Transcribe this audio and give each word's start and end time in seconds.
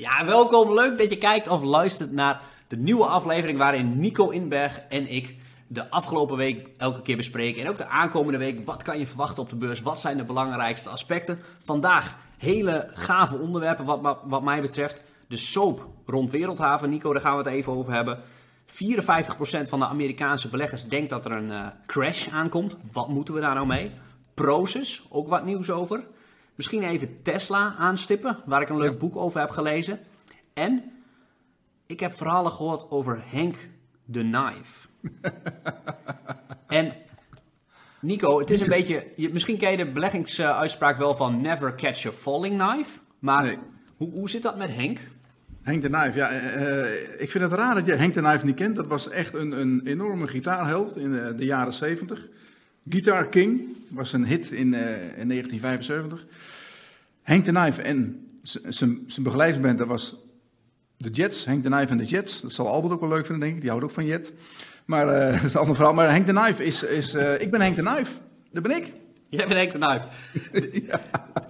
Ja, 0.00 0.24
welkom. 0.24 0.74
Leuk 0.74 0.98
dat 0.98 1.10
je 1.10 1.18
kijkt 1.18 1.48
of 1.48 1.62
luistert 1.62 2.12
naar 2.12 2.42
de 2.68 2.76
nieuwe 2.76 3.04
aflevering 3.04 3.58
waarin 3.58 4.00
Nico 4.00 4.28
Inberg 4.28 4.80
en 4.88 5.10
ik 5.10 5.36
de 5.66 5.90
afgelopen 5.90 6.36
week 6.36 6.68
elke 6.76 7.02
keer 7.02 7.16
bespreken. 7.16 7.62
En 7.62 7.68
ook 7.68 7.76
de 7.76 7.86
aankomende 7.86 8.38
week. 8.38 8.66
Wat 8.66 8.82
kan 8.82 8.98
je 8.98 9.06
verwachten 9.06 9.42
op 9.42 9.50
de 9.50 9.56
beurs? 9.56 9.80
Wat 9.80 10.00
zijn 10.00 10.16
de 10.16 10.24
belangrijkste 10.24 10.88
aspecten? 10.88 11.38
Vandaag 11.64 12.16
hele 12.38 12.88
gave 12.92 13.38
onderwerpen 13.38 13.84
wat, 13.84 14.18
wat 14.24 14.42
mij 14.42 14.60
betreft. 14.60 15.02
De 15.28 15.36
soap 15.36 15.86
rond 16.06 16.30
Wereldhaven. 16.30 16.90
Nico, 16.90 17.12
daar 17.12 17.22
gaan 17.22 17.36
we 17.36 17.42
het 17.42 17.52
even 17.52 17.72
over 17.72 17.92
hebben. 17.92 18.18
54% 18.66 18.72
van 19.68 19.78
de 19.78 19.86
Amerikaanse 19.86 20.48
beleggers 20.48 20.84
denkt 20.84 21.10
dat 21.10 21.24
er 21.24 21.32
een 21.32 21.50
uh, 21.50 21.66
crash 21.86 22.28
aankomt. 22.28 22.76
Wat 22.92 23.08
moeten 23.08 23.34
we 23.34 23.40
daar 23.40 23.54
nou 23.54 23.66
mee? 23.66 23.90
Proces, 24.34 25.06
ook 25.10 25.28
wat 25.28 25.44
nieuws 25.44 25.70
over. 25.70 26.04
Misschien 26.60 26.82
even 26.82 27.22
Tesla 27.22 27.74
aanstippen, 27.78 28.38
waar 28.44 28.60
ik 28.60 28.68
een 28.68 28.78
leuk 28.78 28.98
boek 28.98 29.16
over 29.16 29.40
heb 29.40 29.50
gelezen. 29.50 29.98
En 30.54 30.92
ik 31.86 32.00
heb 32.00 32.12
verhalen 32.12 32.52
gehoord 32.52 32.90
over 32.90 33.22
Henk 33.24 33.56
de 34.04 34.20
Knife. 34.20 34.88
en 36.80 36.92
Nico, 38.00 38.38
het 38.38 38.50
is 38.50 38.60
een 38.60 38.68
beetje. 38.68 39.06
Je, 39.16 39.32
misschien 39.32 39.58
ken 39.58 39.70
je 39.70 39.76
de 39.76 39.90
beleggingsuitspraak 39.90 40.98
wel 40.98 41.16
van 41.16 41.40
never 41.40 41.74
catch 41.74 42.06
a 42.06 42.10
falling 42.10 42.58
knife. 42.62 42.98
Maar 43.18 43.56
hoe, 43.96 44.10
hoe 44.10 44.30
zit 44.30 44.42
dat 44.42 44.56
met 44.56 44.74
Henk? 44.74 44.98
Henk 45.62 45.82
de 45.82 45.88
Knife, 45.88 46.16
ja, 46.16 46.32
uh, 46.32 47.20
ik 47.20 47.30
vind 47.30 47.44
het 47.44 47.52
raar 47.52 47.74
dat 47.74 47.86
je 47.86 47.94
Henk 47.94 48.14
de 48.14 48.20
Knife 48.20 48.44
niet 48.44 48.56
kent. 48.56 48.76
Dat 48.76 48.86
was 48.86 49.08
echt 49.08 49.34
een, 49.34 49.60
een 49.60 49.80
enorme 49.84 50.28
gitaarheld 50.28 50.96
in 50.96 51.10
de, 51.10 51.34
de 51.34 51.44
jaren 51.44 51.72
70. 51.72 52.28
Guitar 52.88 53.28
King 53.28 53.76
was 53.88 54.12
een 54.12 54.26
hit 54.26 54.50
in, 54.50 54.72
uh, 54.72 54.80
in 55.18 55.28
1975. 55.28 56.26
Henk 57.30 57.44
de 57.44 57.52
Knife 57.52 57.82
en 57.82 58.26
zijn 58.68 59.06
begeleidingsband, 59.20 59.78
dat 59.78 59.86
was 59.86 60.16
de 60.96 61.10
Jets. 61.10 61.44
Henk 61.44 61.62
de 61.62 61.68
Knife 61.68 61.90
en 61.90 61.98
de 61.98 62.04
Jets. 62.04 62.40
Dat 62.40 62.52
zal 62.52 62.68
Albert 62.68 62.92
ook 62.92 63.00
wel 63.00 63.08
leuk 63.08 63.26
vinden, 63.26 63.44
denk 63.44 63.54
ik. 63.54 63.60
Die 63.60 63.70
houdt 63.70 63.84
ook 63.84 63.90
van 63.90 64.04
Jet. 64.04 64.32
Maar 64.84 65.06
uh, 65.06 65.32
dat 65.32 65.44
is 65.44 65.54
een 65.54 65.60
ander 65.60 65.74
verhaal. 65.74 65.94
Maar 65.94 66.10
Henk 66.10 66.26
de 66.26 66.32
Knife 66.32 66.64
is... 66.64 66.82
is 66.82 67.14
uh, 67.14 67.40
ik 67.40 67.50
ben 67.50 67.60
Henk 67.60 67.76
de 67.76 67.82
Knife. 67.82 68.12
Dat 68.52 68.62
ben 68.62 68.76
ik. 68.76 68.92
Jij 69.28 69.46
bent 69.46 69.72
Henk 69.72 69.72
de 69.72 70.82
ja. 70.88 71.00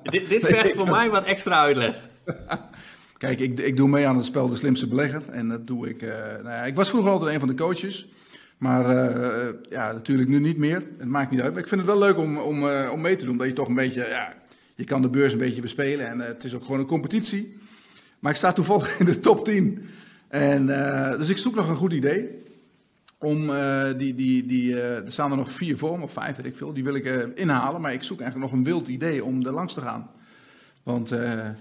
Dit, 0.02 0.28
dit 0.28 0.46
vergt 0.46 0.74
voor 0.74 0.90
mij 0.90 1.10
wat 1.10 1.24
extra 1.24 1.60
uitleg. 1.60 1.94
Kijk, 3.18 3.40
ik, 3.40 3.58
ik 3.58 3.76
doe 3.76 3.88
mee 3.88 4.06
aan 4.06 4.16
het 4.16 4.26
spel 4.26 4.48
De 4.48 4.56
Slimste 4.56 4.88
Belegger. 4.88 5.22
En 5.30 5.48
dat 5.48 5.66
doe 5.66 5.88
ik... 5.88 6.02
Uh, 6.02 6.10
nou 6.42 6.54
ja, 6.54 6.64
ik 6.64 6.74
was 6.74 6.88
vroeger 6.88 7.10
altijd 7.10 7.34
een 7.34 7.40
van 7.40 7.48
de 7.48 7.54
coaches. 7.54 8.08
Maar 8.58 8.84
ja, 9.68 9.92
natuurlijk 9.92 10.28
nu 10.28 10.40
niet 10.40 10.56
meer. 10.56 10.82
Het 10.98 11.08
maakt 11.08 11.30
niet 11.30 11.40
uit. 11.40 11.52
Maar 11.52 11.62
ik 11.62 11.68
vind 11.68 11.80
het 11.80 11.90
wel 11.90 11.98
leuk 11.98 12.18
om, 12.18 12.38
om, 12.38 12.64
om 12.92 13.00
mee 13.00 13.16
te 13.16 13.24
doen. 13.24 13.36
Dat 13.36 13.46
je 13.46 13.52
toch 13.52 13.68
een 13.68 13.74
beetje... 13.74 14.06
Ja, 14.08 14.39
je 14.80 14.86
kan 14.86 15.02
de 15.02 15.08
beurs 15.08 15.32
een 15.32 15.38
beetje 15.38 15.60
bespelen. 15.60 16.08
En 16.08 16.18
het 16.18 16.44
is 16.44 16.54
ook 16.54 16.64
gewoon 16.64 16.80
een 16.80 16.86
competitie. 16.86 17.56
Maar 18.18 18.32
ik 18.32 18.38
sta 18.38 18.52
toevallig 18.52 18.98
in 18.98 19.04
de 19.04 19.20
top 19.20 19.44
10. 19.44 19.88
En, 20.28 20.66
dus 21.18 21.28
ik 21.28 21.38
zoek 21.38 21.54
nog 21.54 21.68
een 21.68 21.76
goed 21.76 21.92
idee 21.92 22.28
om 23.18 23.50
uh, 23.50 23.86
die, 23.96 24.14
die, 24.14 24.46
die 24.46 24.80
er 24.80 25.12
staan 25.12 25.30
er 25.30 25.36
nog 25.36 25.52
vier 25.52 25.78
voor 25.78 26.00
of 26.00 26.12
vijf 26.12 26.36
weet 26.36 26.46
ik 26.46 26.56
veel, 26.56 26.72
die 26.72 26.84
wil 26.84 26.94
ik 26.94 27.04
inhalen. 27.34 27.80
Maar 27.80 27.92
ik 27.92 28.02
zoek 28.02 28.20
eigenlijk 28.20 28.50
nog 28.50 28.60
een 28.60 28.66
wild 28.66 28.88
idee 28.88 29.24
om 29.24 29.46
er 29.46 29.52
langs 29.52 29.74
te 29.74 29.80
gaan. 29.80 30.10
Want 30.82 31.08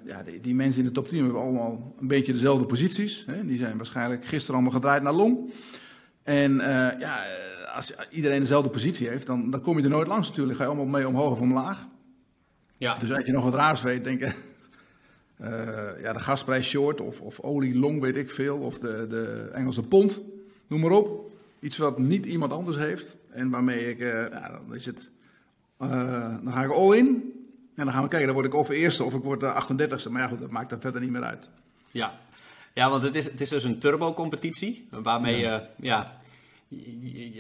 ja, 0.05 0.23
die, 0.25 0.39
die, 0.41 0.55
mensen 0.55 0.81
in 0.81 0.87
de 0.87 0.93
top 0.93 1.07
10 1.07 1.23
hebben 1.23 1.41
allemaal 1.41 1.95
een 1.99 2.07
beetje 2.07 2.31
dezelfde 2.31 2.65
posities. 2.65 3.23
Hè? 3.25 3.45
Die 3.45 3.57
zijn 3.57 3.77
waarschijnlijk 3.77 4.25
gisteren 4.25 4.55
allemaal 4.55 4.79
gedraaid 4.79 5.03
naar 5.03 5.13
long. 5.13 5.53
En 6.23 6.55
ja, 6.99 7.25
als 7.73 7.93
iedereen 8.09 8.39
dezelfde 8.39 8.69
positie 8.69 9.07
heeft, 9.07 9.25
dan, 9.25 9.49
dan 9.49 9.61
kom 9.61 9.77
je 9.77 9.83
er 9.83 9.89
nooit 9.89 10.07
langs 10.07 10.27
natuurlijk. 10.27 10.57
Ga 10.57 10.63
je 10.63 10.69
allemaal 10.69 10.99
mee 10.99 11.07
omhoog 11.07 11.31
of 11.31 11.39
omlaag. 11.39 11.87
Ja. 12.80 12.97
Dus 12.97 13.11
als 13.11 13.25
je 13.25 13.31
nog 13.31 13.44
wat 13.44 13.53
raars 13.53 13.81
weet, 13.81 14.03
denk 14.03 14.19
je, 14.19 14.31
ja, 16.03 16.13
de 16.13 16.19
gasprijs 16.19 16.67
short 16.67 17.02
of, 17.02 17.21
of 17.21 17.39
olie 17.39 17.80
long 17.80 18.02
weet 18.02 18.16
ik 18.16 18.30
veel. 18.30 18.58
Of 18.58 18.80
de, 18.80 19.05
de 19.09 19.49
Engelse 19.53 19.81
pond, 19.81 20.21
noem 20.67 20.80
maar 20.80 20.92
op. 20.92 21.31
Iets 21.59 21.77
wat 21.77 21.98
niet 21.98 22.26
iemand 22.26 22.52
anders 22.52 22.77
heeft. 22.77 23.15
En 23.30 23.49
waarmee 23.49 23.89
ik, 23.89 23.99
uh, 23.99 24.30
ja, 24.30 24.49
dan 24.49 24.76
is 24.76 24.86
het, 24.86 25.09
uh, 25.81 25.89
dan 26.43 26.53
ga 26.53 26.64
ik 26.64 26.71
all 26.71 26.98
in. 26.98 27.08
En 27.76 27.86
dan 27.86 27.93
gaan 27.93 28.03
we 28.03 28.09
kijken, 28.09 28.27
dan 28.27 28.36
word 28.36 28.48
ik 28.48 28.55
of 28.55 28.70
eerste 28.70 29.03
of 29.03 29.14
ik 29.14 29.23
word 29.23 29.39
de 29.39 29.53
38ste. 29.53 30.09
Maar 30.09 30.21
ja, 30.21 30.27
goed, 30.27 30.39
dat 30.39 30.49
maakt 30.49 30.71
er 30.71 30.80
verder 30.80 31.02
niet 31.02 31.11
meer 31.11 31.23
uit. 31.23 31.49
Ja, 31.92 32.20
ja 32.73 32.89
want 32.89 33.03
het 33.03 33.15
is, 33.15 33.26
het 33.26 33.42
is 33.42 33.49
dus 33.49 33.64
een 33.64 33.80
turbo-competitie. 33.80 34.87
Waarmee 34.89 35.37
je, 35.37 35.42
ja. 35.42 35.70
ja 35.77 36.18
je, 36.69 37.33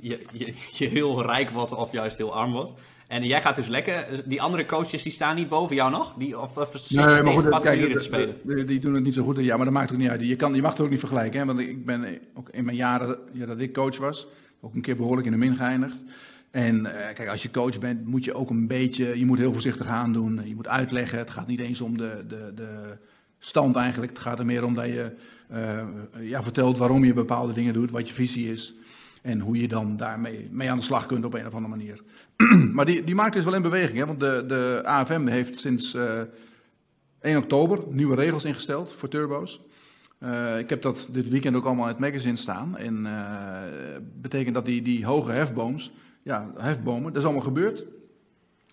je, 0.00 0.18
je, 0.32 0.54
je, 0.72 0.88
heel 0.88 1.22
rijk 1.22 1.50
wordt 1.50 1.72
of 1.72 1.92
juist 1.92 2.18
heel 2.18 2.34
arm 2.34 2.52
wordt. 2.52 2.72
En 3.06 3.26
jij 3.26 3.40
gaat 3.40 3.56
dus 3.56 3.66
lekker. 3.66 4.22
Die 4.26 4.42
andere 4.42 4.64
coaches 4.64 5.02
die 5.02 5.12
staan 5.12 5.36
niet 5.36 5.48
boven 5.48 5.76
jou 5.76 5.90
nog? 5.90 6.14
Die, 6.18 6.40
of, 6.40 6.56
of 6.56 6.90
nee, 6.90 7.22
maar 7.22 7.32
goed, 7.32 7.58
kijk, 7.58 7.92
te 7.92 7.98
spelen? 7.98 8.36
Die, 8.42 8.64
die, 8.64 8.80
doen 8.80 8.94
het 8.94 9.04
niet 9.04 9.14
zo 9.14 9.22
goed. 9.22 9.38
Ja, 9.38 9.56
maar 9.56 9.64
dat 9.64 9.74
maakt 9.74 9.92
ook 9.92 9.98
niet 9.98 10.08
uit. 10.08 10.20
Je, 10.20 10.36
kan, 10.36 10.54
je 10.54 10.62
mag 10.62 10.70
het 10.70 10.80
ook 10.80 10.90
niet 10.90 10.98
vergelijken. 10.98 11.40
Hè? 11.40 11.46
Want 11.46 11.58
ik 11.58 11.84
ben 11.84 12.18
ook 12.34 12.48
in 12.48 12.64
mijn 12.64 12.76
jaren 12.76 13.18
ja, 13.32 13.46
dat 13.46 13.58
ik 13.58 13.72
coach 13.72 13.98
was, 13.98 14.26
ook 14.60 14.74
een 14.74 14.80
keer 14.80 14.96
behoorlijk 14.96 15.26
in 15.26 15.32
de 15.32 15.38
min 15.38 15.56
geëindigd. 15.56 15.96
En 16.50 16.76
uh, 16.76 16.90
kijk, 16.90 17.28
als 17.28 17.42
je 17.42 17.50
coach 17.50 17.78
bent, 17.78 18.06
moet 18.06 18.24
je 18.24 18.34
ook 18.34 18.50
een 18.50 18.66
beetje, 18.66 19.18
je 19.18 19.26
moet 19.26 19.38
heel 19.38 19.52
voorzichtig 19.52 19.86
aandoen. 19.86 20.40
Je 20.44 20.54
moet 20.54 20.68
uitleggen. 20.68 21.18
Het 21.18 21.30
gaat 21.30 21.46
niet 21.46 21.60
eens 21.60 21.80
om 21.80 21.96
de, 21.98 22.24
de, 22.28 22.52
de 22.54 22.96
stand 23.40 23.76
eigenlijk. 23.76 24.12
Het 24.12 24.20
gaat 24.20 24.38
er 24.38 24.46
meer 24.46 24.64
om 24.64 24.74
dat 24.74 24.86
je 24.86 25.12
uh, 25.52 26.28
ja, 26.28 26.42
vertelt 26.42 26.78
waarom 26.78 27.04
je 27.04 27.14
bepaalde 27.14 27.52
dingen 27.52 27.72
doet, 27.72 27.90
wat 27.90 28.08
je 28.08 28.14
visie 28.14 28.50
is. 28.50 28.74
En 29.22 29.40
hoe 29.40 29.60
je 29.60 29.68
dan 29.68 29.96
daarmee 29.96 30.48
mee 30.50 30.70
aan 30.70 30.78
de 30.78 30.84
slag 30.84 31.06
kunt 31.06 31.24
op 31.24 31.34
een 31.34 31.46
of 31.46 31.54
andere 31.54 31.76
manier. 31.76 32.02
maar 32.74 32.84
die, 32.84 33.04
die 33.04 33.14
markt 33.14 33.36
is 33.36 33.44
wel 33.44 33.54
in 33.54 33.62
beweging, 33.62 33.98
hè? 33.98 34.06
want 34.06 34.20
de, 34.20 34.44
de 34.46 34.80
AFM 34.84 35.26
heeft 35.26 35.58
sinds 35.58 35.94
uh, 35.94 36.20
1 37.20 37.36
oktober 37.36 37.78
nieuwe 37.90 38.14
regels 38.14 38.44
ingesteld 38.44 38.92
voor 38.92 39.08
turbo's. 39.08 39.60
Uh, 40.18 40.58
ik 40.58 40.70
heb 40.70 40.82
dat 40.82 41.08
dit 41.10 41.28
weekend 41.28 41.56
ook 41.56 41.64
allemaal 41.64 41.84
in 41.84 41.90
het 41.90 42.00
magazine 42.00 42.36
staan. 42.36 42.76
En 42.76 43.06
betekent 44.20 44.54
dat 44.54 44.66
die, 44.66 44.82
die 44.82 45.06
hoge 45.06 45.32
hefbooms, 45.32 45.92
ja, 46.22 46.50
hefbomen, 46.56 47.12
dat 47.12 47.16
is 47.22 47.24
allemaal 47.24 47.44
gebeurd. 47.44 47.84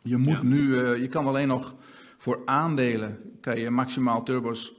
Je 0.01 0.17
moet 0.17 0.37
ja. 0.37 0.43
nu, 0.43 0.75
je 1.01 1.07
kan 1.07 1.27
alleen 1.27 1.47
nog 1.47 1.75
voor 2.17 2.41
aandelen, 2.45 3.17
je 3.55 3.69
maximaal 3.69 4.23
turbo's 4.23 4.73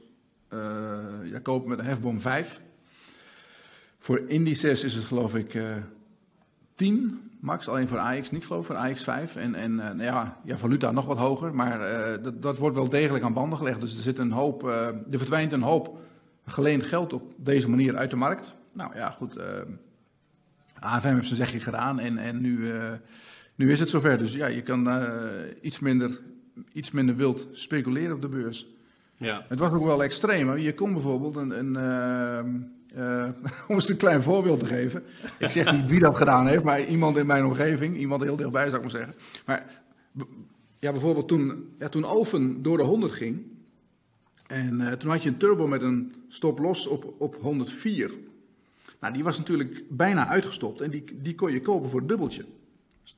ja, 1.23 1.39
kopen 1.41 1.69
met 1.69 1.79
een 1.79 1.85
hefboom 1.85 2.21
5. 2.21 2.61
Voor 3.99 4.19
indices 4.27 4.83
is 4.83 4.93
het 4.93 5.03
geloof 5.03 5.35
ik 5.35 5.53
uh, 5.53 5.75
10 6.75 7.29
max, 7.39 7.67
alleen 7.67 7.87
voor 7.87 7.97
AX 7.97 8.31
niet 8.31 8.45
geloof 8.45 8.61
ik, 8.61 8.67
voor 8.67 8.75
AX 8.75 9.03
5. 9.03 9.35
En, 9.35 9.55
en 9.55 9.71
uh, 9.71 9.77
nou 9.77 10.01
ja, 10.01 10.37
ja, 10.43 10.57
valuta 10.57 10.91
nog 10.91 11.05
wat 11.05 11.17
hoger, 11.17 11.55
maar 11.55 11.79
uh, 11.79 12.23
dat, 12.23 12.41
dat, 12.41 12.57
wordt 12.57 12.75
wel 12.75 12.89
degelijk 12.89 13.23
aan 13.23 13.33
banden 13.33 13.57
gelegd. 13.57 13.81
Dus 13.81 13.95
er, 13.95 14.01
zit 14.01 14.17
een 14.17 14.31
hoop, 14.31 14.63
uh, 14.63 14.87
er 14.87 15.17
verdwijnt 15.17 15.51
een 15.51 15.61
hoop 15.61 15.99
geleend 16.45 16.85
geld 16.85 17.13
op 17.13 17.33
deze 17.37 17.69
manier 17.69 17.97
uit 17.97 18.09
de 18.09 18.15
markt. 18.15 18.53
Nou 18.73 18.95
ja, 18.95 19.09
goed, 19.09 19.39
AFM 20.79 21.13
heeft 21.13 21.27
zijn 21.27 21.39
zegje 21.39 21.59
gedaan 21.59 21.99
en, 21.99 22.17
en 22.17 22.41
nu, 22.41 22.71
nu 23.55 23.71
is 23.71 23.79
het 23.79 23.89
zover. 23.89 24.17
Dus 24.17 24.33
ja, 24.33 24.47
je 24.47 24.61
kan 24.61 24.89
iets, 25.61 25.79
minder, 25.79 26.21
iets 26.73 26.91
minder 26.91 27.15
wild 27.15 27.47
speculeren 27.51 28.15
op 28.15 28.21
de 28.21 28.27
beurs. 28.27 28.67
Ja. 29.17 29.45
Het 29.47 29.59
was 29.59 29.71
ook 29.71 29.83
wel 29.83 30.03
extreem. 30.03 30.57
Je 30.57 30.73
kon 30.73 30.93
bijvoorbeeld 30.93 31.35
een... 31.35 31.59
een 31.59 32.73
uh, 32.97 33.29
om 33.67 33.75
eens 33.75 33.89
een 33.89 33.97
klein 33.97 34.23
voorbeeld 34.23 34.59
te 34.59 34.65
geven. 34.65 35.03
Ik 35.39 35.49
zeg 35.49 35.71
niet 35.71 35.89
wie 35.89 35.99
dat 35.99 36.17
gedaan 36.17 36.47
heeft, 36.47 36.63
maar 36.63 36.85
iemand 36.85 37.17
in 37.17 37.25
mijn 37.25 37.45
omgeving, 37.45 37.97
iemand 37.97 38.23
heel 38.23 38.35
dichtbij 38.35 38.69
zou 38.69 38.75
ik 38.75 38.81
maar 38.81 38.91
zeggen. 38.91 39.15
Maar 39.45 39.83
ja, 40.79 40.91
bijvoorbeeld 40.91 41.27
toen, 41.27 41.73
ja, 41.79 41.89
toen 41.89 42.03
Alphen 42.03 42.61
door 42.61 42.77
de 42.77 42.83
100 42.83 43.11
ging, 43.11 43.45
en 44.47 44.81
uh, 44.81 44.91
toen 44.91 45.11
had 45.11 45.23
je 45.23 45.29
een 45.29 45.37
turbo 45.37 45.67
met 45.67 45.81
een 45.81 46.15
stop-los 46.27 46.87
op, 46.87 47.13
op 47.17 47.35
104. 47.41 48.11
Nou, 48.99 49.13
die 49.13 49.23
was 49.23 49.37
natuurlijk 49.37 49.83
bijna 49.89 50.27
uitgestopt 50.27 50.81
en 50.81 50.89
die, 50.89 51.03
die 51.21 51.35
kon 51.35 51.51
je 51.51 51.61
kopen 51.61 51.89
voor 51.89 51.99
het 51.99 52.09
dubbeltje. 52.09 52.45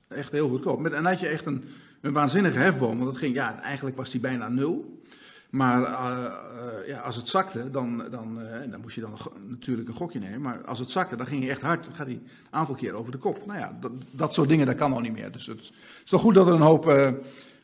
Echt 0.07 0.31
heel 0.31 0.49
goedkoop. 0.49 0.79
Met, 0.79 0.91
en 0.91 1.05
had 1.05 1.19
je 1.19 1.27
echt 1.27 1.45
een, 1.45 1.63
een 2.01 2.13
waanzinnige 2.13 2.57
hefboom, 2.57 2.97
want 2.97 3.11
dat 3.11 3.19
ging, 3.19 3.35
ja, 3.35 3.61
eigenlijk 3.61 3.97
was 3.97 4.09
die 4.09 4.19
bijna 4.19 4.47
nul. 4.47 4.99
Maar 5.51 5.81
uh, 5.81 6.17
uh, 6.21 6.87
ja, 6.87 6.99
als 6.99 7.15
het 7.15 7.27
zakte, 7.27 7.71
dan, 7.71 8.03
dan, 8.11 8.39
uh, 8.41 8.71
dan 8.71 8.81
moest 8.81 8.95
je 8.95 9.01
dan 9.01 9.17
natuurlijk 9.47 9.87
een 9.87 9.95
gokje 9.95 10.19
nemen. 10.19 10.41
Maar 10.41 10.61
als 10.65 10.79
het 10.79 10.89
zakte, 10.89 11.15
dan 11.15 11.27
ging 11.27 11.41
hij 11.41 11.51
echt 11.51 11.61
hard. 11.61 11.85
Dan 11.85 11.93
gaat 11.93 12.05
hij 12.05 12.15
een 12.15 12.27
aantal 12.49 12.75
keer 12.75 12.93
over 12.93 13.11
de 13.11 13.17
kop. 13.17 13.45
Nou 13.45 13.59
ja, 13.59 13.77
dat, 13.79 13.91
dat 14.11 14.33
soort 14.33 14.49
dingen, 14.49 14.65
dat 14.65 14.75
kan 14.75 14.93
al 14.93 14.99
niet 14.99 15.13
meer. 15.13 15.31
Dus 15.31 15.45
het 15.45 15.59
is 16.03 16.09
toch 16.09 16.21
goed 16.21 16.33
dat 16.33 16.47
er 16.47 16.53
een 16.53 16.61
hoop 16.61 17.15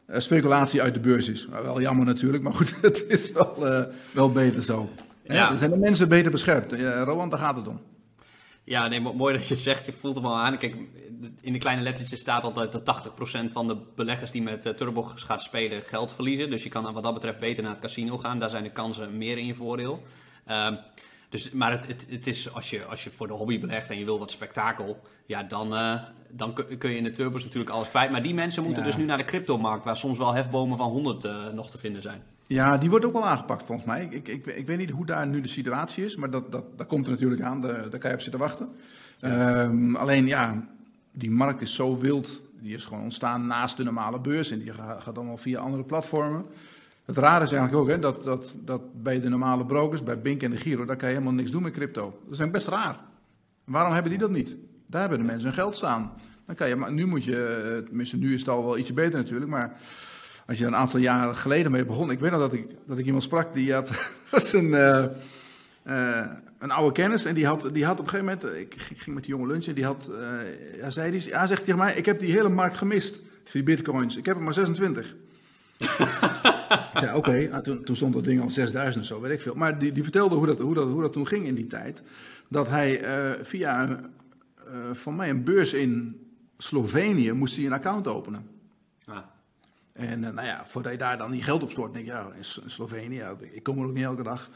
speculatie 0.07 0.81
uit 0.81 0.93
de 0.93 0.99
beurs 0.99 1.29
is. 1.29 1.47
Nou, 1.47 1.63
wel 1.63 1.81
jammer 1.81 2.05
natuurlijk, 2.05 2.43
maar 2.43 2.53
goed, 2.53 2.73
het 2.81 3.05
is 3.07 3.31
wel, 3.31 3.55
wel 4.13 4.31
beter 4.31 4.63
zo. 4.63 4.89
Ja. 5.23 5.51
Er 5.51 5.57
zijn 5.57 5.71
de 5.71 5.77
mensen 5.77 6.09
beter 6.09 6.31
beschermd. 6.31 6.71
Roland, 7.03 7.31
daar 7.31 7.39
gaat 7.39 7.55
het 7.55 7.67
om. 7.67 7.79
Ja, 8.67 8.87
nee, 8.87 8.99
mooi 8.99 9.33
dat 9.33 9.47
je 9.47 9.53
het 9.53 9.63
zegt. 9.63 9.85
Je 9.85 9.91
voelt 9.91 10.15
hem 10.15 10.25
al 10.25 10.37
aan. 10.37 10.57
Kijk, 10.57 10.75
in 11.41 11.53
de 11.53 11.59
kleine 11.59 11.81
lettertjes 11.81 12.19
staat 12.19 12.43
altijd 12.43 12.71
dat 12.71 13.07
80% 13.49 13.51
van 13.51 13.67
de 13.67 13.77
beleggers 13.95 14.31
die 14.31 14.41
met 14.41 14.65
uh, 14.65 14.73
Turbo 14.73 15.03
gaat 15.03 15.41
spelen 15.41 15.81
geld 15.81 16.13
verliezen. 16.13 16.49
Dus 16.49 16.63
je 16.63 16.69
kan 16.69 16.93
wat 16.93 17.03
dat 17.03 17.13
betreft 17.13 17.39
beter 17.39 17.63
naar 17.63 17.71
het 17.71 17.81
casino 17.81 18.17
gaan. 18.17 18.39
Daar 18.39 18.49
zijn 18.49 18.63
de 18.63 18.71
kansen 18.71 19.17
meer 19.17 19.37
in 19.37 19.45
je 19.45 19.55
voordeel. 19.55 20.03
Uh, 20.47 20.67
Dus, 21.29 21.51
maar 21.51 21.71
het, 21.71 21.87
het, 21.87 22.05
het 22.09 22.27
is, 22.27 22.53
als 22.53 22.69
je, 22.69 22.85
als 22.85 23.03
je 23.03 23.09
voor 23.09 23.27
de 23.27 23.33
hobby 23.33 23.59
belegt 23.59 23.89
en 23.89 23.99
je 23.99 24.05
wil 24.05 24.19
wat 24.19 24.31
spektakel, 24.31 25.01
ja, 25.25 25.43
dan, 25.43 25.73
uh, 25.73 26.03
dan 26.29 26.53
kun 26.53 26.89
je 26.89 26.97
in 26.97 27.03
de 27.03 27.11
turbos 27.11 27.43
natuurlijk 27.43 27.71
alles 27.71 27.89
kwijt. 27.89 28.11
Maar 28.11 28.23
die 28.23 28.33
mensen 28.33 28.63
moeten 28.63 28.83
dus 28.83 28.97
nu 28.97 29.05
naar 29.05 29.17
de 29.17 29.23
cryptomarkt, 29.25 29.85
waar 29.85 29.97
soms 29.97 30.17
wel 30.17 30.33
hefbomen 30.33 30.77
van 30.77 30.89
100 30.89 31.25
uh, 31.25 31.47
nog 31.53 31.69
te 31.69 31.77
vinden 31.77 32.01
zijn. 32.01 32.23
Ja, 32.47 32.77
die 32.77 32.89
wordt 32.89 33.05
ook 33.05 33.13
wel 33.13 33.27
aangepakt 33.27 33.63
volgens 33.65 33.87
mij. 33.87 34.07
Ik, 34.09 34.27
ik, 34.27 34.45
ik, 34.45 34.67
weet 34.67 34.77
niet 34.77 34.89
hoe 34.89 35.05
daar 35.05 35.27
nu 35.27 35.41
de 35.41 35.47
situatie 35.47 36.05
is, 36.05 36.15
maar 36.15 36.29
dat, 36.29 36.51
dat, 36.51 36.77
dat 36.77 36.87
komt 36.87 37.05
er 37.05 37.11
natuurlijk 37.11 37.41
aan. 37.41 37.61
Daar 37.61 37.97
kan 37.97 38.09
je 38.09 38.15
op 38.15 38.21
zitten 38.21 38.39
wachten. 38.39 38.69
Ja. 39.19 39.63
Um, 39.63 39.95
alleen 39.95 40.27
ja, 40.27 40.67
die 41.11 41.31
markt 41.31 41.61
is 41.61 41.75
zo 41.75 41.97
wild. 41.97 42.41
Die 42.61 42.73
is 42.73 42.85
gewoon 42.85 43.03
ontstaan 43.03 43.47
naast 43.47 43.77
de 43.77 43.83
normale 43.83 44.19
beurs 44.19 44.51
en 44.51 44.59
die 44.59 44.73
gaat, 44.73 45.17
allemaal 45.17 45.37
via 45.37 45.59
andere 45.59 45.83
platformen. 45.83 46.45
Het 47.05 47.17
rare 47.17 47.43
is 47.43 47.51
eigenlijk 47.51 47.81
ook 47.81 47.89
hè, 47.89 47.99
dat, 47.99 48.23
dat, 48.23 48.55
dat 48.63 49.01
bij 49.03 49.19
de 49.19 49.29
normale 49.29 49.65
brokers, 49.65 50.03
bij 50.03 50.21
Bink 50.21 50.43
en 50.43 50.51
de 50.51 50.57
Giro, 50.57 50.85
daar 50.85 50.95
kan 50.95 51.07
je 51.09 51.13
helemaal 51.13 51.35
niks 51.35 51.51
doen 51.51 51.63
met 51.63 51.73
crypto. 51.73 52.01
Dat 52.01 52.33
is 52.33 52.39
eigenlijk 52.39 52.51
best 52.51 52.67
raar. 52.67 52.99
Waarom 53.63 53.93
hebben 53.93 54.11
die 54.11 54.19
dat 54.19 54.31
niet? 54.31 54.55
Daar 54.85 55.01
hebben 55.01 55.19
de 55.19 55.25
mensen 55.25 55.45
hun 55.45 55.57
geld 55.57 55.75
staan. 55.75 56.11
Dan 56.45 56.55
kan 56.55 56.67
je, 56.67 56.75
maar 56.75 56.91
nu 56.91 57.05
moet 57.05 57.23
je, 57.23 57.81
tenminste 57.85 58.17
nu 58.17 58.33
is 58.33 58.39
het 58.39 58.49
al 58.49 58.63
wel 58.63 58.77
ietsje 58.77 58.93
beter 58.93 59.19
natuurlijk, 59.19 59.51
maar 59.51 59.79
als 60.47 60.57
je 60.57 60.63
er 60.63 60.69
een 60.69 60.77
aantal 60.77 60.99
jaren 60.99 61.35
geleden 61.35 61.71
mee 61.71 61.85
begon. 61.85 62.11
Ik 62.11 62.19
weet 62.19 62.31
nog 62.31 62.39
dat 62.39 62.53
ik, 62.53 62.67
dat 62.85 62.97
ik 62.97 63.05
iemand 63.05 63.23
sprak 63.23 63.53
die 63.53 63.73
had, 63.73 64.11
was 64.31 64.53
een, 64.53 64.65
uh, 64.65 65.05
uh, 65.87 66.25
een 66.59 66.71
oude 66.71 66.91
kennis 66.91 67.25
en 67.25 67.35
die 67.35 67.45
had, 67.45 67.69
die 67.73 67.85
had 67.85 67.99
op 67.99 68.05
een 68.05 68.09
gegeven 68.09 68.39
moment, 68.41 68.59
ik 68.59 68.75
ging 68.77 69.15
met 69.15 69.23
die 69.23 69.33
jongen 69.33 69.47
lunchen, 69.47 69.75
die 69.75 69.85
had, 69.85 70.09
uh, 70.11 70.77
ja, 70.77 70.89
zei 70.89 71.11
die, 71.11 71.35
hij 71.35 71.47
zegt 71.47 71.63
tegen 71.63 71.79
mij, 71.79 71.95
ik 71.95 72.05
heb 72.05 72.19
die 72.19 72.31
hele 72.31 72.49
markt 72.49 72.75
gemist, 72.75 73.15
voor 73.15 73.51
die 73.51 73.63
bitcoins. 73.63 74.17
Ik 74.17 74.25
heb 74.25 74.35
er 74.35 74.41
maar 74.41 74.53
26. 74.53 75.05
ik 75.77 75.87
zei, 76.93 77.15
oké, 77.15 77.17
okay. 77.17 77.61
toen, 77.61 77.83
toen, 77.83 77.95
stond 77.95 78.13
dat 78.13 78.23
ding 78.23 78.41
al 78.41 78.49
6000 78.49 79.03
of 79.03 79.09
zo, 79.09 79.21
weet 79.21 79.31
ik 79.31 79.41
veel. 79.41 79.55
Maar 79.55 79.79
die, 79.79 79.91
die 79.91 80.03
vertelde 80.03 80.35
hoe 80.35 80.45
dat, 80.45 80.59
hoe, 80.59 80.73
dat, 80.73 80.87
hoe 80.87 81.01
dat 81.01 81.13
toen 81.13 81.27
ging 81.27 81.45
in 81.45 81.55
die 81.55 81.67
tijd. 81.67 82.03
Dat 82.47 82.67
hij 82.67 83.01
via, 83.43 83.99
van 84.93 85.15
mij 85.15 85.29
een 85.29 85.43
beurs 85.43 85.73
in 85.73 86.21
Slovenië, 86.57 87.31
moest 87.31 87.55
hij 87.55 87.65
een 87.65 87.73
account 87.73 88.07
openen. 88.07 88.56
En 89.97 90.23
uh, 90.23 90.29
nou 90.29 90.47
ja, 90.47 90.63
voordat 90.67 90.91
je 90.91 90.97
daar 90.97 91.17
dan 91.17 91.31
die 91.31 91.43
geld 91.43 91.63
op 91.63 91.71
stort, 91.71 91.93
denk 91.93 92.05
je, 92.05 92.11
ja, 92.11 92.31
in 92.35 92.43
Slovenië, 92.69 93.23
ik 93.51 93.63
kom 93.63 93.79
er 93.79 93.85
ook 93.85 93.93
niet 93.93 94.03
elke 94.03 94.23
dag. 94.23 94.49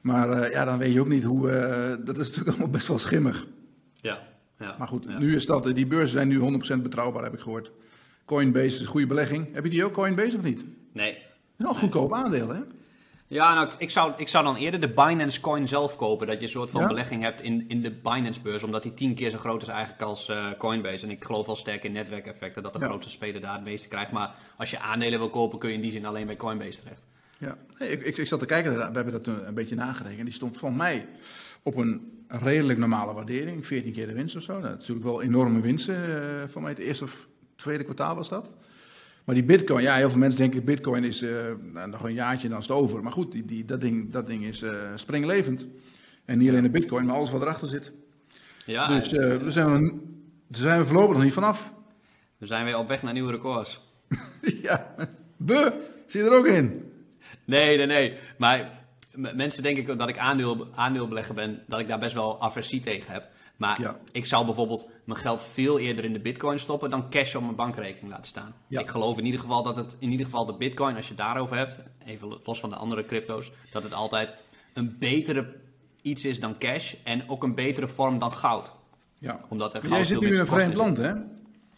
Maar 0.00 0.28
uh, 0.28 0.52
ja, 0.52 0.64
dan 0.64 0.78
weet 0.78 0.92
je 0.92 1.00
ook 1.00 1.08
niet 1.08 1.24
hoe, 1.24 1.50
uh, 1.50 2.06
dat 2.06 2.18
is 2.18 2.26
natuurlijk 2.26 2.48
allemaal 2.56 2.68
best 2.68 2.88
wel 2.88 2.98
schimmig. 2.98 3.46
Ja. 3.94 4.18
ja 4.58 4.74
maar 4.78 4.88
goed, 4.88 5.04
ja. 5.08 5.18
nu 5.18 5.34
is 5.34 5.46
dat, 5.46 5.74
die 5.74 5.86
beurzen 5.86 6.08
zijn 6.08 6.28
nu 6.28 6.60
100% 6.78 6.82
betrouwbaar, 6.82 7.22
heb 7.22 7.34
ik 7.34 7.40
gehoord. 7.40 7.72
Coinbase 8.24 8.66
is 8.66 8.80
een 8.80 8.86
goede 8.86 9.06
belegging. 9.06 9.54
Heb 9.54 9.64
je 9.64 9.70
die 9.70 9.84
ook, 9.84 9.92
Coinbase, 9.92 10.36
of 10.36 10.42
niet? 10.42 10.64
Nee. 10.92 11.18
Wel 11.56 11.70
een 11.70 11.76
goedkoop 11.76 12.14
aandeel, 12.14 12.48
hè? 12.48 12.60
Ja, 13.30 13.54
nou, 13.54 13.70
ik 13.78 13.90
zou, 13.90 14.12
ik 14.16 14.28
zou 14.28 14.44
dan 14.44 14.56
eerder 14.56 14.80
de 14.80 14.88
Binance 14.88 15.40
Coin 15.40 15.68
zelf 15.68 15.96
kopen. 15.96 16.26
Dat 16.26 16.36
je 16.36 16.42
een 16.42 16.48
soort 16.48 16.70
van 16.70 16.80
ja? 16.80 16.86
belegging 16.86 17.22
hebt 17.22 17.42
in, 17.42 17.64
in 17.68 17.82
de 17.82 17.90
Binance-beurs. 17.90 18.62
Omdat 18.62 18.82
die 18.82 18.94
tien 18.94 19.14
keer 19.14 19.30
zo 19.30 19.38
groot 19.38 19.62
is 19.62 19.68
eigenlijk 19.68 20.02
als 20.02 20.28
uh, 20.28 20.46
Coinbase. 20.58 21.04
En 21.04 21.10
ik 21.10 21.24
geloof 21.24 21.46
wel 21.46 21.56
sterk 21.56 21.84
in 21.84 21.92
netwerkeffecten 21.92 22.62
dat 22.62 22.72
de 22.72 22.78
ja. 22.78 22.86
grootste 22.86 23.10
speler 23.10 23.40
daar 23.40 23.54
het 23.54 23.64
meeste 23.64 23.88
krijgt. 23.88 24.12
Maar 24.12 24.34
als 24.56 24.70
je 24.70 24.80
aandelen 24.80 25.18
wil 25.18 25.28
kopen, 25.28 25.58
kun 25.58 25.68
je 25.68 25.74
in 25.74 25.80
die 25.80 25.92
zin 25.92 26.06
alleen 26.06 26.26
bij 26.26 26.36
Coinbase 26.36 26.80
terecht. 26.80 27.02
Ja, 27.38 27.56
nee, 27.78 27.90
ik, 27.90 28.04
ik, 28.04 28.16
ik, 28.16 28.28
zat 28.28 28.38
te 28.38 28.46
kijken, 28.46 28.76
we 28.76 28.82
hebben 28.82 29.12
dat 29.12 29.26
een, 29.26 29.48
een 29.48 29.54
beetje 29.54 29.74
nagerekend. 29.74 30.24
Die 30.24 30.34
stond 30.34 30.58
van 30.58 30.76
mij 30.76 31.06
op 31.62 31.76
een 31.76 32.24
redelijk 32.28 32.78
normale 32.78 33.12
waardering. 33.12 33.66
14 33.66 33.92
keer 33.92 34.06
de 34.06 34.12
winst 34.12 34.36
of 34.36 34.42
zo. 34.42 34.60
Dat 34.60 34.70
is 34.70 34.78
natuurlijk 34.78 35.06
wel 35.06 35.22
enorme 35.22 35.60
winsten. 35.60 36.08
Uh, 36.08 36.42
van 36.46 36.62
mij 36.62 36.70
het 36.70 36.80
eerste 36.80 37.04
of 37.04 37.28
tweede 37.56 37.84
kwartaal 37.84 38.14
was 38.14 38.28
dat. 38.28 38.54
Maar 39.30 39.38
die 39.38 39.48
bitcoin, 39.48 39.82
ja, 39.82 39.94
heel 39.94 40.10
veel 40.10 40.18
mensen 40.18 40.40
denken 40.40 40.64
bitcoin 40.64 41.04
is 41.04 41.22
uh, 41.22 41.30
nog 41.86 42.04
een 42.04 42.14
jaartje 42.14 42.44
en 42.44 42.50
dan 42.50 42.58
is 42.58 42.66
het 42.66 42.76
over. 42.76 43.02
Maar 43.02 43.12
goed, 43.12 43.32
die, 43.32 43.44
die, 43.44 43.64
dat, 43.64 43.80
ding, 43.80 44.12
dat 44.12 44.26
ding 44.26 44.44
is 44.44 44.62
uh, 44.62 44.72
springlevend. 44.94 45.66
En 46.24 46.38
niet 46.38 46.48
alleen 46.48 46.62
de 46.62 46.70
bitcoin, 46.70 47.06
maar 47.06 47.16
alles 47.16 47.30
wat 47.30 47.42
erachter 47.42 47.68
zit. 47.68 47.92
Ja, 48.66 48.98
dus 48.98 49.12
uh, 49.12 49.20
daar, 49.20 49.50
zijn 49.50 49.72
we, 49.72 49.98
daar 50.46 50.60
zijn 50.62 50.78
we 50.78 50.86
voorlopig 50.86 51.14
nog 51.14 51.24
niet 51.24 51.32
vanaf. 51.32 51.72
We 52.38 52.46
zijn 52.46 52.64
weer 52.64 52.78
op 52.78 52.88
weg 52.88 53.02
naar 53.02 53.12
nieuwe 53.12 53.32
records. 53.32 53.80
ja, 54.62 54.94
zie 56.06 56.20
je 56.22 56.30
er 56.30 56.36
ook 56.36 56.46
in? 56.46 56.92
Nee, 57.44 57.76
nee, 57.76 57.86
nee. 57.86 58.14
Maar 58.38 58.79
mensen 59.20 59.62
denken 59.62 59.98
dat 59.98 60.08
ik 60.08 60.18
aandeel, 60.18 60.68
aandeelbelegger 60.74 61.34
ben, 61.34 61.62
dat 61.66 61.80
ik 61.80 61.88
daar 61.88 61.98
best 61.98 62.14
wel 62.14 62.42
aversie 62.42 62.80
tegen 62.80 63.12
heb. 63.12 63.28
Maar 63.56 63.80
ja. 63.80 63.96
ik 64.12 64.24
zou 64.24 64.44
bijvoorbeeld 64.44 64.88
mijn 65.04 65.18
geld 65.18 65.42
veel 65.42 65.78
eerder 65.78 66.04
in 66.04 66.12
de 66.12 66.20
bitcoin 66.20 66.58
stoppen 66.58 66.90
dan 66.90 67.10
cash 67.10 67.34
op 67.34 67.42
mijn 67.42 67.54
bankrekening 67.54 68.10
laten 68.10 68.26
staan. 68.26 68.54
Ja. 68.66 68.80
Ik 68.80 68.88
geloof 68.88 69.18
in 69.18 69.24
ieder 69.24 69.40
geval 69.40 69.62
dat 69.62 69.76
het 69.76 69.96
in 69.98 70.10
ieder 70.10 70.26
geval 70.26 70.46
de 70.46 70.52
bitcoin, 70.54 70.96
als 70.96 71.04
je 71.04 71.14
het 71.14 71.20
daarover 71.22 71.56
hebt, 71.56 71.78
even 72.04 72.38
los 72.44 72.60
van 72.60 72.70
de 72.70 72.76
andere 72.76 73.04
crypto's, 73.04 73.52
dat 73.72 73.82
het 73.82 73.92
altijd 73.94 74.34
een 74.72 74.96
betere 74.98 75.56
iets 76.02 76.24
is 76.24 76.40
dan 76.40 76.58
cash 76.58 76.94
en 77.04 77.28
ook 77.28 77.42
een 77.42 77.54
betere 77.54 77.88
vorm 77.88 78.18
dan 78.18 78.32
goud. 78.32 78.72
Ja. 79.18 79.40
Omdat 79.48 79.74
er 79.74 79.80
goud 79.80 79.94
Jij 79.94 80.04
zit 80.04 80.20
nu 80.20 80.32
in 80.32 80.38
een 80.38 80.46
vreemd 80.46 80.74
land, 80.74 80.96
hè? 80.96 81.12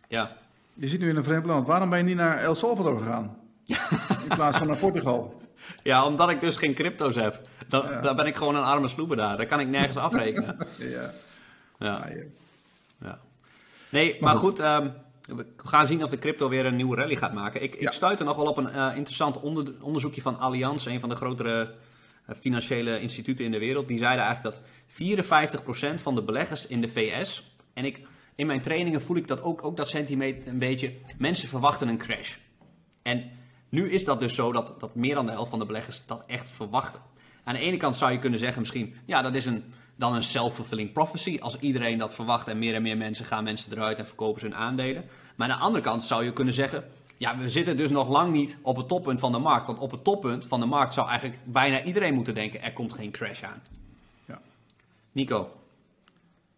Ja. 0.09 0.37
Je 0.75 0.89
zit 0.89 1.01
nu 1.01 1.09
in 1.09 1.17
een 1.17 1.25
vreemd 1.25 1.47
land. 1.47 1.67
Waarom 1.67 1.91
ben 1.91 1.99
je 1.99 2.05
niet 2.05 2.17
naar 2.17 2.39
El 2.39 2.55
Salvador 2.55 2.99
gegaan? 2.99 3.37
in 4.29 4.35
plaats 4.35 4.59
van 4.59 4.67
naar 4.67 4.77
Portugal. 4.77 5.42
Ja, 5.83 6.07
omdat 6.07 6.31
ik 6.31 6.41
dus 6.41 6.57
geen 6.57 6.75
crypto's 6.75 7.15
heb. 7.15 7.41
Dan, 7.69 7.83
ja. 8.03 8.15
Ben 8.15 8.27
ik 8.27 8.35
gewoon 8.35 8.55
een 8.55 8.63
arme 8.63 8.89
sloeber 8.89 9.17
daar. 9.17 9.37
Daar 9.37 9.47
kan 9.47 9.61
ik 9.61 9.69
nergens 9.69 9.97
afrekenen. 9.97 10.57
ja. 10.79 11.13
Ja. 11.79 12.09
ja. 13.01 13.19
Nee, 13.89 14.17
maar 14.21 14.37
goed, 14.37 14.61
um, 14.61 14.93
we 15.27 15.47
gaan 15.57 15.87
zien 15.87 16.03
of 16.03 16.11
de 16.11 16.19
crypto 16.19 16.49
weer 16.49 16.67
een 16.67 16.77
nieuwe 16.77 16.97
rally 16.97 17.17
gaat 17.17 17.33
maken. 17.33 17.63
Ik, 17.63 17.75
ja. 17.75 17.81
ik 17.81 17.93
stuitte 17.93 18.25
nog 18.25 18.37
wel 18.37 18.47
op 18.47 18.57
een 18.57 18.69
uh, 18.75 18.93
interessant 18.97 19.41
onder, 19.41 19.73
onderzoekje 19.81 20.23
van 20.23 20.39
Allianz, 20.39 20.87
een 20.87 21.01
van 21.01 21.09
de 21.09 21.17
grotere 21.17 21.75
uh, 22.29 22.37
financiële 22.37 23.01
instituten 23.01 23.45
in 23.45 23.53
de 23.53 23.59
wereld. 23.59 23.89
Die 23.89 23.99
zeiden 23.99 24.25
eigenlijk 24.25 24.57
dat 24.57 24.65
54% 25.99 26.03
van 26.03 26.15
de 26.15 26.23
beleggers 26.23 26.67
in 26.67 26.81
de 26.81 26.89
VS, 26.89 27.55
en 27.73 27.85
ik, 27.85 28.01
in 28.35 28.47
mijn 28.47 28.63
trainingen 28.63 29.03
voel 29.03 29.17
ik 29.17 29.29
dat 29.29 29.43
ook, 29.43 29.65
ook 29.65 29.77
dat 29.77 29.89
sentiment 29.89 30.47
een 30.47 30.59
beetje, 30.59 30.93
mensen 31.19 31.49
verwachten 31.49 31.89
een 31.89 31.99
crash. 31.99 32.37
En 33.03 33.31
nu 33.73 33.91
is 33.91 34.05
dat 34.05 34.21
dus 34.21 34.35
zo 34.35 34.53
dat, 34.53 34.75
dat 34.79 34.95
meer 34.95 35.15
dan 35.15 35.27
de 35.27 35.33
helft 35.33 35.51
van 35.51 35.59
de 35.59 35.67
beleggers 35.67 36.03
dat 36.07 36.23
echt 36.27 36.49
verwachten. 36.49 37.01
Aan 37.45 37.55
de 37.55 37.61
ene 37.61 37.77
kant 37.77 37.97
zou 37.97 38.13
je 38.13 38.19
kunnen 38.19 38.39
zeggen 38.39 38.61
misschien, 38.61 38.95
ja, 39.05 39.23
dat 39.23 39.35
is 39.35 39.47
een 39.47 39.65
dan 39.97 40.15
een 40.15 40.23
self-fulfilling 40.23 40.93
prophecy. 40.93 41.39
Als 41.41 41.59
iedereen 41.59 41.99
dat 41.99 42.15
verwacht 42.15 42.49
en 42.49 42.59
meer 42.59 42.75
en 42.75 42.83
meer 42.83 42.97
mensen 42.97 43.25
gaan 43.25 43.45
mensen 43.45 43.73
eruit 43.73 43.99
en 43.99 44.07
verkopen 44.07 44.41
ze 44.41 44.47
hun 44.47 44.57
aandelen. 44.57 45.05
Maar 45.37 45.49
aan 45.49 45.59
de 45.59 45.65
andere 45.65 45.85
kant 45.85 46.05
zou 46.05 46.25
je 46.25 46.33
kunnen 46.33 46.55
zeggen, 46.55 46.85
ja, 47.17 47.39
we 47.39 47.49
zitten 47.49 47.77
dus 47.77 47.91
nog 47.91 48.09
lang 48.09 48.33
niet 48.33 48.59
op 48.63 48.77
het 48.77 48.89
toppunt 48.89 49.21
van 49.21 49.33
de 49.33 49.39
markt. 49.39 49.67
Want 49.67 49.79
op 49.79 49.91
het 49.91 50.05
toppunt 50.05 50.47
van 50.47 50.61
de 50.61 50.67
markt 50.67 50.95
zou 50.95 51.09
eigenlijk 51.09 51.39
bijna 51.45 51.83
iedereen 51.83 52.15
moeten 52.15 52.35
denken, 52.35 52.63
er 52.63 52.73
komt 52.73 52.93
geen 52.93 53.11
crash 53.11 53.43
aan. 53.43 53.63
Ja. 54.25 54.41
Nico. 55.13 55.51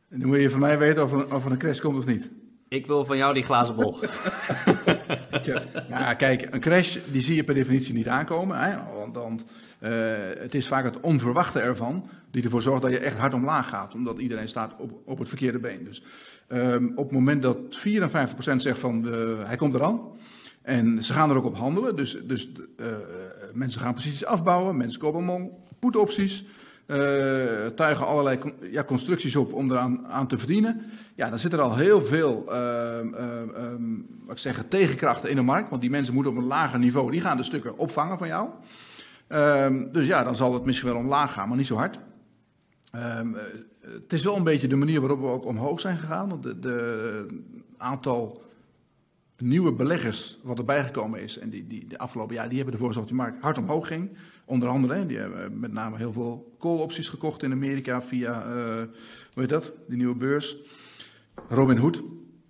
En 0.09 0.19
dan 0.19 0.29
moet 0.29 0.41
je 0.41 0.51
van 0.51 0.61
mij 0.61 0.79
weten 0.79 1.05
of 1.05 1.13
er, 1.13 1.35
of 1.35 1.45
er 1.45 1.51
een 1.51 1.59
crash 1.59 1.81
komt 1.81 1.99
of 1.99 2.07
niet. 2.07 2.29
Ik 2.69 2.87
wil 2.87 3.05
van 3.05 3.17
jou 3.17 3.35
die 3.35 3.43
glazen 3.43 3.77
bol. 3.77 3.99
ja, 5.89 6.15
kijk, 6.15 6.49
een 6.55 6.61
crash 6.61 6.99
die 7.13 7.21
zie 7.21 7.37
je 7.37 7.45
per 7.45 7.55
definitie 7.55 7.95
niet 7.95 8.09
aankomen. 8.09 8.59
Hè? 8.59 8.77
Want, 8.99 9.17
want 9.17 9.45
uh, 9.81 9.91
het 10.39 10.55
is 10.55 10.67
vaak 10.67 10.85
het 10.85 11.01
onverwachte 11.01 11.61
ervan 11.61 12.09
die 12.31 12.43
ervoor 12.43 12.63
zorgt 12.63 12.83
dat 12.83 12.91
je 12.91 12.99
echt 12.99 13.19
hard 13.19 13.35
omlaag 13.35 13.69
gaat. 13.69 13.95
Omdat 13.95 14.19
iedereen 14.19 14.49
staat 14.49 14.75
op, 14.79 14.93
op 15.05 15.19
het 15.19 15.29
verkeerde 15.29 15.59
been. 15.59 15.85
Dus 15.85 16.03
um, 16.49 16.93
op 16.95 17.05
het 17.05 17.13
moment 17.13 17.43
dat 17.43 17.59
54% 17.59 18.57
zegt 18.57 18.79
van 18.79 19.03
de, 19.03 19.43
hij 19.45 19.57
komt 19.57 19.75
eraan. 19.75 20.01
En 20.63 21.05
ze 21.05 21.13
gaan 21.13 21.31
er 21.31 21.37
ook 21.37 21.45
op 21.45 21.57
handelen. 21.57 21.97
Dus, 21.97 22.19
dus 22.25 22.49
uh, 22.77 22.87
mensen 23.53 23.81
gaan 23.81 23.95
posities 23.95 24.25
afbouwen. 24.25 24.77
Mensen 24.77 25.01
kopen 25.01 25.51
put-opties. 25.79 26.45
Uh, 26.87 26.97
tuigen 27.67 28.07
allerlei 28.07 28.39
ja, 28.71 28.85
constructies 28.85 29.37
op 29.37 29.53
om 29.53 29.71
eraan 29.71 30.07
aan 30.07 30.27
te 30.27 30.39
verdienen. 30.39 30.83
Ja, 31.15 31.29
dan 31.29 31.39
zit 31.39 31.53
er 31.53 31.61
al 31.61 31.77
heel 31.77 32.01
veel 32.01 32.45
uh, 32.49 32.57
uh, 33.13 33.21
wat 34.25 34.33
ik 34.33 34.39
zeg, 34.39 34.65
tegenkrachten 34.69 35.31
in 35.31 35.37
de 35.37 35.43
markt. 35.43 35.71
Want 35.71 35.81
die 35.81 35.91
mensen 35.91 36.15
moeten 36.15 36.33
op 36.33 36.39
een 36.39 36.47
lager 36.47 36.79
niveau, 36.79 37.11
die 37.11 37.21
gaan 37.21 37.37
de 37.37 37.43
stukken 37.43 37.79
opvangen 37.79 38.19
van 38.19 38.29
jou. 38.29 38.49
Ehm, 39.27 39.93
dus 39.93 40.07
ja, 40.07 40.25
dan 40.25 40.37
zal 40.37 40.55
het 40.55 40.65
misschien 40.65 40.89
wel 40.89 40.99
omlaag 40.99 41.33
gaan, 41.33 41.49
maar 41.49 41.57
niet 41.57 41.67
zo 41.67 41.77
hard. 41.77 41.99
Um, 42.95 43.37
het 43.81 44.13
is 44.13 44.23
wel 44.23 44.37
een 44.37 44.45
beetje 44.45 44.69
de 44.69 44.77
manier 44.77 45.01
waarop 45.01 45.21
we 45.21 45.27
ook 45.27 45.47
omhoog 45.47 45.81
zijn 45.81 45.97
gegaan. 45.97 46.29
Want 46.29 46.63
de 46.63 47.27
aantal 47.77 48.43
nieuwe 49.39 49.73
beleggers 49.73 50.39
wat 50.43 50.59
erbij 50.59 50.85
gekomen 50.85 51.23
is, 51.23 51.39
en 51.39 51.51
die, 51.51 51.67
die 51.67 51.87
de 51.87 51.99
afgelopen 51.99 52.35
jaar, 52.35 52.49
die 52.49 52.57
hebben 52.57 52.75
ervoor 52.75 52.89
gezorgd 52.89 53.09
dat 53.09 53.19
die 53.19 53.27
markt 53.27 53.43
hard 53.43 53.59
omhoog 53.59 53.87
ging. 53.87 54.11
Onder 54.45 54.69
andere, 54.69 55.07
die 55.07 55.17
hebben 55.17 55.61
met 55.61 55.73
name 55.73 55.97
heel 55.97 56.13
veel 56.13 56.57
call-opties 56.59 57.09
gekocht 57.09 57.43
in 57.43 57.53
Amerika 57.53 58.03
via, 58.03 58.47
uh, 58.47 58.53
hoe 59.33 59.43
heet 59.43 59.49
dat, 59.49 59.73
die 59.89 59.97
nieuwe 59.97 60.15
beurs. 60.15 60.57
Robin 61.49 61.77
Hood. 61.77 62.03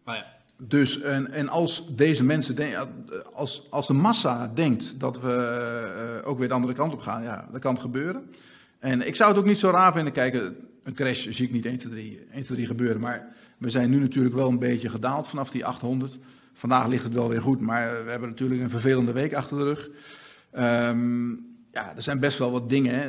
Oh 0.05 0.15
ja. 0.15 0.27
Dus, 0.57 1.01
en, 1.01 1.31
en 1.31 1.49
als 1.49 1.97
deze 1.97 2.25
mensen, 2.25 2.57
denken, 2.57 3.07
als, 3.33 3.67
als 3.71 3.87
de 3.87 3.93
massa 3.93 4.51
denkt 4.55 5.01
dat 5.01 5.21
we 5.21 6.19
uh, 6.23 6.29
ook 6.29 6.39
weer 6.39 6.49
de 6.49 6.55
andere 6.55 6.73
kant 6.73 6.93
op 6.93 7.01
gaan, 7.01 7.23
ja, 7.23 7.49
dat 7.53 7.61
kan 7.61 7.79
gebeuren. 7.79 8.31
En 8.79 9.07
ik 9.07 9.17
zou 9.17 9.31
het 9.31 9.39
ook 9.39 9.47
niet 9.47 9.59
zo 9.59 9.71
raar 9.71 9.93
vinden, 9.93 10.13
kijken, 10.13 10.57
een 10.83 10.95
crash 10.95 11.29
zie 11.29 11.47
ik 11.47 11.53
niet 11.53 11.67
1, 11.67 11.77
2, 11.77 11.93
3, 11.93 12.27
1, 12.33 12.43
2, 12.43 12.57
3 12.57 12.67
gebeuren. 12.67 13.01
Maar 13.01 13.27
we 13.59 13.71
zijn 13.71 13.91
nu 13.91 13.99
natuurlijk 13.99 14.35
wel 14.35 14.49
een 14.49 14.59
beetje 14.59 14.89
gedaald 14.89 15.29
vanaf 15.29 15.51
die 15.51 15.65
800. 15.65 16.19
Vandaag 16.53 16.87
ligt 16.87 17.05
het 17.05 17.15
wel 17.15 17.29
weer 17.29 17.41
goed, 17.41 17.61
maar 17.61 18.05
we 18.05 18.11
hebben 18.11 18.29
natuurlijk 18.29 18.61
een 18.61 18.71
vervelende 18.71 19.13
week 19.13 19.35
achter 19.35 19.59
de 19.59 19.65
rug. 19.65 19.91
Um, 20.89 21.54
ja, 21.75 21.93
er 21.97 22.03
zijn 22.03 22.21
best 22.21 22.39
wel 22.39 22.51
wat 22.51 22.69
dingen. 22.69 22.95
Hè. 22.95 23.09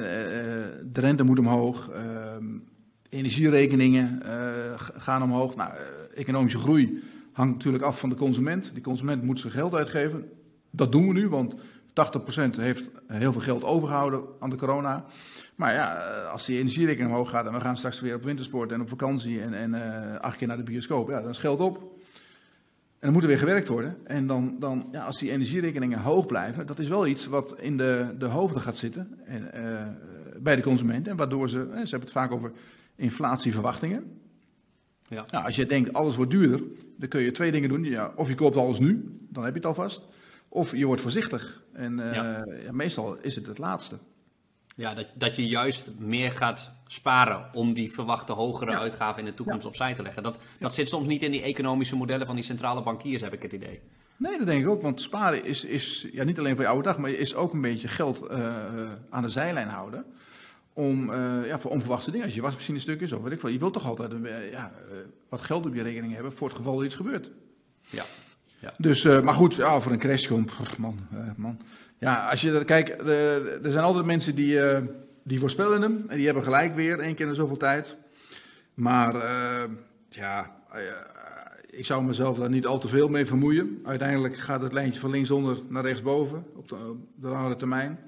de 0.91 0.99
rente 0.99 1.23
moet 1.23 1.39
omhoog. 1.39 1.89
Ehm, 1.89 2.45
energierekeningen 3.09 4.21
gaan 4.97 5.23
omhoog. 5.23 5.55
Nou, 5.55 5.71
economische 6.13 6.57
groei 6.57 7.03
hangt 7.31 7.53
natuurlijk 7.53 7.83
af 7.83 7.99
van 7.99 8.09
de 8.09 8.15
consument. 8.15 8.73
Die 8.73 8.83
consument 8.83 9.23
moet 9.23 9.39
zijn 9.39 9.53
geld 9.53 9.73
uitgeven. 9.73 10.25
Dat 10.71 10.91
doen 10.91 11.07
we 11.07 11.13
nu, 11.13 11.29
want 11.29 11.55
80% 11.55 12.57
heeft 12.57 12.91
heel 13.07 13.31
veel 13.31 13.41
geld 13.41 13.63
overgehouden 13.63 14.21
aan 14.39 14.49
de 14.49 14.55
corona. 14.55 15.05
Maar 15.55 15.73
ja, 15.73 15.93
als 16.31 16.45
die 16.45 16.57
energierekening 16.57 17.11
omhoog 17.11 17.29
gaat 17.29 17.45
en 17.45 17.53
we 17.53 17.59
gaan 17.59 17.77
straks 17.77 17.99
weer 17.99 18.15
op 18.15 18.23
wintersport 18.23 18.71
en 18.71 18.81
op 18.81 18.89
vakantie 18.89 19.41
en, 19.41 19.53
en 19.53 20.21
acht 20.21 20.37
keer 20.37 20.47
naar 20.47 20.57
de 20.57 20.63
bioscoop, 20.63 21.09
ja, 21.09 21.21
dan 21.21 21.29
is 21.29 21.37
geld 21.37 21.59
op. 21.59 21.94
En 23.05 23.11
dan 23.11 23.21
moet 23.21 23.29
er 23.29 23.35
weer 23.35 23.47
gewerkt 23.47 23.67
worden. 23.67 23.97
En 24.03 24.27
dan, 24.27 24.55
dan 24.59 24.87
ja, 24.91 25.05
als 25.05 25.19
die 25.19 25.31
energierekeningen 25.31 25.99
hoog 25.99 26.25
blijven, 26.25 26.67
dat 26.67 26.79
is 26.79 26.87
wel 26.87 27.07
iets 27.07 27.25
wat 27.25 27.59
in 27.59 27.77
de, 27.77 28.15
de 28.17 28.25
hoofden 28.25 28.61
gaat 28.61 28.77
zitten 28.77 29.19
en, 29.25 29.51
uh, 29.55 30.41
bij 30.41 30.55
de 30.55 30.61
consument. 30.61 31.07
En 31.07 31.15
waardoor 31.15 31.49
ze, 31.49 31.55
ze 31.57 31.77
hebben 31.77 31.99
het 31.99 32.11
vaak 32.11 32.31
over 32.31 32.51
inflatieverwachtingen. 32.95 34.03
Ja. 35.07 35.25
Nou, 35.31 35.45
als 35.45 35.55
je 35.55 35.65
denkt 35.65 35.93
alles 35.93 36.15
wordt 36.15 36.31
duurder, 36.31 36.61
dan 36.97 37.09
kun 37.09 37.21
je 37.21 37.31
twee 37.31 37.51
dingen 37.51 37.69
doen. 37.69 37.83
Ja, 37.83 38.13
of 38.15 38.29
je 38.29 38.35
koopt 38.35 38.55
alles 38.55 38.79
nu, 38.79 39.15
dan 39.29 39.43
heb 39.43 39.53
je 39.53 39.59
het 39.59 39.67
alvast. 39.67 40.07
Of 40.49 40.75
je 40.75 40.85
wordt 40.85 41.01
voorzichtig. 41.01 41.63
En 41.73 41.97
uh, 41.97 42.13
ja. 42.13 42.45
Ja, 42.63 42.71
meestal 42.71 43.17
is 43.21 43.35
het 43.35 43.47
het 43.47 43.57
laatste. 43.57 43.97
Ja, 44.75 44.93
dat, 44.93 45.07
dat 45.13 45.35
je 45.35 45.47
juist 45.47 45.89
meer 45.99 46.31
gaat 46.31 46.75
sparen 46.87 47.49
om 47.53 47.73
die 47.73 47.93
verwachte 47.93 48.33
hogere 48.33 48.77
uitgaven 48.77 49.19
in 49.19 49.25
de 49.25 49.33
toekomst 49.33 49.65
opzij 49.65 49.93
te 49.93 50.01
leggen. 50.01 50.23
Dat, 50.23 50.39
dat 50.59 50.73
zit 50.73 50.89
soms 50.89 51.07
niet 51.07 51.23
in 51.23 51.31
die 51.31 51.41
economische 51.41 51.95
modellen 51.95 52.25
van 52.25 52.35
die 52.35 52.43
centrale 52.43 52.83
bankiers, 52.83 53.21
heb 53.21 53.33
ik 53.33 53.41
het 53.41 53.53
idee. 53.53 53.81
Nee, 54.17 54.37
dat 54.37 54.47
denk 54.47 54.61
ik 54.61 54.67
ook. 54.67 54.81
Want 54.81 55.01
sparen 55.01 55.45
is, 55.45 55.65
is 55.65 56.07
ja, 56.11 56.23
niet 56.23 56.39
alleen 56.39 56.53
voor 56.53 56.63
je 56.63 56.69
oude 56.69 56.83
dag, 56.83 56.97
maar 56.97 57.09
is 57.09 57.35
ook 57.35 57.53
een 57.53 57.61
beetje 57.61 57.87
geld 57.87 58.31
uh, 58.31 58.55
aan 59.09 59.21
de 59.21 59.29
zijlijn 59.29 59.67
houden 59.67 60.05
om, 60.73 61.09
uh, 61.09 61.47
ja, 61.47 61.59
voor 61.59 61.71
onverwachte 61.71 62.11
dingen. 62.11 62.25
Als 62.25 62.35
je 62.35 62.41
wasmachine 62.41 62.79
stuk 62.79 63.01
is 63.01 63.11
of 63.11 63.21
weet 63.21 63.31
ik 63.31 63.39
veel. 63.39 63.49
Je 63.49 63.59
wilt 63.59 63.73
toch 63.73 63.85
altijd 63.85 64.13
uh, 64.13 64.51
ja, 64.51 64.71
uh, 64.91 64.97
wat 65.29 65.41
geld 65.41 65.65
op 65.65 65.75
je 65.75 65.81
rekening 65.81 66.13
hebben 66.13 66.33
voor 66.33 66.47
het 66.47 66.57
geval 66.57 66.79
er 66.79 66.85
iets 66.85 66.95
gebeurt. 66.95 67.31
Ja. 67.89 68.03
ja. 68.59 68.73
Dus, 68.77 69.03
maar 69.03 69.33
goed, 69.33 69.55
ja, 69.55 69.79
voor 69.79 69.91
een 69.91 69.99
crash 69.99 70.27
komt, 70.27 70.77
man, 70.77 71.07
man. 71.35 71.59
Ja, 72.05 72.29
als 72.29 72.41
je 72.41 72.65
kijkt, 72.65 73.09
er 73.63 73.71
zijn 73.71 73.83
altijd 73.83 74.05
mensen 74.05 74.35
die, 74.35 74.59
die 75.23 75.39
voorspellen 75.39 75.81
hem. 75.81 76.05
En 76.07 76.15
die 76.15 76.25
hebben 76.25 76.43
gelijk 76.43 76.75
weer, 76.75 76.99
één 76.99 77.15
keer 77.15 77.27
in 77.27 77.35
zoveel 77.35 77.57
tijd. 77.57 77.97
Maar 78.73 79.15
ja, 80.09 80.55
ik 81.69 81.85
zou 81.85 82.03
mezelf 82.03 82.37
daar 82.37 82.49
niet 82.49 82.65
al 82.65 82.79
te 82.79 82.87
veel 82.87 83.09
mee 83.09 83.25
vermoeien. 83.25 83.79
Uiteindelijk 83.83 84.37
gaat 84.37 84.61
het 84.61 84.73
lijntje 84.73 84.99
van 84.99 85.09
linksonder 85.09 85.57
naar 85.69 85.83
rechtsboven 85.83 86.45
op 86.55 86.69
de, 86.69 86.75
op 86.75 86.97
de 87.15 87.27
langere 87.27 87.55
termijn. 87.55 87.99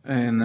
En 0.00 0.36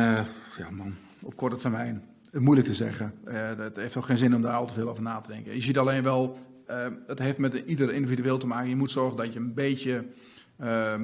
ja 0.58 0.70
man, 0.72 0.96
op 1.24 1.36
korte 1.36 1.56
termijn. 1.56 2.04
Moeilijk 2.32 2.68
te 2.68 2.74
zeggen. 2.74 3.14
Het 3.26 3.76
heeft 3.76 3.98
ook 3.98 4.06
geen 4.06 4.18
zin 4.18 4.36
om 4.36 4.42
daar 4.42 4.56
al 4.56 4.68
te 4.68 4.74
veel 4.74 4.90
over 4.90 5.04
na 5.04 5.20
te 5.20 5.32
denken. 5.32 5.56
Je 5.56 5.62
ziet 5.62 5.78
alleen 5.78 6.04
wel, 6.04 6.38
het 7.08 7.20
heeft 7.20 7.38
met 7.38 7.54
ieder 7.54 7.94
individueel 7.94 8.38
te 8.38 8.48
maken. 8.48 8.70
Je 8.70 8.76
moet 8.76 8.92
zorgen 8.92 9.18
dat 9.18 9.34
je 9.34 9.40
een 9.40 9.54
beetje 9.54 10.06
uh, 10.62 10.96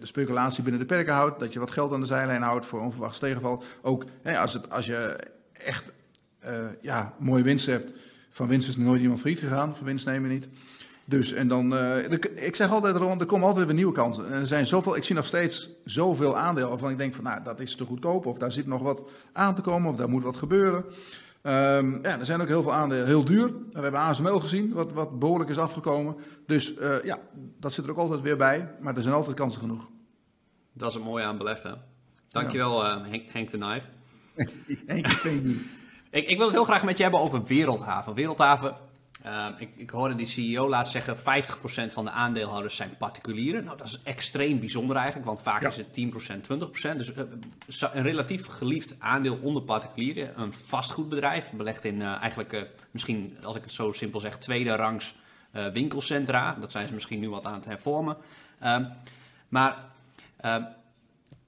de 0.00 0.06
speculatie 0.06 0.62
binnen 0.62 0.80
de 0.80 0.86
perken 0.86 1.14
houdt. 1.14 1.40
Dat 1.40 1.52
je 1.52 1.58
wat 1.58 1.70
geld 1.70 1.92
aan 1.92 2.00
de 2.00 2.06
zijlijn 2.06 2.42
houdt 2.42 2.66
voor 2.66 2.80
onverwachts 2.80 3.18
tegenval. 3.18 3.62
Ook 3.82 4.04
hè, 4.22 4.38
als, 4.38 4.52
het, 4.52 4.70
als 4.70 4.86
je 4.86 5.16
echt 5.52 5.84
uh, 6.44 6.50
ja, 6.80 7.14
mooie 7.18 7.42
winst 7.42 7.66
hebt. 7.66 7.92
Van 8.30 8.48
winst 8.48 8.68
is 8.68 8.76
nooit 8.76 9.00
iemand 9.00 9.20
failliet 9.20 9.40
gegaan, 9.40 9.76
van 9.76 9.86
winst 9.86 10.06
nemen 10.06 10.30
niet. 10.30 10.48
Dus, 11.04 11.32
en 11.32 11.48
dan, 11.48 11.72
uh, 11.72 12.10
ik 12.34 12.56
zeg 12.56 12.70
altijd, 12.70 12.94
er 12.94 13.26
komen 13.26 13.46
altijd 13.46 13.66
weer 13.66 13.74
nieuwe 13.74 13.92
kansen. 13.92 14.26
En 14.26 14.32
er 14.32 14.46
zijn 14.46 14.66
zoveel, 14.66 14.96
ik 14.96 15.04
zie 15.04 15.14
nog 15.14 15.26
steeds 15.26 15.70
zoveel 15.84 16.36
aandelen 16.36 16.68
waarvan 16.68 16.90
ik 16.90 16.98
denk 16.98 17.14
van, 17.14 17.24
nou, 17.24 17.42
dat 17.42 17.60
is 17.60 17.74
te 17.74 17.84
goedkoop. 17.84 18.26
Of 18.26 18.38
daar 18.38 18.52
zit 18.52 18.66
nog 18.66 18.82
wat 18.82 19.04
aan 19.32 19.54
te 19.54 19.60
komen, 19.60 19.90
of 19.90 19.96
daar 19.96 20.08
moet 20.08 20.22
wat 20.22 20.36
gebeuren. 20.36 20.84
Um, 21.42 21.98
ja, 22.02 22.18
er 22.18 22.24
zijn 22.24 22.40
ook 22.40 22.48
heel 22.48 22.62
veel 22.62 22.72
aandelen 22.72 23.06
heel 23.06 23.24
duur. 23.24 23.46
We 23.72 23.80
hebben 23.80 24.00
ASML 24.00 24.40
gezien, 24.40 24.72
wat, 24.72 24.92
wat 24.92 25.18
behoorlijk 25.18 25.50
is 25.50 25.58
afgekomen. 25.58 26.16
Dus 26.46 26.76
uh, 26.76 27.04
ja, 27.04 27.18
dat 27.58 27.72
zit 27.72 27.84
er 27.84 27.90
ook 27.90 27.96
altijd 27.96 28.20
weer 28.20 28.36
bij. 28.36 28.68
Maar 28.80 28.96
er 28.96 29.02
zijn 29.02 29.14
altijd 29.14 29.36
kansen 29.36 29.60
genoeg. 29.60 29.88
Dat 30.72 30.90
is 30.90 30.94
een 30.94 31.02
mooie 31.02 31.24
aan 31.24 31.38
beleggen. 31.38 31.82
Dankjewel, 32.28 32.84
ja. 32.84 32.96
uh, 32.96 33.10
Henk, 33.10 33.30
Henk 33.30 33.50
de 33.50 33.58
Knife. 33.58 33.86
Henk, 34.86 35.06
ik, 36.10 36.28
ik 36.28 36.36
wil 36.36 36.46
het 36.46 36.54
heel 36.54 36.64
graag 36.64 36.84
met 36.84 36.96
je 36.96 37.02
hebben 37.02 37.20
over 37.20 37.44
Wereldhaven. 37.44 38.14
Wereldhaven 38.14 38.76
uh, 39.26 39.46
ik, 39.58 39.68
ik, 39.76 39.90
hoorde 39.90 40.14
die 40.14 40.26
CEO 40.26 40.68
laatst 40.68 40.92
zeggen: 40.92 41.16
50% 41.16 41.92
van 41.92 42.04
de 42.04 42.10
aandeelhouders 42.10 42.76
zijn 42.76 42.96
particulieren. 42.98 43.64
Nou, 43.64 43.76
dat 43.76 43.86
is 43.86 44.02
extreem 44.02 44.58
bijzonder 44.58 44.96
eigenlijk, 44.96 45.26
want 45.26 45.40
vaak 45.40 45.62
ja. 45.62 45.68
is 45.68 45.76
het 45.76 45.86
10%, 45.86 46.92
20%. 46.92 46.96
Dus 46.96 47.12
uh, 47.12 47.88
een 47.92 48.02
relatief 48.02 48.46
geliefd 48.46 48.94
aandeel 48.98 49.38
onder 49.42 49.62
particulieren. 49.62 50.40
Een 50.40 50.52
vastgoedbedrijf, 50.52 51.50
belegd 51.50 51.84
in 51.84 52.00
uh, 52.00 52.20
eigenlijk, 52.20 52.52
uh, 52.52 52.60
misschien 52.90 53.36
als 53.42 53.56
ik 53.56 53.62
het 53.62 53.72
zo 53.72 53.92
simpel 53.92 54.20
zeg, 54.20 54.38
tweede 54.38 54.76
rangs 54.76 55.14
winkelcentra. 55.72 56.56
Dat 56.60 56.72
zijn 56.72 56.86
ze 56.86 56.94
misschien 56.94 57.20
nu 57.20 57.30
wat 57.30 57.46
aan 57.46 57.54
het 57.54 57.64
hervormen. 57.64 58.16
Ehm, 58.58 58.84
maar 59.48 59.76
ehm, 60.36 60.62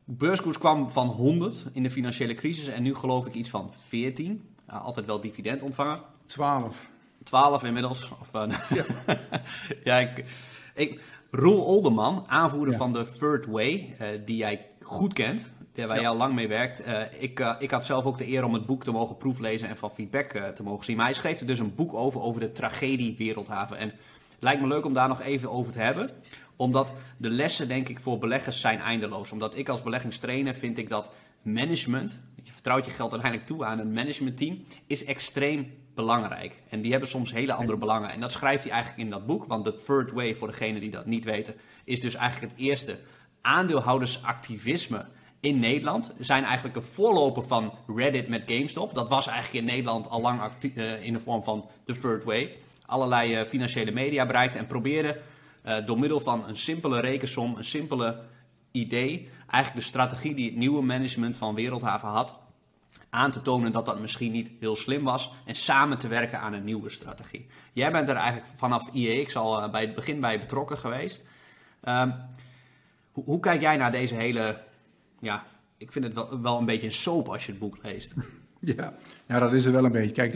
beurskoers 0.04 0.58
kwam 0.58 0.90
van 0.90 1.06
100 1.06 1.64
in 1.72 1.82
de 1.82 1.90
financiële 1.90 2.34
crisis 2.34 2.66
en 2.66 2.82
nu 2.82 2.94
geloof 2.94 3.26
ik 3.26 3.34
iets 3.34 3.50
van 3.50 3.72
14. 3.86 4.54
altijd 4.66 5.06
wel 5.06 5.20
dividend 5.20 5.62
ontvangen. 5.62 5.98
12. 6.26 6.90
12 7.24 7.64
inmiddels. 7.64 8.10
Of, 8.20 8.34
uh, 8.34 8.42
ja, 8.68 8.84
ja 9.84 9.98
ik, 9.98 10.24
ik, 10.74 11.00
Roel 11.30 11.64
Olderman, 11.64 12.24
aanvoerder 12.26 12.72
ja. 12.72 12.78
van 12.78 12.92
de 12.92 13.06
Third 13.18 13.46
Way, 13.46 13.94
uh, 14.00 14.08
die 14.24 14.36
jij 14.36 14.66
goed 14.82 15.12
kent, 15.12 15.52
waar 15.74 15.86
ja. 15.86 15.94
jij 15.94 16.08
al 16.08 16.16
lang 16.16 16.34
mee 16.34 16.48
werkt. 16.48 16.86
Uh, 16.86 17.00
ik, 17.18 17.56
ik 17.58 17.70
had 17.70 17.84
zelf 17.84 18.04
ook 18.04 18.18
de 18.18 18.28
eer 18.28 18.44
om 18.44 18.54
het 18.54 18.66
boek 18.66 18.84
te 18.84 18.90
mogen 18.90 19.16
proeflezen 19.16 19.68
en 19.68 19.76
van 19.76 19.90
feedback 19.90 20.30
te 20.30 20.62
mogen 20.62 20.84
zien. 20.84 20.96
Maar 20.96 21.04
hij 21.04 21.14
schreef 21.14 21.40
er 21.40 21.46
dus 21.46 21.58
een 21.58 21.74
boek 21.74 21.94
over, 21.94 22.20
over 22.20 22.40
de 22.40 22.52
tragedie 22.52 23.16
Wereldhaven. 23.16 23.76
En 23.76 23.88
het 23.88 23.96
lijkt 24.40 24.60
me 24.60 24.66
leuk 24.66 24.84
om 24.84 24.92
daar 24.92 25.08
nog 25.08 25.22
even 25.22 25.50
over 25.50 25.72
te 25.72 25.78
hebben. 25.78 26.10
Omdat 26.56 26.94
de 27.16 27.30
lessen, 27.30 27.68
denk 27.68 27.88
ik, 27.88 28.00
voor 28.00 28.18
beleggers 28.18 28.60
zijn 28.60 28.80
eindeloos. 28.80 29.32
Omdat 29.32 29.56
ik 29.56 29.68
als 29.68 29.82
beleggingstrainer 29.82 30.54
vind 30.54 30.78
ik 30.78 30.88
dat 30.88 31.10
management, 31.42 32.18
je 32.42 32.52
vertrouwt 32.52 32.86
je 32.86 32.92
geld 32.92 33.12
uiteindelijk 33.12 33.50
toe 33.50 33.64
aan 33.64 33.78
een 33.78 33.92
managementteam, 33.92 34.64
is 34.86 35.04
extreem 35.04 35.72
belangrijk. 35.94 36.62
En 36.68 36.80
die 36.80 36.90
hebben 36.90 37.08
soms 37.08 37.32
hele 37.32 37.52
andere 37.52 37.78
belangen. 37.78 38.10
En 38.10 38.20
dat 38.20 38.32
schrijft 38.32 38.62
hij 38.62 38.72
eigenlijk 38.72 39.02
in 39.02 39.10
dat 39.10 39.26
boek. 39.26 39.44
Want 39.44 39.64
de 39.64 39.74
Third 39.86 40.12
Way, 40.12 40.34
voor 40.34 40.48
degenen 40.48 40.80
die 40.80 40.90
dat 40.90 41.06
niet 41.06 41.24
weten, 41.24 41.54
is 41.84 42.00
dus 42.00 42.14
eigenlijk 42.14 42.52
het 42.52 42.60
eerste 42.60 42.98
aandeelhoudersactivisme 43.40 45.06
in 45.40 45.58
Nederland. 45.58 46.14
Zijn 46.18 46.44
eigenlijk 46.44 46.76
een 46.76 46.82
voorloper 46.82 47.42
van 47.42 47.72
Reddit 47.96 48.28
met 48.28 48.42
GameStop. 48.46 48.94
Dat 48.94 49.08
was 49.08 49.26
eigenlijk 49.26 49.64
in 49.64 49.70
Nederland 49.70 50.08
al 50.08 50.20
lang 50.20 50.40
uh, 50.62 51.04
in 51.04 51.12
de 51.12 51.20
vorm 51.20 51.42
van 51.42 51.68
de 51.84 51.98
Third 51.98 52.24
Way. 52.24 52.56
Allerlei 52.86 53.40
uh, 53.40 53.46
financiële 53.46 53.90
media 53.90 54.26
bereikte 54.26 54.58
en 54.58 54.66
probeerde 54.66 55.20
uh, 55.66 55.76
door 55.86 55.98
middel 55.98 56.20
van 56.20 56.48
een 56.48 56.56
simpele 56.56 57.00
rekensom, 57.00 57.56
een 57.56 57.64
simpele 57.64 58.20
idee, 58.70 59.28
eigenlijk 59.46 59.84
de 59.84 59.90
strategie 59.90 60.34
die 60.34 60.46
het 60.46 60.56
nieuwe 60.56 60.82
management 60.82 61.36
van 61.36 61.54
Wereldhaven 61.54 62.08
had, 62.08 62.34
aan 63.14 63.30
te 63.30 63.40
tonen 63.40 63.72
dat 63.72 63.86
dat 63.86 64.00
misschien 64.00 64.32
niet 64.32 64.50
heel 64.60 64.76
slim 64.76 65.04
was 65.04 65.32
en 65.44 65.54
samen 65.54 65.98
te 65.98 66.08
werken 66.08 66.40
aan 66.40 66.52
een 66.52 66.64
nieuwe 66.64 66.90
strategie. 66.90 67.46
Jij 67.72 67.92
bent 67.92 68.08
er 68.08 68.16
eigenlijk 68.16 68.46
vanaf 68.56 68.88
IEX 68.92 69.36
al 69.36 69.62
uh, 69.62 69.70
bij 69.70 69.80
het 69.80 69.94
begin 69.94 70.20
bij 70.20 70.38
betrokken 70.38 70.78
geweest. 70.78 71.28
Um, 71.88 72.14
hoe, 73.12 73.40
kijk 73.40 73.60
jij 73.60 73.76
naar 73.76 73.90
deze 73.90 74.14
hele, 74.14 74.58
ja, 75.20 75.44
ik 75.76 75.92
vind 75.92 76.04
het 76.04 76.14
wel, 76.14 76.40
wel 76.40 76.58
een 76.58 76.64
beetje 76.64 76.86
een 76.86 76.92
soap 76.92 77.28
als 77.28 77.46
je 77.46 77.50
het 77.50 77.60
boek 77.60 77.78
leest. 77.82 78.14
Ja, 78.64 78.94
ja 79.26 79.38
dat 79.38 79.52
is 79.52 79.64
er 79.64 79.72
wel 79.72 79.84
een 79.84 79.92
beetje. 79.92 80.12
Kijk, 80.12 80.34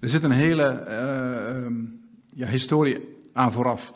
er 0.00 0.08
zit 0.08 0.22
een 0.22 0.30
hele 0.30 0.84
uh, 0.88 1.64
um, 1.64 2.08
ja, 2.34 2.46
historie 2.46 3.16
aan 3.32 3.52
vooraf. 3.52 3.92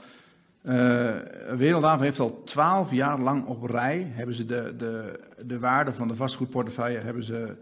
Uh, 0.62 1.99
heeft 1.99 2.21
al 2.21 2.43
twaalf 2.45 2.93
jaar 2.93 3.21
lang 3.21 3.47
op 3.47 3.62
rij 3.62 4.12
hebben 4.14 4.35
ze 4.35 4.45
de, 4.45 4.75
de, 4.76 5.21
de 5.45 5.59
waarde 5.59 5.93
van 5.93 6.09
de 6.09 6.17
vastgoedportefeuille 6.17 6.99
hebben 6.99 7.25
ze 7.25 7.57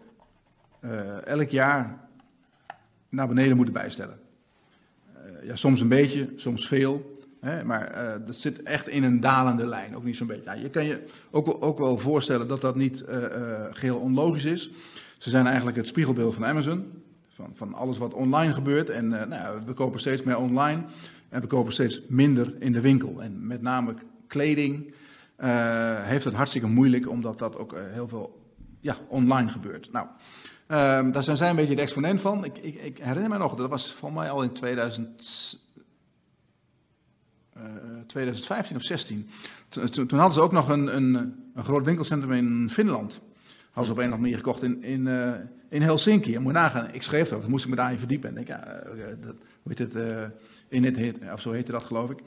uh, 0.85 1.27
elk 1.27 1.51
jaar 1.51 1.99
naar 3.09 3.29
beneden 3.29 3.57
moeten 3.57 3.75
bijstellen. 3.75 4.19
Uh, 5.15 5.47
ja, 5.47 5.57
soms 5.57 5.81
een 5.81 5.89
beetje, 5.89 6.29
soms 6.37 6.69
veel. 6.69 7.19
Hè, 7.41 7.65
maar 7.65 7.93
uh, 7.95 8.27
dat 8.27 8.37
zit 8.37 8.63
echt 8.63 8.89
in 8.89 9.05
een 9.05 9.21
dalende 9.21 9.67
lijn, 9.67 9.97
ook 9.97 10.05
niet 10.05 10.17
zo'n 10.17 10.27
beetje. 10.27 10.45
Nou, 10.45 10.61
je 10.61 10.71
kan 10.71 10.85
je 10.85 11.05
ook, 11.31 11.65
ook 11.65 11.79
wel 11.79 11.99
voorstellen 11.99 12.49
dat 12.49 12.61
dat 12.61 12.77
niet 12.77 13.05
geheel 13.71 13.99
onlogisch 13.99 14.45
is. 14.45 14.71
Ze 15.19 15.31
zijn 15.31 15.47
eigenlijk 15.47 15.77
het 15.77 15.87
spiegelbeeld 15.87 16.35
van 16.35 16.47
Amazon. 16.47 16.93
Van, 17.35 17.51
van 17.55 17.75
alles 17.75 17.99
wat 17.99 18.15
online 18.15 18.55
gebeurt. 18.55 18.91
En 18.91 19.09
nou, 19.09 19.61
we 19.67 19.73
kopen 19.73 20.01
steeds 20.01 20.23
meer 20.23 20.37
online. 20.37 20.83
En 21.29 21.41
we 21.41 21.47
kopen 21.47 21.73
steeds 21.73 22.01
minder 22.09 22.55
in 22.59 22.73
de 22.73 22.81
winkel. 22.81 23.23
En 23.23 23.47
met 23.47 23.63
name 23.63 23.95
kleding 24.27 24.95
heeft 26.03 26.25
het 26.25 26.35
hartstikke 26.35 26.67
moeilijk, 26.67 27.09
omdat 27.09 27.39
dat 27.39 27.59
ook 27.59 27.75
heel 27.93 28.09
veel 28.09 28.41
ja, 28.81 28.97
online 29.09 29.49
gebeurt. 29.49 29.93
Nou, 29.93 30.07
Um, 30.71 31.12
daar 31.12 31.23
zijn 31.23 31.37
zij 31.37 31.50
een 31.50 31.57
beetje 31.57 31.77
de 31.77 31.83
exponent 31.83 32.21
van. 32.21 32.45
Ik, 32.45 32.59
ik, 32.59 32.75
ik, 32.75 32.99
herinner 32.99 33.31
me 33.31 33.39
nog, 33.39 33.55
dat 33.55 33.69
was 33.69 33.93
voor 33.93 34.12
mij 34.12 34.31
al 34.31 34.43
in 34.43 34.53
2000. 34.53 35.59
2015 38.07 38.77
of 38.77 38.83
16. 38.83 39.29
Toen, 39.69 40.09
hadden 40.11 40.33
ze 40.33 40.41
ook 40.41 40.53
nog 40.53 40.69
een, 40.69 40.97
een, 40.97 41.15
een 41.55 41.65
groot 41.65 41.85
winkelcentrum 41.85 42.33
in 42.33 42.71
Finland. 42.71 43.21
Hadden 43.71 43.85
ze 43.85 43.93
op 43.93 43.99
een 43.99 44.12
of 44.12 44.12
andere 44.12 44.21
manier 44.21 44.37
gekocht 44.37 44.62
in, 44.62 44.83
in, 44.83 45.09
in 45.69 45.83
Helsinki. 45.83 46.35
En 46.35 46.43
moet 46.43 46.53
nagaan, 46.53 46.89
ik 46.93 47.03
schreef 47.03 47.29
dat, 47.29 47.49
moest 47.49 47.65
ik 47.65 47.71
me 47.71 47.77
daarin 47.77 47.99
verdiepen. 47.99 48.29
En 48.29 48.35
denk, 48.35 48.49
ja, 48.49 48.83
dat, 49.21 49.35
hoe 49.62 49.73
heet 49.75 49.79
het, 49.79 49.95
in 50.69 50.85
het, 50.85 51.33
of 51.33 51.41
zo 51.41 51.53
heette 51.53 51.73
dat 51.73 51.85
geloof 51.85 52.11
ik. 52.11 52.19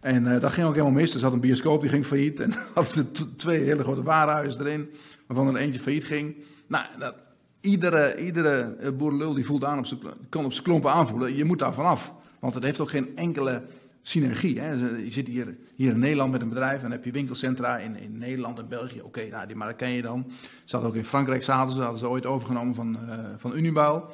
En 0.00 0.40
dat 0.40 0.52
ging 0.52 0.66
ook 0.66 0.74
helemaal 0.74 1.00
mis. 1.00 1.14
Er 1.14 1.20
zat 1.20 1.32
een 1.32 1.40
bioscoop, 1.40 1.80
die 1.80 1.90
ging 1.90 2.06
failliet. 2.06 2.40
En 2.44 2.52
hadden 2.74 2.92
ze 2.92 3.34
twee 3.36 3.60
hele 3.60 3.82
grote 3.82 4.02
warenhuizen 4.02 4.60
erin, 4.60 4.90
waarvan 5.26 5.54
er 5.54 5.60
eentje 5.60 5.80
failliet 5.80 6.04
ging. 6.04 6.36
Nou, 6.66 6.84
dat, 6.98 7.14
iedere, 7.60 8.24
iedere 8.24 8.92
boerenlul 8.92 9.34
die 9.34 9.46
voelt 9.46 9.64
aan 9.64 9.78
op 9.78 9.86
zijn, 9.86 10.00
kan 10.28 10.44
op 10.44 10.52
zijn 10.52 10.64
klompen 10.64 10.90
aanvoelen. 10.90 11.36
Je 11.36 11.44
moet 11.44 11.58
daar 11.58 11.74
vanaf. 11.74 12.12
Want 12.38 12.54
het 12.54 12.64
heeft 12.64 12.80
ook 12.80 12.90
geen 12.90 13.16
enkele 13.16 13.62
synergie. 14.02 14.60
Hè. 14.60 14.72
Je 14.96 15.12
zit 15.12 15.26
hier, 15.26 15.56
hier 15.74 15.90
in 15.90 15.98
Nederland 15.98 16.32
met 16.32 16.42
een 16.42 16.48
bedrijf 16.48 16.76
en 16.76 16.82
dan 16.82 16.90
heb 16.90 17.04
je 17.04 17.10
winkelcentra 17.10 17.78
in, 17.78 17.96
in 17.96 18.18
Nederland 18.18 18.58
en 18.58 18.68
België. 18.68 19.00
Oké, 19.02 19.28
nou, 19.28 19.46
die, 19.46 19.74
ken 19.74 19.90
je 19.90 20.02
dan. 20.02 20.26
Ze 20.64 20.76
hadden 20.76 20.90
ook 20.90 20.96
in 20.96 21.04
Frankrijk 21.04 21.42
zaten 21.42 21.74
ze, 21.74 21.80
hadden 21.80 21.98
ze 21.98 22.08
ooit 22.08 22.26
overgenomen 22.26 22.74
van, 22.74 22.98
uh, 23.08 23.18
van 23.36 23.56
Unibouw. 23.56 24.10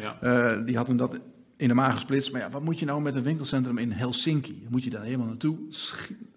Ja. 0.00 0.18
Uh, 0.56 0.66
die 0.66 0.76
hadden 0.76 0.96
dat 0.96 1.18
in 1.56 1.68
de 1.68 1.74
maag 1.74 1.92
gesplitst. 1.92 2.32
Maar 2.32 2.40
ja, 2.40 2.50
wat 2.50 2.62
moet 2.62 2.78
je 2.78 2.84
nou 2.84 3.02
met 3.02 3.14
een 3.14 3.22
winkelcentrum 3.22 3.78
in 3.78 3.92
Helsinki? 3.92 4.66
Moet 4.68 4.84
je 4.84 4.90
daar 4.90 5.02
helemaal 5.02 5.26
naartoe? 5.26 5.58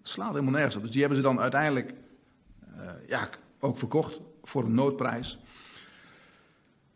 Slaat 0.02 0.32
helemaal 0.32 0.54
nergens 0.54 0.76
op. 0.76 0.82
Dus 0.82 0.92
die 0.92 1.00
hebben 1.00 1.18
ze 1.18 1.24
dan 1.24 1.40
uiteindelijk 1.40 1.94
uh, 2.78 2.84
ja, 3.08 3.30
ook 3.60 3.78
verkocht 3.78 4.20
voor 4.44 4.64
een 4.64 4.74
noodprijs. 4.74 5.40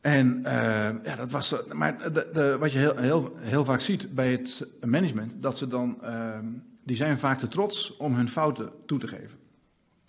En 0.08 0.38
uh, 0.46 1.04
ja, 1.04 1.16
dat 1.18 1.32
was. 1.32 1.56
Maar 1.74 2.14
de, 2.14 2.30
de, 2.34 2.58
wat 2.60 2.72
je 2.72 2.78
heel, 2.78 2.98
heel, 2.98 3.36
heel 3.40 3.66
vaak 3.66 3.80
ziet 3.80 4.16
bij 4.16 4.32
het 4.32 4.68
management, 4.86 5.34
dat 5.42 5.58
ze 5.58 5.68
dan. 5.68 5.98
Uh, 6.04 6.38
die 6.84 6.96
zijn 6.96 7.18
vaak 7.18 7.40
te 7.40 7.48
trots 7.48 7.98
om 7.98 8.16
hun 8.16 8.30
fouten 8.30 8.70
toe 8.86 9.00
te 9.00 9.08
geven. 9.08 9.38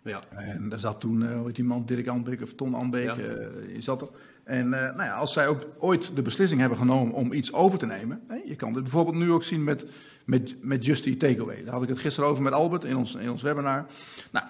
Ja. 0.02 0.20
En 0.30 0.68
daar 0.68 0.78
zat 0.78 1.00
toen, 1.00 1.22
uh, 1.22 1.36
hoe 1.36 1.46
heet 1.46 1.56
die 1.56 1.64
man, 1.64 1.86
Dirk 1.86 2.06
Anbeek 2.06 2.42
of 2.42 2.52
Ton 2.52 2.74
Anbeek, 2.74 3.06
ja. 3.06 3.18
uh, 3.18 3.80
zat 3.80 4.00
er. 4.00 4.08
En 4.44 4.68
nou 4.68 5.02
ja, 5.02 5.14
als 5.14 5.32
zij 5.32 5.48
ook 5.48 5.66
ooit 5.78 6.16
de 6.16 6.22
beslissing 6.22 6.60
hebben 6.60 6.78
genomen 6.78 7.14
om 7.14 7.32
iets 7.32 7.52
over 7.52 7.78
te 7.78 7.86
nemen. 7.86 8.20
Hè, 8.28 8.36
je 8.44 8.56
kan 8.56 8.72
dit 8.72 8.82
bijvoorbeeld 8.82 9.16
nu 9.16 9.30
ook 9.30 9.44
zien 9.44 9.64
met, 9.64 9.86
met, 10.24 10.56
met 10.60 10.84
Justy 10.84 11.16
Takeaway. 11.16 11.64
Daar 11.64 11.74
had 11.74 11.82
ik 11.82 11.88
het 11.88 11.98
gisteren 11.98 12.30
over 12.30 12.42
met 12.42 12.52
Albert 12.52 12.84
in 12.84 12.96
ons, 12.96 13.14
in 13.14 13.30
ons 13.30 13.42
webinar. 13.42 13.86
Nou, 14.30 14.46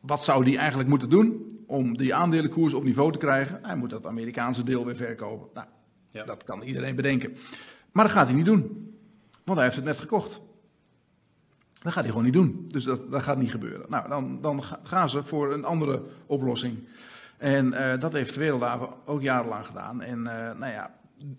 wat 0.00 0.24
zou 0.24 0.44
die 0.44 0.58
eigenlijk 0.58 0.88
moeten 0.88 1.10
doen 1.10 1.59
om 1.70 1.96
die 1.96 2.14
aandelenkoers 2.14 2.74
op 2.74 2.84
niveau 2.84 3.12
te 3.12 3.18
krijgen? 3.18 3.58
Hij 3.62 3.76
moet 3.76 3.90
dat 3.90 4.06
Amerikaanse 4.06 4.64
deel 4.64 4.84
weer 4.86 4.96
verkopen. 4.96 5.48
Nou, 5.54 5.66
ja. 6.10 6.24
dat 6.24 6.44
kan 6.44 6.62
iedereen 6.62 6.96
bedenken. 6.96 7.36
Maar 7.92 8.04
dat 8.04 8.12
gaat 8.12 8.26
hij 8.26 8.36
niet 8.36 8.44
doen, 8.44 8.94
want 9.44 9.58
hij 9.58 9.64
heeft 9.64 9.76
het 9.76 9.84
net 9.84 9.98
gekocht. 9.98 10.40
Dat 11.82 11.92
gaat 11.92 12.02
hij 12.02 12.10
gewoon 12.10 12.24
niet 12.24 12.32
doen. 12.32 12.64
Dus 12.68 12.84
dat, 12.84 13.10
dat 13.10 13.22
gaat 13.22 13.38
niet 13.38 13.50
gebeuren. 13.50 13.86
Nou, 13.88 14.08
dan, 14.08 14.38
dan 14.40 14.62
gaan 14.82 15.08
ze 15.08 15.24
voor 15.24 15.52
een 15.52 15.64
andere 15.64 16.02
oplossing. 16.26 16.78
En 17.38 17.66
uh, 17.66 18.00
dat 18.00 18.12
heeft 18.12 18.34
de 18.34 18.40
Wereldhaven 18.40 18.88
ook 19.04 19.22
jarenlang 19.22 19.66
gedaan. 19.66 20.02
En 20.02 20.18
uh, 20.18 20.24
nou 20.58 20.72
ja, 20.72 20.94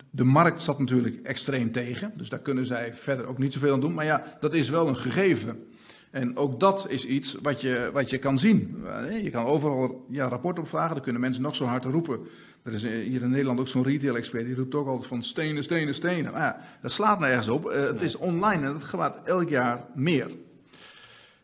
de 0.10 0.24
markt 0.24 0.62
zat 0.62 0.80
natuurlijk 0.80 1.26
extreem 1.26 1.72
tegen. 1.72 2.14
Dus 2.16 2.30
daar 2.30 2.40
kunnen 2.40 2.66
zij 2.66 2.94
verder 2.94 3.26
ook 3.26 3.38
niet 3.38 3.54
zoveel 3.54 3.74
aan 3.74 3.80
doen. 3.80 3.94
Maar 3.94 4.06
ja, 4.06 4.24
dat 4.40 4.54
is 4.54 4.70
wel 4.70 4.88
een 4.88 4.98
gegeven. 4.98 5.71
En 6.12 6.38
ook 6.38 6.60
dat 6.60 6.86
is 6.90 7.06
iets 7.06 7.38
wat 7.42 7.62
je, 7.62 7.90
wat 7.94 8.10
je 8.10 8.18
kan 8.18 8.40
zien. 8.40 8.84
Je 9.24 9.30
kan 9.30 9.46
overal 9.46 10.06
ja, 10.10 10.28
rapport 10.28 10.60
op 10.60 10.68
vragen, 10.68 10.94
dan 10.94 11.04
kunnen 11.04 11.22
mensen 11.22 11.44
nog 11.44 11.56
zo 11.56 11.66
hard 11.66 11.86
roepen. 11.86 12.20
Er 12.64 12.74
is 12.74 12.84
hier 12.84 13.22
in 13.22 13.30
Nederland 13.30 13.60
ook 13.60 13.68
zo'n 13.68 13.84
retail-expert, 13.84 14.46
die 14.46 14.56
roept 14.56 14.76
ook 14.76 14.88
altijd 14.88 15.08
van 15.08 15.24
stenen, 15.24 15.64
stenen, 15.64 15.94
stenen. 15.94 16.32
Maar 16.32 16.42
ja, 16.42 16.62
dat 16.82 16.92
slaat 16.92 17.20
nergens 17.20 17.48
op. 17.48 17.66
Uh, 17.66 17.74
het 17.74 18.02
is 18.02 18.16
online 18.16 18.66
en 18.66 18.74
het 18.74 18.84
gaat 18.84 19.16
elk 19.24 19.50
jaar 19.50 19.86
meer. 19.96 20.32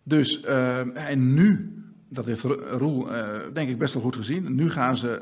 Dus, 0.04 0.44
en 0.94 1.34
nu, 1.34 1.74
dat 2.10 2.26
heeft 2.26 2.44
Roel 2.44 3.14
uh, 3.14 3.40
denk 3.54 3.70
ik 3.70 3.78
best 3.78 3.94
wel 3.94 4.04
goed 4.04 4.16
gezien. 4.16 4.56
Nu 4.56 4.70
gaan 4.70 4.98
ze, 4.98 5.18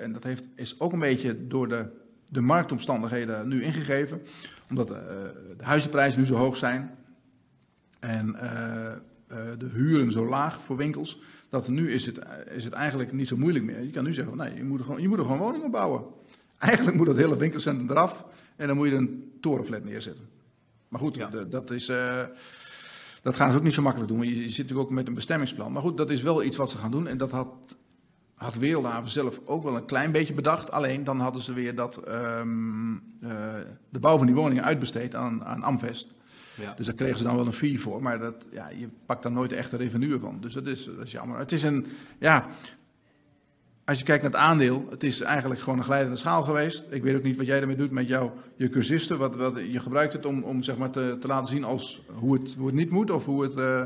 en 0.00 0.12
dat 0.12 0.24
heeft, 0.24 0.44
is 0.54 0.80
ook 0.80 0.92
een 0.92 0.98
beetje 0.98 1.46
door 1.46 1.68
de, 1.68 1.86
de 2.28 2.40
marktomstandigheden 2.40 3.48
nu 3.48 3.62
ingegeven. 3.62 4.22
Omdat 4.68 4.86
de 4.88 5.32
huizenprijzen 5.60 6.20
nu 6.20 6.26
zo 6.26 6.34
hoog 6.34 6.56
zijn. 6.56 6.90
En 8.04 8.36
uh, 8.42 8.42
uh, 8.42 9.58
de 9.58 9.68
huren 9.72 10.12
zo 10.12 10.28
laag 10.28 10.60
voor 10.60 10.76
winkels, 10.76 11.20
dat 11.48 11.68
nu 11.68 11.92
is 11.92 12.06
het, 12.06 12.18
is 12.54 12.64
het 12.64 12.72
eigenlijk 12.72 13.12
niet 13.12 13.28
zo 13.28 13.36
moeilijk 13.36 13.64
meer. 13.64 13.82
Je 13.82 13.90
kan 13.90 14.04
nu 14.04 14.12
zeggen, 14.12 14.36
nee, 14.36 14.54
je 14.54 14.64
moet 14.64 14.78
er 14.78 14.84
gewoon, 14.84 15.02
je 15.02 15.08
moet 15.08 15.18
er 15.18 15.24
gewoon 15.24 15.38
woningen 15.38 15.70
bouwen. 15.70 16.02
Eigenlijk 16.58 16.96
moet 16.96 17.06
dat 17.06 17.16
hele 17.16 17.36
winkelcentrum 17.36 17.90
eraf 17.90 18.24
en 18.56 18.66
dan 18.66 18.76
moet 18.76 18.88
je 18.88 18.94
een 18.94 19.32
torenflat 19.40 19.84
neerzetten. 19.84 20.24
Maar 20.88 21.00
goed, 21.00 21.14
ja. 21.14 21.28
de, 21.28 21.48
dat 21.48 21.70
is... 21.70 21.92
Dat 23.22 23.34
gaan 23.34 23.50
ze 23.50 23.56
ook 23.56 23.62
niet 23.62 23.74
zo 23.74 23.82
makkelijk 23.82 24.10
doen, 24.10 24.18
want 24.18 24.30
je, 24.30 24.36
je 24.36 24.48
zit 24.48 24.58
natuurlijk 24.58 24.88
ook 24.88 24.94
met 24.94 25.06
een 25.06 25.14
bestemmingsplan. 25.14 25.72
Maar 25.72 25.82
goed, 25.82 25.96
dat 25.96 26.10
is 26.10 26.22
wel 26.22 26.42
iets 26.42 26.56
wat 26.56 26.70
ze 26.70 26.78
gaan 26.78 26.90
doen. 26.90 27.06
En 27.06 27.18
dat 27.18 27.30
had, 27.30 27.76
had 28.34 28.54
Wereldhaven 28.54 29.10
zelf 29.10 29.40
ook 29.44 29.62
wel 29.62 29.76
een 29.76 29.84
klein 29.84 30.12
beetje 30.12 30.34
bedacht. 30.34 30.70
Alleen 30.70 31.04
dan 31.04 31.20
hadden 31.20 31.42
ze 31.42 31.52
weer 31.52 31.74
dat, 31.74 32.08
um, 32.08 32.94
uh, 32.94 33.30
de 33.88 33.98
bouw 33.98 34.16
van 34.16 34.26
die 34.26 34.34
woningen 34.34 34.64
uitbesteed 34.64 35.14
aan, 35.14 35.44
aan 35.44 35.62
Amvest. 35.62 36.13
Ja. 36.60 36.74
Dus 36.76 36.86
daar 36.86 36.94
kregen 36.94 37.18
ze 37.18 37.24
dan 37.24 37.36
wel 37.36 37.46
een 37.46 37.52
fee 37.52 37.80
voor, 37.80 38.02
maar 38.02 38.18
dat, 38.18 38.46
ja, 38.52 38.68
je 38.68 38.88
pakt 39.06 39.22
daar 39.22 39.32
nooit 39.32 39.50
de 39.50 39.56
echte 39.56 39.76
revenue 39.76 40.18
van. 40.18 40.38
Dus 40.40 40.54
dat 40.54 40.66
is, 40.66 40.84
dat 40.84 41.06
is 41.06 41.12
jammer. 41.12 41.38
Het 41.38 41.52
is 41.52 41.62
een, 41.62 41.86
ja, 42.18 42.46
als 43.84 43.98
je 43.98 44.04
kijkt 44.04 44.22
naar 44.22 44.30
het 44.30 44.40
aandeel, 44.40 44.86
het 44.90 45.02
is 45.02 45.20
eigenlijk 45.20 45.60
gewoon 45.60 45.78
een 45.78 45.84
glijdende 45.84 46.16
schaal 46.16 46.42
geweest. 46.42 46.84
Ik 46.90 47.02
weet 47.02 47.16
ook 47.16 47.22
niet 47.22 47.36
wat 47.36 47.46
jij 47.46 47.60
ermee 47.60 47.76
doet 47.76 47.90
met 47.90 48.08
jou, 48.08 48.30
je 48.56 48.68
cursisten. 48.68 49.18
Wat, 49.18 49.36
wat, 49.36 49.54
je 49.70 49.80
gebruikt 49.80 50.12
het 50.12 50.26
om, 50.26 50.42
om 50.42 50.62
zeg 50.62 50.76
maar 50.76 50.90
te, 50.90 51.16
te 51.20 51.26
laten 51.26 51.48
zien 51.48 51.64
als 51.64 52.02
hoe 52.14 52.34
het, 52.34 52.54
hoe 52.54 52.66
het 52.66 52.74
niet 52.74 52.90
moet 52.90 53.10
of 53.10 53.24
hoe, 53.24 53.42
het, 53.42 53.56
uh, 53.56 53.82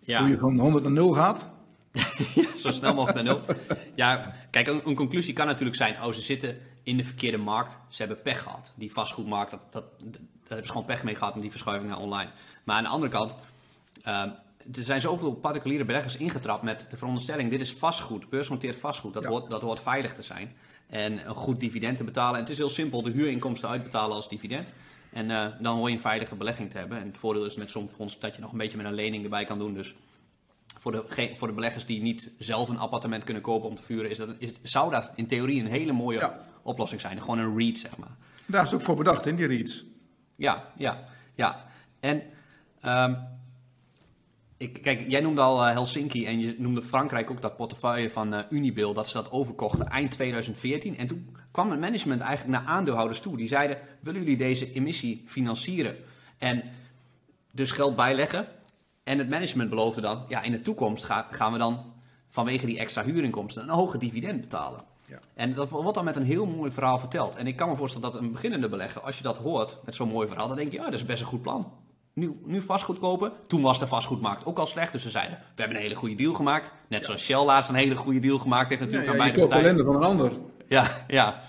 ja. 0.00 0.20
hoe 0.20 0.28
je 0.28 0.38
van 0.38 0.58
100 0.58 0.84
naar 0.84 0.92
0 0.92 1.12
gaat. 1.12 1.48
ja, 2.34 2.56
zo 2.56 2.70
snel 2.70 2.94
mogelijk 2.94 3.24
naar 3.24 3.34
0. 3.34 3.56
Ja, 3.94 4.34
kijk, 4.50 4.66
een, 4.66 4.80
een, 4.84 4.94
conclusie 4.94 5.34
kan 5.34 5.46
natuurlijk 5.46 5.76
zijn: 5.76 6.02
oh, 6.02 6.12
ze 6.12 6.22
zitten 6.22 6.56
in 6.82 6.96
de 6.96 7.04
verkeerde 7.04 7.38
markt. 7.38 7.78
Ze 7.88 8.02
hebben 8.02 8.22
pech 8.22 8.42
gehad. 8.42 8.72
Die 8.76 8.92
vastgoedmarkt, 8.92 9.50
dat, 9.50 9.60
dat, 9.70 9.84
hebben 10.48 10.66
ze 10.66 10.72
gewoon 10.72 10.86
pech 10.86 11.04
mee 11.04 11.14
gehad 11.14 11.32
met 11.32 11.42
die 11.42 11.50
verschuiving 11.50 11.90
naar 11.90 12.00
online. 12.00 12.30
Maar 12.64 12.76
aan 12.76 12.82
de 12.82 12.88
andere 12.88 13.12
kant, 13.12 13.34
uh, 14.06 14.22
er 14.74 14.82
zijn 14.82 15.00
zoveel 15.00 15.32
particuliere 15.32 15.84
beleggers 15.84 16.16
ingetrapt 16.16 16.62
met 16.62 16.86
de 16.90 16.96
veronderstelling: 16.96 17.50
dit 17.50 17.60
is 17.60 17.72
vastgoed, 17.72 18.28
beursgenoteerd 18.28 18.76
vastgoed. 18.76 19.14
Dat, 19.14 19.24
hoort, 19.24 19.50
dat 19.50 19.62
hoort 19.62 19.80
veilig 19.80 20.14
te 20.14 20.22
zijn. 20.22 20.52
En 20.86 21.28
een 21.28 21.34
goed 21.34 21.60
dividend 21.60 21.96
te 21.96 22.04
betalen. 22.04 22.34
En 22.34 22.40
het 22.40 22.50
is 22.50 22.58
heel 22.58 22.68
simpel: 22.68 23.02
de 23.02 23.10
huurinkomsten 23.10 23.68
uitbetalen 23.68 24.16
als 24.16 24.28
dividend. 24.28 24.72
En 25.12 25.30
uh, 25.30 25.46
dan 25.60 25.76
hoor 25.76 25.88
je 25.88 25.94
een 25.94 26.00
veilige 26.00 26.34
belegging 26.34 26.70
te 26.70 26.78
hebben. 26.78 26.98
En 26.98 27.06
het 27.06 27.18
voordeel 27.18 27.44
is 27.44 27.56
met 27.56 27.70
zo'n 27.70 27.88
fonds 27.88 28.18
dat 28.18 28.34
je 28.34 28.40
nog 28.40 28.52
een 28.52 28.58
beetje 28.58 28.76
met 28.76 28.86
een 28.86 28.94
lening 28.94 29.24
erbij 29.24 29.44
kan 29.44 29.58
doen. 29.58 29.74
Dus 29.74 29.94
voor 30.78 30.92
de, 30.92 31.32
voor 31.34 31.48
de 31.48 31.54
beleggers 31.54 31.86
die 31.86 32.02
niet 32.02 32.30
zelf 32.38 32.68
een 32.68 32.78
appartement 32.78 33.24
kunnen 33.24 33.42
kopen 33.42 33.68
om 33.68 33.74
te 33.74 33.82
vuren, 33.82 34.10
is 34.10 34.18
dat, 34.18 34.34
is, 34.38 34.52
zou 34.62 34.90
dat 34.90 35.10
in 35.14 35.26
theorie 35.26 35.60
een 35.60 35.70
hele 35.70 35.92
mooie 35.92 36.32
oplossing 36.62 37.00
zijn. 37.00 37.20
Gewoon 37.20 37.38
een 37.38 37.58
REIT, 37.58 37.78
zeg 37.78 37.96
maar. 37.96 38.16
Daar 38.46 38.64
is 38.64 38.70
het 38.70 38.80
ook 38.80 38.86
voor 38.86 38.96
bedacht, 38.96 39.26
in 39.26 39.36
die 39.36 39.46
REITs. 39.46 39.84
Ja, 40.36 40.72
ja, 40.76 41.04
ja. 41.34 41.64
En 42.00 42.22
um, 42.84 43.18
ik, 44.56 44.82
kijk, 44.82 45.04
jij 45.08 45.20
noemde 45.20 45.40
al 45.40 45.66
uh, 45.66 45.72
Helsinki 45.72 46.26
en 46.26 46.40
je 46.40 46.54
noemde 46.58 46.82
Frankrijk 46.82 47.30
ook 47.30 47.42
dat 47.42 47.56
portefeuille 47.56 48.10
van 48.10 48.34
uh, 48.34 48.40
Unibil, 48.50 48.94
dat 48.94 49.08
ze 49.08 49.14
dat 49.14 49.30
overkochten 49.30 49.88
eind 49.88 50.10
2014. 50.10 50.96
En 50.98 51.06
toen 51.06 51.36
kwam 51.50 51.70
het 51.70 51.80
management 51.80 52.20
eigenlijk 52.20 52.58
naar 52.58 52.74
aandeelhouders 52.74 53.20
toe. 53.20 53.36
Die 53.36 53.48
zeiden, 53.48 53.78
willen 54.00 54.20
jullie 54.20 54.36
deze 54.36 54.72
emissie 54.72 55.22
financieren? 55.26 55.96
En 56.38 56.62
dus 57.52 57.70
geld 57.70 57.96
bijleggen. 57.96 58.48
En 59.04 59.18
het 59.18 59.28
management 59.28 59.70
beloofde 59.70 60.00
dan, 60.00 60.24
ja, 60.28 60.42
in 60.42 60.52
de 60.52 60.60
toekomst 60.60 61.04
ga, 61.04 61.26
gaan 61.30 61.52
we 61.52 61.58
dan 61.58 61.92
vanwege 62.28 62.66
die 62.66 62.78
extra 62.78 63.04
huurinkomsten 63.04 63.62
een 63.62 63.68
hoge 63.68 63.98
dividend 63.98 64.40
betalen. 64.40 64.84
Ja. 65.08 65.18
En 65.34 65.54
dat 65.54 65.70
wordt 65.70 65.94
dan 65.94 66.04
met 66.04 66.16
een 66.16 66.24
heel 66.24 66.46
mooi 66.46 66.70
verhaal 66.70 66.98
verteld. 66.98 67.36
En 67.36 67.46
ik 67.46 67.56
kan 67.56 67.68
me 67.68 67.76
voorstellen 67.76 68.12
dat 68.12 68.20
een 68.20 68.32
beginnende 68.32 68.68
belegger, 68.68 69.00
als 69.00 69.16
je 69.16 69.22
dat 69.22 69.36
hoort 69.36 69.78
met 69.84 69.94
zo'n 69.94 70.08
mooi 70.08 70.28
verhaal, 70.28 70.48
dan 70.48 70.56
denk 70.56 70.72
je, 70.72 70.78
ja, 70.78 70.84
dat 70.84 70.92
is 70.92 71.04
best 71.04 71.20
een 71.20 71.26
goed 71.26 71.42
plan. 71.42 71.72
Nu, 72.12 72.40
nu 72.44 72.62
vastgoed 72.62 72.98
kopen. 72.98 73.32
Toen 73.46 73.62
was 73.62 73.78
de 73.78 73.86
vastgoedmarkt 73.86 74.46
ook 74.46 74.58
al 74.58 74.66
slecht. 74.66 74.92
Dus 74.92 75.02
ze 75.02 75.10
zeiden, 75.10 75.38
we 75.38 75.60
hebben 75.60 75.76
een 75.76 75.82
hele 75.82 75.94
goede 75.94 76.14
deal 76.14 76.34
gemaakt. 76.34 76.70
Net 76.88 77.04
zoals 77.04 77.24
Shell 77.24 77.44
laatst 77.44 77.68
een 77.68 77.76
hele 77.76 77.96
goede 77.96 78.18
deal 78.18 78.38
gemaakt 78.38 78.68
heeft 78.68 78.80
natuurlijk 78.80 79.10
ja, 79.10 79.16
ja, 79.16 79.22
aan 79.22 79.34
beide 79.34 79.48
partijen. 79.48 79.84
van 79.84 79.94
een 79.94 80.02
ander. 80.02 80.32
Ja, 80.68 81.04
ja, 81.08 81.40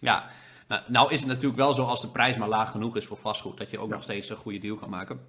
ja. 0.00 0.26
Nou, 0.68 0.82
nou, 0.86 1.12
is 1.12 1.18
het 1.18 1.28
natuurlijk 1.28 1.56
wel 1.56 1.74
zo 1.74 1.82
als 1.82 2.00
de 2.00 2.08
prijs 2.08 2.36
maar 2.36 2.48
laag 2.48 2.70
genoeg 2.70 2.96
is 2.96 3.06
voor 3.06 3.18
vastgoed, 3.18 3.58
dat 3.58 3.70
je 3.70 3.78
ook 3.78 3.90
nog 3.90 4.02
steeds 4.02 4.30
een 4.30 4.36
goede 4.36 4.58
deal 4.58 4.76
kan 4.76 4.90
maken. 4.90 5.20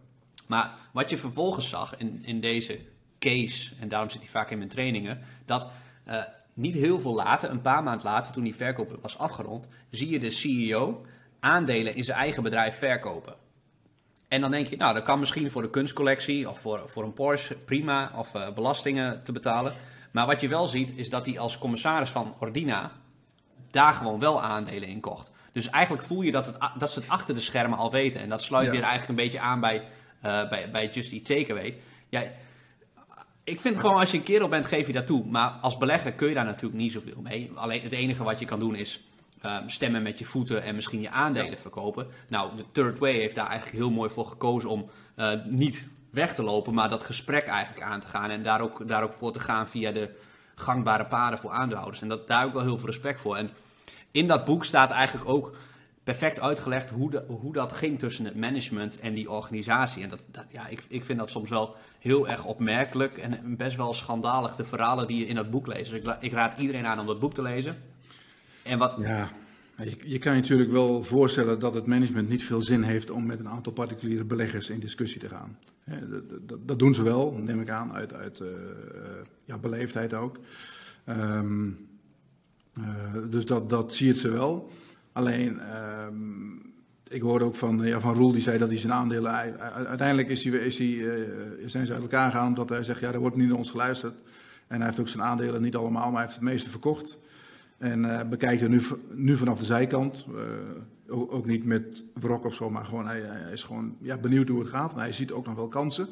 Maar 0.47 0.73
wat 0.91 1.09
je 1.09 1.17
vervolgens 1.17 1.69
zag 1.69 1.97
in, 1.97 2.21
in 2.25 2.39
deze 2.41 2.79
case, 3.19 3.71
en 3.79 3.89
daarom 3.89 4.09
zit 4.09 4.21
hij 4.21 4.29
vaak 4.29 4.49
in 4.49 4.57
mijn 4.57 4.69
trainingen, 4.69 5.19
dat 5.45 5.69
uh, 6.07 6.21
niet 6.55 6.75
heel 6.75 6.99
veel 6.99 7.13
later, 7.13 7.49
een 7.49 7.61
paar 7.61 7.83
maanden 7.83 8.05
later, 8.05 8.33
toen 8.33 8.43
die 8.43 8.55
verkoop 8.55 8.97
was 9.01 9.17
afgerond, 9.17 9.67
zie 9.89 10.09
je 10.09 10.19
de 10.19 10.29
CEO 10.29 11.05
aandelen 11.39 11.95
in 11.95 12.03
zijn 12.03 12.17
eigen 12.17 12.43
bedrijf 12.43 12.77
verkopen. 12.77 13.35
En 14.27 14.41
dan 14.41 14.51
denk 14.51 14.67
je, 14.67 14.77
nou, 14.77 14.93
dat 14.93 15.03
kan 15.03 15.19
misschien 15.19 15.51
voor 15.51 15.61
de 15.61 15.69
kunstcollectie 15.69 16.49
of 16.49 16.59
voor, 16.59 16.83
voor 16.85 17.03
een 17.03 17.13
Porsche 17.13 17.55
prima, 17.55 18.11
of 18.15 18.35
uh, 18.35 18.53
belastingen 18.53 19.23
te 19.23 19.31
betalen. 19.31 19.73
Maar 20.11 20.25
wat 20.25 20.41
je 20.41 20.47
wel 20.47 20.67
ziet, 20.67 20.91
is 20.95 21.09
dat 21.09 21.25
hij 21.25 21.39
als 21.39 21.57
commissaris 21.57 22.09
van 22.09 22.35
Ordina 22.39 22.91
daar 23.71 23.93
gewoon 23.93 24.19
wel 24.19 24.41
aandelen 24.41 24.89
in 24.89 24.99
kocht. 24.99 25.31
Dus 25.51 25.69
eigenlijk 25.69 26.05
voel 26.05 26.21
je 26.21 26.31
dat, 26.31 26.45
het, 26.45 26.57
dat 26.77 26.91
ze 26.91 26.99
het 26.99 27.09
achter 27.09 27.35
de 27.35 27.41
schermen 27.41 27.77
al 27.77 27.91
weten. 27.91 28.21
En 28.21 28.29
dat 28.29 28.41
sluit 28.41 28.69
weer 28.69 28.81
eigenlijk 28.81 29.09
een 29.09 29.25
beetje 29.25 29.39
aan 29.39 29.59
bij 29.59 29.83
bij, 30.25 30.69
bij 30.71 30.89
Just 30.89 31.13
Eat 31.13 31.25
Takeaway. 31.25 31.77
Ja, 32.09 32.23
ik 33.45 33.61
vind 33.61 33.79
gewoon 33.79 33.99
als 33.99 34.11
je 34.11 34.17
een 34.17 34.23
kerel 34.23 34.47
bent, 34.47 34.65
geef 34.65 34.87
je 34.87 34.93
dat 34.93 35.07
toe. 35.07 35.25
Maar 35.25 35.49
als 35.49 35.77
belegger 35.77 36.13
kun 36.13 36.27
je 36.27 36.33
daar 36.33 36.45
natuurlijk 36.45 36.81
niet 36.81 36.91
zoveel 36.91 37.21
mee. 37.21 37.51
Alleen 37.55 37.81
het 37.81 37.91
enige 37.91 38.23
wat 38.23 38.39
je 38.39 38.45
kan 38.45 38.59
doen 38.59 38.75
is 38.75 39.07
ehm, 39.41 39.67
stemmen 39.67 40.01
met 40.01 40.19
je 40.19 40.25
voeten 40.25 40.63
en 40.63 40.75
misschien 40.75 41.01
je 41.01 41.09
aandelen 41.09 41.57
verkopen. 41.57 42.07
Nou, 42.27 42.55
de 42.55 42.63
Third 42.71 42.99
Way 42.99 43.13
heeft 43.13 43.35
daar 43.35 43.47
eigenlijk 43.47 43.77
heel 43.77 43.91
mooi 43.91 44.09
voor 44.09 44.25
gekozen 44.25 44.69
om 44.69 44.89
uh, 45.15 45.31
niet 45.45 45.87
weg 46.09 46.35
te 46.35 46.43
lopen, 46.43 46.73
maar 46.73 46.89
dat 46.89 47.03
gesprek 47.03 47.47
eigenlijk 47.47 47.85
aan 47.85 47.99
te 47.99 48.07
gaan. 48.07 48.29
En 48.29 48.43
daar 48.43 48.61
ook, 48.61 48.87
daar 48.87 49.03
ook 49.03 49.13
voor 49.13 49.31
te 49.31 49.39
gaan 49.39 49.67
via 49.67 49.91
de 49.91 50.09
gangbare 50.55 51.05
paden 51.05 51.39
voor 51.39 51.51
aandeelhouders. 51.51 52.01
En 52.01 52.07
dat, 52.07 52.27
daar 52.27 52.45
ook 52.45 52.53
wel 52.53 52.61
heel 52.61 52.77
veel 52.77 52.87
respect 52.87 53.19
voor. 53.19 53.35
En 53.35 53.51
in 54.11 54.27
dat 54.27 54.45
boek 54.45 54.65
staat 54.65 54.91
eigenlijk 54.91 55.29
ook 55.29 55.55
perfect 56.05 56.39
uitgelegd 56.39 56.89
hoe, 56.89 57.11
de, 57.11 57.23
hoe 57.27 57.53
dat 57.53 57.71
ging 57.73 57.99
tussen 57.99 58.25
het 58.25 58.35
management 58.35 58.99
en 58.99 59.13
die 59.13 59.31
organisatie. 59.31 60.03
En 60.03 60.09
dat, 60.09 60.19
ja, 60.51 60.67
ik, 60.67 60.83
ik 60.87 61.05
vind 61.05 61.19
dat 61.19 61.29
soms 61.29 61.49
wel 61.49 61.75
heel 61.99 62.27
erg 62.27 62.45
opmerkelijk 62.45 63.17
en 63.17 63.55
best 63.57 63.77
wel 63.77 63.93
schandalig, 63.93 64.55
de 64.55 64.63
verhalen 64.63 65.07
die 65.07 65.17
je 65.19 65.25
in 65.25 65.35
dat 65.35 65.49
boek 65.49 65.67
leest. 65.67 65.91
Dus 65.91 65.99
ik, 65.99 66.17
ik 66.19 66.31
raad 66.31 66.59
iedereen 66.59 66.85
aan 66.85 66.99
om 66.99 67.05
dat 67.05 67.19
boek 67.19 67.33
te 67.33 67.41
lezen. 67.41 67.75
En 68.63 68.77
wat... 68.77 68.95
Ja, 68.99 69.29
je, 69.77 69.97
je, 70.03 70.17
kan 70.17 70.35
je 70.35 70.41
natuurlijk 70.41 70.71
wel 70.71 71.03
voorstellen 71.03 71.59
dat 71.59 71.73
het 71.73 71.85
management 71.85 72.29
niet 72.29 72.43
veel 72.43 72.61
zin 72.61 72.83
heeft 72.83 73.09
om 73.09 73.25
met 73.25 73.39
een 73.39 73.49
aantal 73.49 73.73
particuliere 73.73 74.23
beleggers 74.23 74.69
in 74.69 74.79
discussie 74.79 75.19
te 75.19 75.29
gaan. 75.29 75.57
dat, 75.85 76.47
dat, 76.47 76.67
dat, 76.67 76.79
doen 76.79 76.93
ze 76.93 77.03
wel, 77.03 77.31
neem 77.31 77.61
ik 77.61 77.69
aan, 77.69 77.93
uit, 77.93 78.13
uit 78.13 78.39
uh, 78.39 78.47
ja, 79.45 79.57
beleefdheid 79.57 80.13
ook. 80.13 80.39
Um, 81.09 81.87
uh, 82.79 82.85
dus 83.29 83.45
dat, 83.45 83.69
dat 83.69 83.93
zie 83.93 84.07
je 84.07 84.13
ze 84.13 84.29
wel. 84.29 84.71
Alleen, 85.15 85.61
um, 86.07 86.73
ik 87.07 87.21
hoorde 87.21 87.45
ook 87.45 87.55
van, 87.55 87.81
ja, 87.81 87.99
van 87.99 88.13
Roel, 88.13 88.31
die 88.31 88.41
zei 88.41 88.57
dat 88.57 88.69
hij 88.69 88.77
zijn 88.77 88.93
aandelen... 88.93 89.31
Uiteindelijk 89.87 90.29
is 90.29 90.43
hij, 90.43 90.53
is 90.53 90.77
hij, 90.77 90.87
uh, 90.87 91.13
zijn 91.65 91.85
ze 91.85 91.93
uit 91.93 92.01
elkaar 92.01 92.31
gegaan 92.31 92.47
omdat 92.47 92.69
hij 92.69 92.83
zegt, 92.83 92.99
ja, 92.99 93.11
er 93.11 93.19
wordt 93.19 93.35
niet 93.35 93.47
naar 93.47 93.57
ons 93.57 93.69
geluisterd. 93.69 94.21
En 94.67 94.77
hij 94.77 94.85
heeft 94.85 94.99
ook 94.99 95.07
zijn 95.07 95.23
aandelen, 95.23 95.61
niet 95.61 95.75
allemaal, 95.75 96.03
maar 96.03 96.13
hij 96.13 96.21
heeft 96.21 96.33
het 96.33 96.43
meeste 96.43 96.69
verkocht. 96.69 97.19
En 97.77 98.03
uh, 98.03 98.21
bekijkt 98.29 98.61
er 98.61 98.69
nu, 98.69 98.81
nu 99.13 99.37
vanaf 99.37 99.59
de 99.59 99.65
zijkant, 99.65 100.25
ook, 101.07 101.45
niet 101.45 101.65
met 101.65 102.03
wrok 102.13 102.45
of 102.45 102.53
zo, 102.53 102.69
maar 102.69 102.85
gewoon, 102.85 103.07
hij, 103.07 103.21
is 103.51 103.63
gewoon 103.63 103.95
ja, 103.99 104.17
benieuwd 104.17 104.47
hoe 104.47 104.59
het 104.59 104.69
gaat. 104.69 104.93
Hij 104.93 105.11
ziet 105.11 105.31
ook 105.31 105.45
nog 105.45 105.55
wel 105.55 105.67
kansen. 105.67 106.07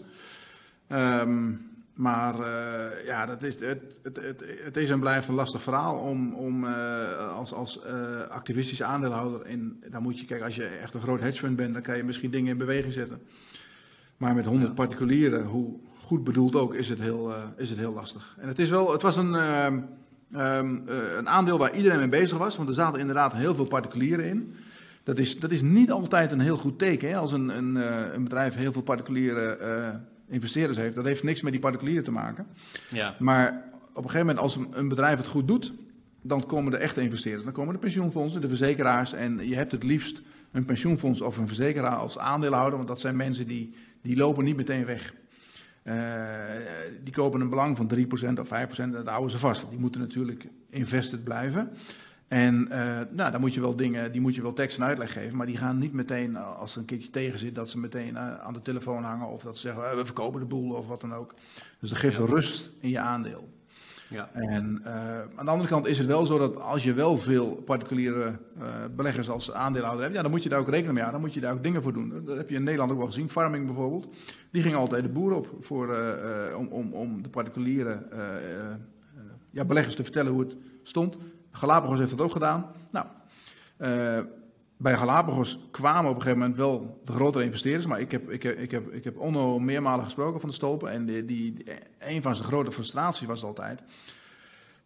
Um, 0.89 1.72
maar 1.93 2.39
uh, 2.39 3.05
ja, 3.05 3.25
dat 3.25 3.43
is, 3.43 3.59
het, 3.59 3.99
het, 4.03 4.15
het, 4.15 4.43
het, 4.63 4.77
is 4.77 4.89
en 4.89 4.99
blijft 4.99 5.27
een 5.27 5.33
lastig 5.33 5.61
verhaal 5.61 5.97
om, 5.97 6.33
om 6.33 6.63
uh, 6.63 7.35
als, 7.35 7.53
als 7.53 7.79
uh, 7.85 8.27
activistische 8.29 8.83
aandeelhouder. 8.83 9.47
In, 9.47 9.83
dan 9.91 10.01
moet 10.01 10.19
je, 10.19 10.25
kijken, 10.25 10.45
als 10.45 10.55
je 10.55 10.65
echt 10.65 10.93
een 10.93 11.01
groot 11.01 11.19
hedgefund 11.19 11.55
bent, 11.55 11.73
dan 11.73 11.81
kan 11.81 11.97
je 11.97 12.03
misschien 12.03 12.31
dingen 12.31 12.51
in 12.51 12.57
beweging 12.57 12.93
zetten. 12.93 13.21
Maar 14.17 14.35
met 14.35 14.45
100 14.45 14.67
ja. 14.67 14.73
particulieren, 14.73 15.45
hoe 15.45 15.79
goed 15.99 16.23
bedoeld 16.23 16.55
ook, 16.55 16.73
is 16.73 16.89
het 16.89 16.99
heel, 16.99 17.33
is 17.57 17.69
het 17.69 17.79
heel 17.79 17.93
lastig. 17.93 18.35
En 18.39 18.47
het, 18.47 18.59
is 18.59 18.69
wel, 18.69 18.91
het 18.91 19.01
was 19.01 19.15
een, 19.15 19.33
um, 19.33 20.83
een 21.17 21.29
aandeel 21.29 21.57
waar 21.57 21.75
iedereen 21.75 21.99
mee 21.99 22.09
bezig 22.09 22.37
was, 22.37 22.55
want 22.55 22.69
er 22.69 22.75
zaten 22.75 22.99
inderdaad 22.99 23.33
heel 23.33 23.55
veel 23.55 23.65
particulieren 23.65 24.25
in. 24.25 24.53
Dat 25.03 25.19
is, 25.19 25.39
dat 25.39 25.51
is 25.51 25.61
niet 25.61 25.91
altijd 25.91 26.31
een 26.31 26.39
heel 26.39 26.57
goed 26.57 26.79
teken. 26.79 27.09
Hè? 27.09 27.17
Als 27.17 27.31
een, 27.31 27.57
een, 27.57 27.75
een 28.15 28.23
bedrijf 28.23 28.55
heel 28.55 28.73
veel 28.73 28.81
particulieren 28.81 29.57
investeerders 30.27 30.77
heeft. 30.77 30.95
Dat 30.95 31.05
heeft 31.05 31.23
niks 31.23 31.41
met 31.41 31.51
die 31.51 31.61
particulieren 31.61 32.03
te 32.03 32.11
maken. 32.11 32.47
Ja. 32.89 33.15
Maar 33.19 33.71
op 33.93 34.03
een 34.03 34.09
gegeven 34.09 34.25
moment, 34.25 34.39
als 34.39 34.55
een, 34.55 34.67
een 34.71 34.87
bedrijf 34.87 35.17
het 35.17 35.27
goed 35.27 35.47
doet, 35.47 35.73
dan 36.21 36.45
komen 36.45 36.71
de 36.71 36.77
echte 36.77 37.01
investeerders. 37.01 37.43
Dan 37.43 37.53
komen 37.53 37.73
de 37.73 37.79
pensioenfondsen, 37.79 38.41
de 38.41 38.47
verzekeraars. 38.47 39.13
En 39.13 39.47
je 39.47 39.55
hebt 39.55 39.71
het 39.71 39.83
liefst 39.83 40.21
een 40.51 40.65
pensioenfonds 40.65 41.21
of 41.21 41.37
een 41.37 41.47
verzekeraar 41.47 41.95
als 41.95 42.17
aandeelhouder. 42.17 42.75
Want 42.75 42.87
dat 42.87 42.99
zijn 42.99 43.15
mensen 43.15 43.47
die, 43.47 43.73
die 44.01 44.17
lopen 44.17 44.43
niet 44.43 44.55
meteen 44.55 44.85
weg. 44.85 45.13
Uh, 45.83 45.95
die 47.03 47.13
kopen 47.13 47.41
een 47.41 47.49
belang 47.49 47.77
van 47.77 47.91
3% 47.95 48.39
of 48.39 48.47
5% 48.47 48.77
en 48.77 48.91
dat 48.91 49.07
houden 49.07 49.31
ze 49.31 49.39
vast. 49.39 49.65
Die 49.69 49.79
moeten 49.79 50.01
natuurlijk 50.01 50.47
invested 50.69 51.23
blijven. 51.23 51.69
En 52.33 52.67
uh, 52.71 52.99
nou, 53.11 53.31
dan 53.31 53.41
moet 53.41 53.53
je 53.53 53.61
wel 53.61 53.75
dingen, 53.75 54.11
die 54.11 54.21
moet 54.21 54.35
je 54.35 54.41
wel 54.41 54.53
tekst 54.53 54.77
en 54.77 54.83
uitleg 54.83 55.13
geven, 55.13 55.37
maar 55.37 55.45
die 55.45 55.57
gaan 55.57 55.77
niet 55.77 55.93
meteen, 55.93 56.35
eh, 56.35 56.59
als 56.59 56.73
er 56.73 56.79
een 56.79 56.85
keertje 56.85 57.09
tegen 57.09 57.39
zit, 57.39 57.55
dat 57.55 57.69
ze 57.69 57.79
meteen 57.79 58.13
uh, 58.13 58.39
aan 58.39 58.53
de 58.53 58.61
telefoon 58.61 59.03
hangen 59.03 59.27
of 59.27 59.43
dat 59.43 59.55
ze 59.55 59.61
zeggen, 59.61 59.97
we 59.97 60.05
verkopen 60.05 60.39
de 60.39 60.45
boel 60.45 60.75
of 60.75 60.87
wat 60.87 61.01
dan 61.01 61.13
ook. 61.13 61.33
Dus 61.79 61.89
dat 61.89 61.99
geeft 61.99 62.17
ja. 62.17 62.25
rust 62.25 62.69
in 62.79 62.89
je 62.89 62.99
aandeel. 62.99 63.49
Ja. 64.09 64.29
En 64.33 64.81
aan 65.35 65.45
de 65.45 65.51
andere 65.51 65.69
kant 65.69 65.87
is 65.87 65.97
het 65.97 66.07
wel 66.07 66.25
zo 66.25 66.37
dat 66.37 66.59
als 66.59 66.83
je 66.83 66.93
wel 66.93 67.17
veel 67.17 67.55
particuliere 67.55 68.39
beleggers 68.95 69.29
als 69.29 69.51
aandeelhouder 69.51 70.03
hebt, 70.03 70.15
ja, 70.15 70.21
dan 70.21 70.31
moet 70.31 70.43
je 70.43 70.49
daar 70.49 70.59
ook 70.59 70.69
rekening 70.69 70.93
mee 70.93 71.03
houden, 71.03 71.21
dan 71.21 71.29
moet 71.29 71.39
je 71.39 71.45
daar 71.47 71.53
ook 71.53 71.63
dingen 71.63 71.83
voor 71.83 71.93
doen. 71.93 72.23
Dat 72.25 72.37
heb 72.37 72.49
je 72.49 72.55
in 72.55 72.63
Nederland 72.63 72.91
ook 72.91 72.97
wel 72.97 73.05
gezien, 73.05 73.29
Farming 73.29 73.65
bijvoorbeeld. 73.65 74.07
Die 74.51 74.61
ging 74.61 74.75
altijd 74.75 75.03
de 75.03 75.09
boer 75.09 75.31
op 75.31 75.57
voor, 75.59 75.95
om, 76.57 76.67
om, 76.67 76.93
om 76.93 77.21
de 77.21 77.29
particuliere 77.29 77.99
ja, 79.51 79.65
beleggers 79.65 79.95
te 79.95 80.03
vertellen 80.03 80.31
hoe 80.31 80.41
het 80.41 80.55
stond. 80.83 81.17
Galapagos 81.53 81.99
heeft 81.99 82.09
dat 82.09 82.21
ook 82.21 82.31
gedaan. 82.31 82.65
Nou, 82.89 83.05
uh, 83.77 84.19
bij 84.77 84.95
Galapagos 84.95 85.59
kwamen 85.71 86.09
op 86.09 86.15
een 86.15 86.21
gegeven 86.21 86.39
moment 86.39 86.57
wel 86.57 87.01
de 87.05 87.11
grotere 87.11 87.43
investeerders. 87.43 87.85
Maar 87.85 87.99
ik 87.99 88.11
heb, 88.11 88.29
ik 88.29 88.43
heb, 88.43 88.57
ik 88.57 88.71
heb, 88.71 88.91
ik 88.91 89.03
heb 89.03 89.17
Onno 89.17 89.59
meermalen 89.59 90.03
gesproken 90.03 90.39
van 90.39 90.49
de 90.49 90.55
Stolpen. 90.55 90.91
En 90.91 91.05
die, 91.05 91.25
die, 91.25 91.63
een 91.99 92.21
van 92.21 92.35
zijn 92.35 92.47
grote 92.47 92.71
frustraties 92.71 93.27
was 93.27 93.43
altijd 93.43 93.83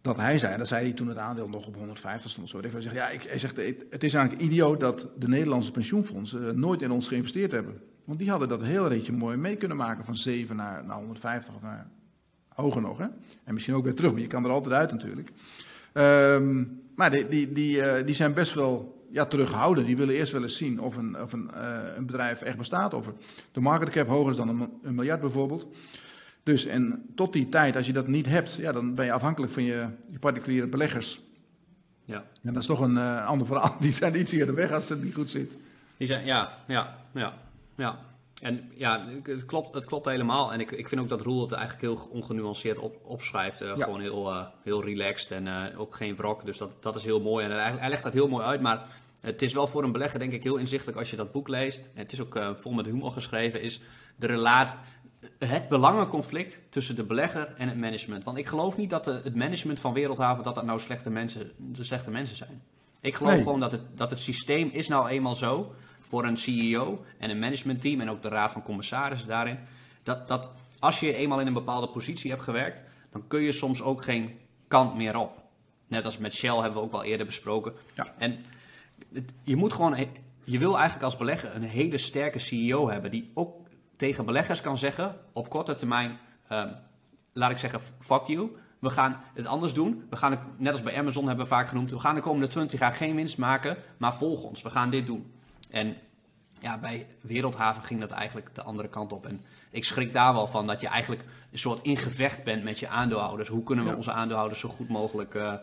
dat 0.01 0.17
hij 0.17 0.37
zei, 0.37 0.57
dat 0.57 0.67
zei 0.67 0.83
hij 0.83 0.93
toen 0.93 1.07
het 1.07 1.17
aandeel 1.17 1.49
nog 1.49 1.67
op 1.67 1.75
150 1.75 2.31
stond. 2.31 2.49
Zo. 2.49 2.59
Hij 2.61 2.81
zegt, 2.81 2.95
ja, 2.95 3.09
ik, 3.09 3.23
hij 3.23 3.39
zegt, 3.39 3.55
het 3.89 4.03
is 4.03 4.13
eigenlijk 4.13 4.45
idioot 4.45 4.79
dat 4.79 5.07
de 5.17 5.27
Nederlandse 5.27 5.71
pensioenfondsen 5.71 6.59
nooit 6.59 6.81
in 6.81 6.91
ons 6.91 7.07
geïnvesteerd 7.07 7.51
hebben. 7.51 7.81
Want 8.03 8.19
die 8.19 8.29
hadden 8.29 8.47
dat 8.47 8.61
heel 8.61 8.87
reetje 8.87 9.11
mooi 9.11 9.37
mee 9.37 9.55
kunnen 9.55 9.77
maken 9.77 10.05
van 10.05 10.15
7 10.15 10.55
naar, 10.55 10.85
naar 10.85 10.97
150 10.97 11.55
of 11.55 11.61
naar 11.61 11.89
hoger 12.47 12.81
nog. 12.81 12.97
Hè? 12.97 13.05
En 13.43 13.53
misschien 13.53 13.75
ook 13.75 13.83
weer 13.83 13.95
terug, 13.95 14.11
maar 14.11 14.21
je 14.21 14.27
kan 14.27 14.45
er 14.45 14.51
altijd 14.51 14.75
uit 14.75 14.91
natuurlijk. 14.91 15.29
Um, 15.97 16.81
maar 16.95 17.11
die, 17.11 17.27
die, 17.27 17.51
die, 17.51 17.77
uh, 17.77 17.93
die 18.05 18.15
zijn 18.15 18.33
best 18.33 18.53
wel 18.53 19.05
ja, 19.11 19.25
terughouden. 19.25 19.85
Die 19.85 19.97
willen 19.97 20.15
eerst 20.15 20.31
wel 20.31 20.43
eens 20.43 20.57
zien 20.57 20.79
of 20.79 20.95
een, 20.95 21.21
of 21.21 21.33
een, 21.33 21.49
uh, 21.55 21.79
een 21.95 22.05
bedrijf 22.05 22.41
echt 22.41 22.57
bestaat. 22.57 22.93
Of 22.93 23.11
de 23.51 23.59
market 23.59 23.89
cap 23.89 24.07
hoger 24.07 24.31
is 24.31 24.37
dan 24.37 24.49
een, 24.49 24.69
een, 24.83 24.95
miljard 24.95 25.21
bijvoorbeeld. 25.21 25.67
Dus 26.43 26.65
en 26.65 27.05
tot 27.15 27.33
die 27.33 27.49
tijd, 27.49 27.75
als 27.75 27.85
je 27.85 27.93
dat 27.93 28.07
niet 28.07 28.25
hebt, 28.25 28.55
ja, 28.55 28.71
dan 28.71 28.95
ben 28.95 29.05
je 29.05 29.11
afhankelijk 29.11 29.51
van 29.51 29.63
je, 29.63 29.87
je 30.11 30.19
particuliere 30.19 30.67
beleggers. 30.67 31.21
Ja. 32.05 32.23
En 32.43 32.53
dat 32.53 32.61
is 32.61 32.67
toch 32.67 32.79
een 32.79 32.95
uh, 32.95 33.25
ander 33.25 33.47
verhaal. 33.47 33.75
Die 33.81 33.91
zijn 33.91 34.19
iets 34.19 34.31
eerder 34.31 34.55
weg 34.55 34.71
als 34.71 34.89
het 34.89 35.03
niet 35.03 35.13
goed 35.13 35.31
zit. 35.31 35.57
Die 35.97 36.07
zijn, 36.07 36.25
ja, 36.25 36.57
ja, 36.67 36.95
ja, 37.11 37.33
ja. 37.75 37.99
En 38.41 38.71
ja, 38.75 39.05
het 39.23 39.45
klopt, 39.45 39.73
het 39.73 39.85
klopt 39.85 40.05
helemaal. 40.05 40.53
En 40.53 40.59
ik, 40.59 40.71
ik 40.71 40.87
vind 40.87 41.01
ook 41.01 41.09
dat 41.09 41.21
Roel 41.21 41.41
het 41.41 41.51
eigenlijk 41.51 41.81
heel 41.81 42.07
ongenuanceerd 42.11 42.79
op, 42.79 42.99
opschrijft. 43.03 43.61
Uh, 43.61 43.75
ja. 43.75 43.83
Gewoon 43.83 43.99
heel, 43.99 44.33
uh, 44.33 44.45
heel 44.63 44.83
relaxed 44.83 45.31
en 45.31 45.45
uh, 45.45 45.79
ook 45.79 45.95
geen 45.95 46.15
wrok. 46.15 46.45
Dus 46.45 46.57
dat, 46.57 46.83
dat 46.83 46.95
is 46.95 47.03
heel 47.03 47.21
mooi. 47.21 47.45
En 47.45 47.51
hij, 47.51 47.71
hij, 47.71 47.89
legt 47.89 48.03
dat 48.03 48.13
heel 48.13 48.27
mooi 48.27 48.45
uit. 48.45 48.61
Maar 48.61 48.87
het 49.21 49.41
is 49.41 49.53
wel 49.53 49.67
voor 49.67 49.83
een 49.83 49.91
belegger 49.91 50.19
denk 50.19 50.31
ik 50.31 50.43
heel 50.43 50.57
inzichtelijk 50.57 50.97
als 50.97 51.09
je 51.09 51.15
dat 51.15 51.31
boek 51.31 51.47
leest. 51.47 51.89
Het 51.93 52.11
is 52.11 52.21
ook 52.21 52.39
vol 52.55 52.71
met 52.71 52.85
humor 52.85 53.11
geschreven. 53.11 53.61
Is 53.61 53.81
de 54.15 54.27
relatie, 54.27 54.77
het 55.39 55.69
belangenconflict 55.69 56.61
tussen 56.69 56.95
de 56.95 57.03
belegger 57.03 57.53
en 57.57 57.67
het 57.67 57.77
management. 57.77 58.23
Want 58.23 58.37
ik 58.37 58.47
geloof 58.47 58.77
niet 58.77 58.89
dat 58.89 59.03
de, 59.03 59.21
het 59.23 59.35
management 59.35 59.79
van 59.79 59.93
Wereldhaven 59.93 60.43
dat 60.43 60.55
dat 60.55 60.65
nou 60.65 60.79
slechte 60.79 61.09
mensen, 61.09 61.51
de 61.57 61.83
slechte 61.83 62.11
mensen 62.11 62.35
zijn. 62.35 62.61
Ik 63.01 63.15
geloof 63.15 63.33
nee. 63.33 63.43
gewoon 63.43 63.59
dat 63.59 63.71
het, 63.71 63.81
dat 63.95 64.09
het 64.09 64.19
systeem 64.19 64.69
is 64.73 64.87
nou 64.87 65.07
eenmaal 65.07 65.35
zo 65.35 65.75
voor 66.07 66.25
een 66.25 66.37
CEO 66.37 67.05
en 67.17 67.29
een 67.29 67.39
managementteam 67.39 68.01
en 68.01 68.09
ook 68.09 68.21
de 68.21 68.27
raad 68.27 68.51
van 68.51 68.63
commissarissen 68.63 69.29
daarin. 69.29 69.59
Dat, 70.03 70.27
dat 70.27 70.51
als 70.79 70.99
je 70.99 71.15
eenmaal 71.15 71.39
in 71.39 71.47
een 71.47 71.53
bepaalde 71.53 71.89
positie 71.89 72.31
hebt 72.31 72.43
gewerkt, 72.43 72.83
dan 73.11 73.27
kun 73.27 73.41
je 73.41 73.51
soms 73.51 73.81
ook 73.81 74.03
geen 74.03 74.39
kant 74.67 74.95
meer 74.95 75.17
op. 75.17 75.43
Net 75.87 76.05
als 76.05 76.17
met 76.17 76.33
Shell 76.33 76.55
hebben 76.55 76.73
we 76.73 76.79
ook 76.79 76.91
wel 76.91 77.03
eerder 77.03 77.25
besproken. 77.25 77.73
Ja. 77.95 78.13
En 78.17 78.45
je 79.43 79.55
moet 79.55 79.73
gewoon, 79.73 80.07
je 80.43 80.57
wil 80.57 80.75
eigenlijk 80.75 81.03
als 81.03 81.17
belegger 81.17 81.55
een 81.55 81.63
hele 81.63 81.97
sterke 81.97 82.39
CEO 82.39 82.89
hebben 82.89 83.11
die 83.11 83.31
ook 83.33 83.67
tegen 83.95 84.25
beleggers 84.25 84.61
kan 84.61 84.77
zeggen 84.77 85.15
op 85.33 85.49
korte 85.49 85.73
termijn, 85.73 86.19
um, 86.51 86.75
laat 87.33 87.51
ik 87.51 87.57
zeggen, 87.57 87.79
fuck 87.99 88.23
you. 88.25 88.49
We 88.79 88.89
gaan 88.89 89.21
het 89.33 89.45
anders 89.45 89.73
doen. 89.73 90.05
We 90.09 90.15
gaan 90.15 90.31
het, 90.31 90.39
net 90.57 90.71
als 90.71 90.83
bij 90.83 90.97
Amazon 90.97 91.27
hebben 91.27 91.45
we 91.45 91.51
vaak 91.51 91.67
genoemd, 91.67 91.91
we 91.91 91.99
gaan 91.99 92.15
de 92.15 92.21
komende 92.21 92.47
20 92.47 92.79
jaar 92.79 92.93
geen 92.93 93.15
winst 93.15 93.37
maken, 93.37 93.77
maar 93.97 94.15
volg 94.15 94.43
ons. 94.43 94.61
We 94.61 94.69
gaan 94.69 94.89
dit 94.89 95.05
doen. 95.05 95.31
En 95.69 95.95
ja, 96.61 96.77
bij 96.79 97.07
Wereldhaven 97.21 97.83
ging 97.83 97.99
dat 97.99 98.11
eigenlijk 98.11 98.55
de 98.55 98.63
andere 98.63 98.87
kant 98.87 99.13
op. 99.13 99.25
En 99.25 99.41
ik 99.69 99.83
schrik 99.83 100.13
daar 100.13 100.33
wel 100.33 100.47
van 100.47 100.67
dat 100.67 100.81
je 100.81 100.87
eigenlijk 100.87 101.23
een 101.51 101.59
soort 101.59 101.83
ingevecht 101.83 102.43
bent 102.43 102.63
met 102.63 102.79
je 102.79 102.87
aandeelhouders. 102.87 103.49
Hoe 103.49 103.63
kunnen 103.63 103.85
we 103.85 103.91
ja. 103.91 103.97
onze 103.97 104.11
aandeelhouders 104.11 104.59
zo 104.59 104.69
goed 104.69 104.89
mogelijk. 104.89 105.33
Uh, 105.33 105.53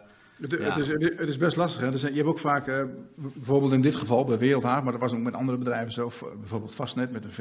het, 0.40 0.51
ja. 0.51 0.59
het, 0.59 0.77
is, 0.77 0.88
het, 0.88 1.29
is, 1.29 1.37
best 1.37 1.57
lastig. 1.57 1.83
Hè? 1.83 1.90
Dus, 1.90 2.01
je 2.01 2.12
hebt 2.12 2.27
ook 2.27 2.38
vaak, 2.38 2.69
uh, 2.69 2.83
bijvoorbeeld 3.14 3.73
in 3.73 3.81
dit 3.81 3.97
geval 3.97 4.25
bij 4.25 4.38
Wereldhaven, 4.38 4.83
maar 4.85 4.93
dat 4.93 5.01
was 5.01 5.12
ook 5.12 5.19
met 5.19 5.35
andere 5.35 5.59
bedrijven 5.59 5.93
zo. 5.93 6.12
Bijvoorbeeld 6.40 6.75
Vastnet 6.75 7.12
met 7.12 7.25
een 7.25 7.33
V, 7.33 7.38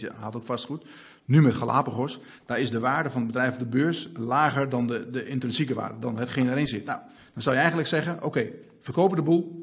je 0.00 0.12
had 0.16 0.36
ook 0.36 0.44
vastgoed. 0.44 0.84
Nu 1.24 1.42
met 1.42 1.54
Galapagos, 1.54 2.20
daar 2.46 2.60
is 2.60 2.70
de 2.70 2.80
waarde 2.80 3.10
van 3.10 3.22
het 3.22 3.32
bedrijf 3.32 3.52
op 3.52 3.58
de 3.58 3.66
beurs 3.66 4.10
lager 4.16 4.68
dan 4.68 4.86
de, 4.86 5.10
de 5.10 5.26
intrinsieke 5.26 5.74
waarde, 5.74 5.98
dan 5.98 6.18
hetgeen 6.18 6.50
erin 6.50 6.66
zit. 6.66 6.84
Nou, 6.84 7.00
dan 7.32 7.42
zou 7.42 7.54
je 7.54 7.60
eigenlijk 7.60 7.90
zeggen: 7.90 8.16
oké, 8.16 8.26
okay, 8.26 8.52
verkopen 8.80 9.16
de 9.16 9.22
boel, 9.22 9.59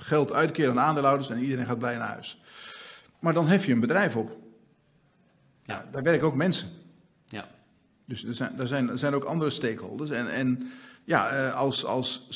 geld 0.00 0.32
uitkeren 0.32 0.70
aan 0.70 0.86
aandeelhouders 0.86 1.30
en 1.30 1.42
iedereen 1.42 1.66
gaat 1.66 1.78
blij 1.78 1.96
naar 1.96 2.08
huis. 2.08 2.40
Maar 3.18 3.32
dan 3.32 3.48
hef 3.48 3.66
je 3.66 3.72
een 3.72 3.80
bedrijf 3.80 4.16
op. 4.16 4.36
Ja. 5.62 5.84
Daar 5.90 6.02
werken 6.02 6.26
ook 6.26 6.34
mensen. 6.34 6.68
Ja. 7.26 7.48
Dus 8.04 8.24
er 8.24 8.34
zijn, 8.34 8.58
er 8.58 8.66
zijn, 8.66 8.90
er 8.90 8.98
zijn 8.98 9.14
ook 9.14 9.24
andere 9.24 9.50
stakeholders. 9.50 10.10
En, 10.10 10.32
en 10.32 10.70
ja, 11.04 11.48
als, 11.48 11.84
als 11.84 12.28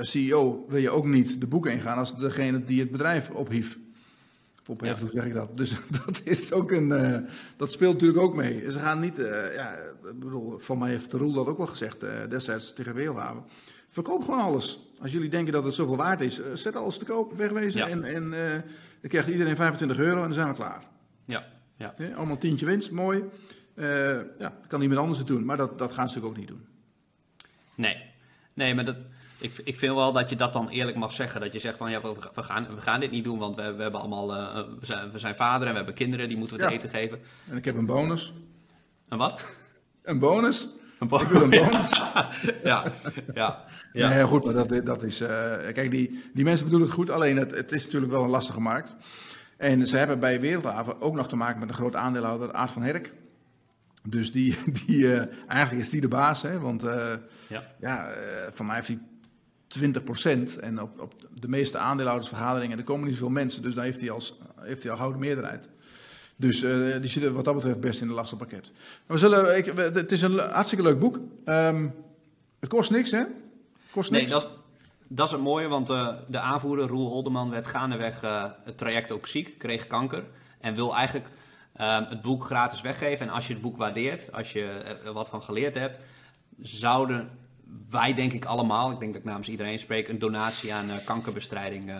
CEO 0.00 0.64
wil 0.68 0.80
je 0.80 0.90
ook 0.90 1.06
niet 1.06 1.40
de 1.40 1.46
boeken 1.46 1.72
ingaan 1.72 1.98
als 1.98 2.16
degene 2.16 2.64
die 2.64 2.80
het 2.80 2.90
bedrijf 2.90 3.30
ophief. 3.30 3.78
Opheeft, 4.66 5.00
ja. 5.00 5.08
zeg 5.12 5.24
ik 5.24 5.32
dat? 5.32 5.56
Dus 5.56 5.74
dat 6.04 6.20
is 6.24 6.52
ook 6.52 6.70
een. 6.70 6.88
dat 7.56 7.72
speelt 7.72 7.92
natuurlijk 7.92 8.22
ook 8.22 8.34
mee. 8.34 8.70
Ze 8.70 8.78
gaan 8.78 9.00
niet. 9.00 9.16
ja, 9.54 9.74
ik 10.10 10.18
bedoel, 10.18 10.58
van 10.58 10.78
mij 10.78 10.90
heeft 10.90 11.10
de 11.10 11.16
Roel 11.16 11.32
dat 11.32 11.46
ook 11.46 11.56
wel 11.56 11.66
gezegd 11.66 12.00
destijds 12.28 12.72
tegen 12.72 12.94
Weelhaven. 12.94 13.44
Verkoop 13.92 14.24
gewoon 14.24 14.40
alles. 14.40 14.78
Als 15.00 15.12
jullie 15.12 15.28
denken 15.28 15.52
dat 15.52 15.64
het 15.64 15.74
zoveel 15.74 15.96
waard 15.96 16.20
is, 16.20 16.38
uh, 16.38 16.46
zet 16.54 16.76
alles 16.76 16.98
te 16.98 17.04
koop, 17.04 17.32
wegwezen. 17.32 17.86
En, 17.86 18.04
en 18.04 18.24
uh, 18.24 18.50
dan 19.00 19.10
krijgt 19.10 19.28
iedereen 19.28 19.56
25 19.56 19.98
euro 19.98 20.16
en 20.16 20.22
dan 20.22 20.32
zijn 20.32 20.48
we 20.48 20.54
klaar. 20.54 20.84
Ja. 21.24 21.46
ja. 21.76 21.94
allemaal 22.14 22.38
tientje 22.38 22.66
winst, 22.66 22.90
mooi. 22.90 23.24
Uh, 23.74 23.86
ja, 24.38 24.56
kan 24.66 24.82
iemand 24.82 25.00
anders 25.00 25.18
het 25.18 25.26
doen, 25.26 25.44
maar 25.44 25.56
dat, 25.56 25.78
dat 25.78 25.92
gaan 25.92 26.08
ze 26.08 26.14
natuurlijk 26.14 26.34
ook 26.34 26.36
niet 26.36 26.48
doen. 26.48 26.66
Nee, 27.74 28.02
nee 28.54 28.74
maar 28.74 28.84
dat, 28.84 28.96
ik, 29.38 29.60
ik 29.64 29.78
vind 29.78 29.94
wel 29.94 30.12
dat 30.12 30.30
je 30.30 30.36
dat 30.36 30.52
dan 30.52 30.68
eerlijk 30.68 30.96
mag 30.96 31.12
zeggen. 31.12 31.40
Dat 31.40 31.52
je 31.52 31.58
zegt 31.58 31.76
van 31.76 31.90
ja, 31.90 32.00
we, 32.00 32.14
we 32.34 32.42
gaan, 32.42 32.66
we 32.74 32.80
gaan 32.80 33.00
dit 33.00 33.10
niet 33.10 33.24
doen, 33.24 33.38
want 33.38 33.56
we, 33.56 33.74
we 33.74 33.82
hebben 33.82 34.00
allemaal, 34.00 34.26
we, 34.80 34.86
zijn, 34.86 35.10
we 35.10 35.18
zijn 35.18 35.34
vader 35.34 35.66
en 35.66 35.70
we 35.70 35.76
hebben 35.76 35.94
kinderen, 35.94 36.28
die 36.28 36.36
moeten 36.36 36.56
we 36.56 36.62
te 36.66 36.72
eten 36.72 36.90
geven. 36.90 37.20
En 37.50 37.56
ik 37.56 37.64
heb 37.64 37.76
een 37.76 37.86
bonus. 37.86 38.32
Een 39.08 39.18
wat? 39.18 39.56
Een 40.02 40.18
bonus. 40.18 40.68
Een 41.02 41.08
bonus. 41.08 41.90
ja, 42.64 42.92
ja. 43.34 43.64
Ja, 43.92 44.08
nee, 44.08 44.24
goed, 44.24 44.44
maar 44.44 44.54
dat, 44.54 44.86
dat 44.86 45.02
is. 45.02 45.20
Uh, 45.20 45.28
kijk, 45.72 45.90
die, 45.90 46.22
die 46.34 46.44
mensen 46.44 46.64
bedoelen 46.64 46.88
het 46.88 46.96
goed, 46.96 47.10
alleen 47.10 47.36
het, 47.36 47.50
het 47.50 47.72
is 47.72 47.84
natuurlijk 47.84 48.12
wel 48.12 48.24
een 48.24 48.30
lastige 48.30 48.60
markt. 48.60 48.94
En 49.56 49.86
ze 49.86 49.96
hebben 49.96 50.20
bij 50.20 50.40
Wereldhaven 50.40 51.00
ook 51.00 51.14
nog 51.14 51.28
te 51.28 51.36
maken 51.36 51.60
met 51.60 51.68
een 51.68 51.74
groot 51.74 51.96
aandeelhouder, 51.96 52.52
Aard 52.52 52.70
van 52.70 52.82
Herk. 52.82 53.12
Dus 54.08 54.32
die, 54.32 54.58
die, 54.86 54.98
uh, 54.98 55.22
eigenlijk 55.48 55.80
is 55.80 55.90
die 55.90 56.00
de 56.00 56.08
baas, 56.08 56.42
hè? 56.42 56.58
want 56.58 56.84
uh, 56.84 57.14
ja, 57.46 57.62
ja 57.80 58.08
van 58.52 58.66
mij 58.66 58.74
heeft 58.74 58.88
hij 58.88 58.98
20% 60.56 60.60
En 60.60 60.80
op, 60.80 61.00
op 61.00 61.14
de 61.34 61.48
meeste 61.48 61.78
aandeelhoudersvergaderingen, 61.78 62.78
er 62.78 62.84
komen 62.84 63.04
niet 63.04 63.14
zoveel 63.14 63.30
mensen, 63.30 63.62
dus 63.62 63.74
daar 63.74 63.84
heeft 63.84 64.00
hij, 64.00 64.10
als, 64.10 64.38
heeft 64.60 64.82
hij 64.82 64.92
al 64.92 64.98
gouden 64.98 65.20
meerderheid. 65.20 65.68
Dus 66.42 66.62
uh, 66.62 67.00
die 67.00 67.10
zitten 67.10 67.34
wat 67.34 67.44
dat 67.44 67.54
betreft 67.54 67.80
best 67.80 68.00
in 68.00 68.08
een 68.08 68.14
lastig 68.14 68.38
pakket. 68.38 68.70
We 69.06 69.18
zullen, 69.18 69.56
ik, 69.56 69.66
het 69.76 70.12
is 70.12 70.22
een 70.22 70.38
hartstikke 70.38 70.84
leuk 70.84 70.98
boek. 70.98 71.18
Um, 71.44 71.94
het 72.60 72.68
kost 72.68 72.90
niks, 72.90 73.10
hè? 73.10 73.22
Kost 73.90 74.10
niks. 74.10 74.22
Nee, 74.22 74.32
dat, 74.32 74.48
dat 75.08 75.26
is 75.26 75.32
het 75.32 75.40
mooie, 75.40 75.68
want 75.68 75.90
uh, 75.90 76.08
de 76.28 76.38
aanvoerder 76.38 76.86
Roel 76.86 77.10
Olderman 77.10 77.50
werd 77.50 77.66
gaandeweg 77.66 78.22
uh, 78.22 78.44
het 78.64 78.78
traject 78.78 79.12
ook 79.12 79.26
ziek, 79.26 79.58
kreeg 79.58 79.86
kanker. 79.86 80.24
En 80.60 80.74
wil 80.74 80.94
eigenlijk 80.94 81.26
uh, 81.80 81.98
het 82.08 82.22
boek 82.22 82.44
gratis 82.44 82.80
weggeven. 82.80 83.26
En 83.26 83.32
als 83.32 83.46
je 83.46 83.52
het 83.52 83.62
boek 83.62 83.76
waardeert, 83.76 84.32
als 84.32 84.52
je 84.52 84.64
er 85.04 85.12
wat 85.12 85.28
van 85.28 85.42
geleerd 85.42 85.74
hebt, 85.74 85.98
zouden 86.60 87.28
wij 87.90 88.14
denk 88.14 88.32
ik 88.32 88.44
allemaal, 88.44 88.90
ik 88.90 88.98
denk 88.98 89.12
dat 89.12 89.20
ik 89.20 89.28
namens 89.28 89.48
iedereen 89.48 89.78
spreek, 89.78 90.08
een 90.08 90.18
donatie 90.18 90.74
aan 90.74 90.86
kankerbestrijding 91.04 91.92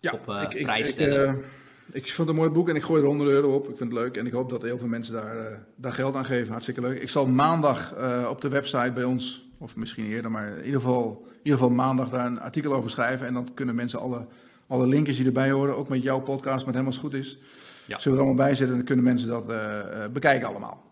ja, 0.00 0.12
op 0.12 0.50
ik, 0.50 0.62
prijs 0.62 0.88
stellen. 0.88 1.38
Ik, 1.38 1.44
ik 1.92 2.12
vond 2.12 2.28
het 2.28 2.28
een 2.28 2.42
mooi 2.42 2.50
boek 2.50 2.68
en 2.68 2.76
ik 2.76 2.82
gooi 2.82 3.00
er 3.00 3.06
100 3.06 3.30
euro 3.30 3.54
op. 3.54 3.68
Ik 3.68 3.76
vind 3.76 3.92
het 3.92 3.98
leuk 3.98 4.16
en 4.16 4.26
ik 4.26 4.32
hoop 4.32 4.50
dat 4.50 4.62
heel 4.62 4.78
veel 4.78 4.86
mensen 4.86 5.14
daar, 5.14 5.36
uh, 5.36 5.42
daar 5.76 5.92
geld 5.92 6.14
aan 6.14 6.24
geven. 6.24 6.50
Hartstikke 6.50 6.80
leuk. 6.80 7.00
Ik 7.00 7.08
zal 7.08 7.26
maandag 7.26 7.94
uh, 7.98 8.26
op 8.30 8.40
de 8.40 8.48
website 8.48 8.92
bij 8.94 9.04
ons, 9.04 9.44
of 9.58 9.76
misschien 9.76 10.06
eerder, 10.06 10.30
maar 10.30 10.48
in 10.48 10.64
ieder 10.64 10.80
geval, 10.80 11.24
in 11.26 11.38
ieder 11.42 11.58
geval 11.58 11.74
maandag 11.74 12.08
daar 12.08 12.26
een 12.26 12.40
artikel 12.40 12.74
over 12.74 12.90
schrijven. 12.90 13.26
En 13.26 13.34
dan 13.34 13.54
kunnen 13.54 13.74
mensen 13.74 14.00
alle, 14.00 14.26
alle 14.66 14.86
linkjes 14.86 15.16
die 15.16 15.26
erbij 15.26 15.50
horen, 15.50 15.76
ook 15.76 15.88
met 15.88 16.02
jouw 16.02 16.20
podcast, 16.20 16.66
met 16.66 16.74
hem 16.74 16.86
als 16.86 16.94
het 16.94 17.04
goed 17.04 17.14
is, 17.14 17.38
ja. 17.86 17.98
zullen 17.98 18.18
we 18.18 18.24
er 18.24 18.28
allemaal 18.28 18.46
bij 18.46 18.54
zetten. 18.54 18.68
En 18.68 18.76
dan 18.76 18.84
kunnen 18.84 19.04
mensen 19.04 19.28
dat 19.28 19.50
uh, 19.50 20.06
bekijken 20.12 20.48
allemaal. 20.48 20.84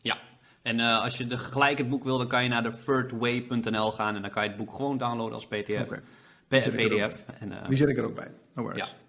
Ja, 0.00 0.18
en 0.62 0.80
als 0.80 1.18
je 1.18 1.26
de, 1.26 1.38
gelijk 1.38 1.78
het 1.78 1.88
boek 1.88 2.04
wil, 2.04 2.18
dan 2.18 2.28
kan 2.28 2.42
je 2.42 2.48
naar 2.48 2.62
de 2.62 2.72
thirdway.nl 2.84 3.90
gaan 3.90 4.16
en 4.16 4.22
dan 4.22 4.30
kan 4.30 4.42
je 4.42 4.48
het 4.48 4.58
boek 4.58 4.72
gewoon 4.72 4.98
downloaden 4.98 5.34
als 5.34 5.46
PDF. 5.46 5.86
Okay. 5.86 6.00
PDF. 6.48 7.24
En, 7.40 7.52
die 7.68 7.76
zet 7.76 7.88
ik 7.88 7.98
er 7.98 8.04
ook 8.04 8.14
bij. 8.14 8.30
No 8.54 8.62
worries. 8.62 8.88
Ja. 8.88 9.01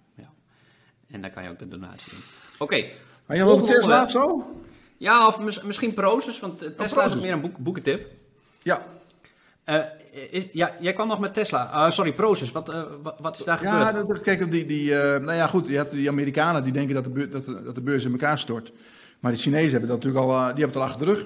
En 1.13 1.21
daar 1.21 1.31
kan 1.31 1.43
je 1.43 1.49
ook 1.49 1.59
de 1.59 1.67
donatie 1.67 2.11
doen. 2.11 2.19
Oké. 2.53 2.63
Okay. 2.63 2.93
Maar 3.27 3.37
je 3.37 3.43
nog 3.43 3.65
Tesla 3.65 4.03
of 4.03 4.11
zo? 4.11 4.55
Ja, 4.97 5.27
of 5.27 5.63
misschien 5.63 5.93
Proces, 5.93 6.39
want 6.39 6.63
oh, 6.63 6.69
Tesla 6.69 7.03
is 7.03 7.15
meer 7.15 7.31
een 7.31 7.41
boek, 7.41 7.57
boekentip. 7.57 8.07
Ja. 8.61 8.81
Uh, 9.65 9.79
is, 10.31 10.47
ja, 10.51 10.75
jij 10.79 10.93
kwam 10.93 11.07
nog 11.07 11.19
met 11.19 11.33
Tesla. 11.33 11.71
Uh, 11.73 11.91
sorry, 11.91 12.13
Proces. 12.13 12.51
Wat, 12.51 12.69
uh, 12.69 12.83
wat, 13.19 13.39
is 13.39 13.45
daar 13.45 13.63
ja, 13.63 13.87
gebeurd? 13.87 14.25
Ja, 14.25 14.35
kijk, 14.35 14.51
die, 14.51 14.65
die, 14.65 14.91
nou 14.95 15.33
ja, 15.33 15.47
goed. 15.47 15.67
Je 15.67 15.75
hebt 15.75 15.91
die 15.91 16.09
Amerikanen 16.09 16.63
die 16.63 16.73
denken 16.73 16.95
dat 16.95 17.03
de, 17.03 17.09
beurs, 17.09 17.31
dat, 17.31 17.45
de, 17.45 17.63
dat 17.63 17.75
de 17.75 17.81
beurs 17.81 18.05
in 18.05 18.11
elkaar 18.11 18.39
stort. 18.39 18.71
Maar 19.19 19.31
de 19.31 19.37
Chinezen 19.37 19.71
hebben 19.71 19.89
dat 19.89 20.03
natuurlijk 20.03 20.25
al, 20.25 20.37
die 20.37 20.63
hebben 20.63 20.65
het 20.65 20.75
al 20.75 20.83
achter 20.83 21.05
de 21.05 21.13
rug. 21.13 21.25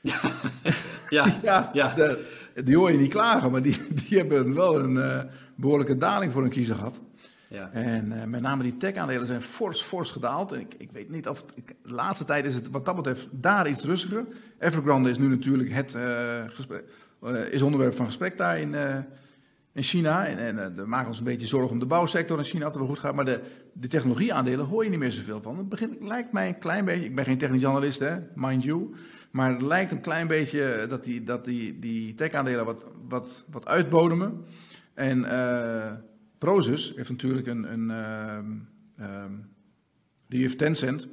ja, 1.08 1.26
ja. 1.42 1.70
ja. 1.72 1.94
De, 1.94 2.24
die 2.64 2.76
hoor 2.76 2.92
je 2.92 2.98
niet 2.98 3.12
klagen, 3.12 3.50
maar 3.50 3.62
die, 3.62 3.86
die 4.08 4.18
hebben 4.18 4.54
wel 4.54 4.78
een 4.78 5.28
behoorlijke 5.54 5.96
daling 5.96 6.32
voor 6.32 6.42
hun 6.42 6.50
kiezer 6.50 6.76
gehad. 6.76 7.00
Ja. 7.54 7.70
En 7.72 8.12
uh, 8.12 8.24
met 8.24 8.40
name 8.40 8.62
die 8.62 8.76
tech-aandelen 8.76 9.26
zijn 9.26 9.40
fors, 9.40 9.82
fors 9.82 10.10
gedaald. 10.10 10.52
En 10.52 10.60
ik, 10.60 10.74
ik 10.78 10.92
weet 10.92 11.10
niet 11.10 11.28
of. 11.28 11.44
Ik, 11.54 11.74
de 11.82 11.94
laatste 11.94 12.24
tijd 12.24 12.44
is 12.44 12.54
het 12.54 12.70
wat 12.70 12.84
dat 12.84 12.96
betreft 12.96 13.28
daar 13.30 13.68
iets 13.68 13.84
rustiger. 13.84 14.24
Evergrande 14.58 15.10
is 15.10 15.18
nu 15.18 15.28
natuurlijk 15.28 15.72
het 15.72 15.96
gesprek, 16.46 16.84
uh, 17.22 17.52
is 17.52 17.62
onderwerp 17.62 17.96
van 17.96 18.06
gesprek 18.06 18.36
daar 18.36 18.58
in, 18.58 18.74
in 19.72 19.82
China. 19.82 20.26
En, 20.26 20.38
en 20.38 20.76
we 20.76 20.86
maken 20.86 21.08
ons 21.08 21.18
een 21.18 21.24
beetje 21.24 21.46
zorgen 21.46 21.70
om 21.70 21.78
de 21.78 21.86
bouwsector 21.86 22.38
in 22.38 22.44
China, 22.44 22.64
dat 22.64 22.72
het 22.72 22.82
wel 22.82 22.90
goed 22.90 22.98
gaat. 22.98 23.14
Maar 23.14 23.24
de, 23.24 23.40
de 23.72 23.88
technologieaandelen 23.88 24.66
hoor 24.66 24.84
je 24.84 24.90
niet 24.90 24.98
meer 24.98 25.12
zoveel 25.12 25.42
van. 25.42 25.66
Het 25.68 25.88
lijkt 26.00 26.32
mij 26.32 26.48
een 26.48 26.58
klein 26.58 26.84
beetje. 26.84 27.04
Ik 27.04 27.14
ben 27.14 27.24
geen 27.24 27.38
technisch 27.38 27.66
analist, 27.66 27.98
hè, 27.98 28.16
mind 28.34 28.62
you. 28.62 28.94
Maar 29.30 29.50
het 29.50 29.62
lijkt 29.62 29.92
een 29.92 30.00
klein 30.00 30.26
beetje 30.26 30.86
dat 30.88 31.04
die, 31.04 31.24
dat 31.24 31.44
die, 31.44 31.78
die 31.78 32.14
tech-aandelen 32.14 32.64
wat, 32.64 32.84
wat, 33.08 33.44
wat 33.50 33.66
uitbodemen. 33.66 34.44
En. 34.94 35.24
Prozus 36.44 36.92
heeft 36.96 37.10
natuurlijk 37.10 37.46
een, 37.46 37.72
een 37.72 37.88
uh, 39.00 39.24
die 40.28 40.40
heeft 40.40 40.58
Tencent. 40.58 41.08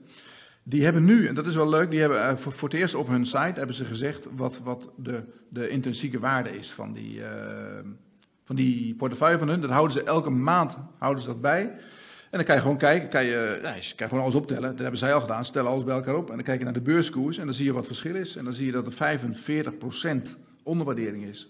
Die 0.63 0.84
hebben 0.84 1.04
nu, 1.04 1.28
en 1.28 1.36
dat 1.36 1.46
is 1.46 1.56
wel 1.56 1.70
leuk, 1.70 1.89
die 1.89 2.00
hebben 2.00 2.17
uh, 2.17 2.36
voor, 2.36 2.52
voor, 2.52 2.70
het 2.70 2.78
eerst 2.78 2.96
op 2.96 3.08
hun 3.08 3.26
site 3.26 3.54
hebben 3.56 3.76
ze 3.76 3.86
gezegd 3.86 4.28
wat, 4.36 4.60
wat 4.63 4.89
de, 4.98 5.24
de 5.50 5.70
intrinsieke 5.70 6.20
waarde 6.20 6.58
is 6.58 6.72
van 6.72 6.94
die, 6.94 7.20
uh, 7.20 7.26
van 8.44 8.56
die 8.56 8.96
portefeuille 8.96 9.38
van 9.38 9.48
hun. 9.48 9.62
Dat 9.62 9.70
houden 9.70 9.91
ze 9.91 10.04
elke 10.04 10.30
maand 10.30 10.78
houden 10.98 11.24
ze 11.24 11.30
dat 11.30 11.41
bij. 11.41 11.62
En 11.62 12.38
dan 12.38 12.44
kan 12.44 12.56
je 12.56 12.62
gewoon 12.62 12.78
kijken, 12.78 13.10
kan 13.10 13.26
je, 13.26 13.60
nou, 13.62 13.76
je 13.76 13.96
kan 13.96 14.08
gewoon 14.08 14.24
alles 14.24 14.36
optellen. 14.36 14.70
Dat 14.70 14.80
hebben 14.80 15.00
zij 15.00 15.13
al 15.13 15.22
gedaan, 15.22 15.46
ze 15.46 15.52
tellen 15.52 15.72
alles 15.72 15.84
bij 15.84 15.96
elkaar 15.96 16.15
op. 16.15 16.30
En 16.30 16.36
dan 16.36 16.46
kijk 16.46 16.58
je 16.58 16.63
naar 16.63 16.74
de 16.74 16.82
beurskoers 16.82 17.38
en 17.38 17.46
dan 17.46 17.54
zie 17.54 17.65
je 17.65 17.74
wat 17.74 17.86
verschil 17.86 18.15
is. 18.15 18.36
En 18.36 18.44
dan 18.44 18.54
zie 18.54 18.65
je 18.65 18.72
dat 18.72 18.88
er 18.88 19.20
45% 20.34 20.36
onderwaardering 20.63 21.24
is. 21.24 21.50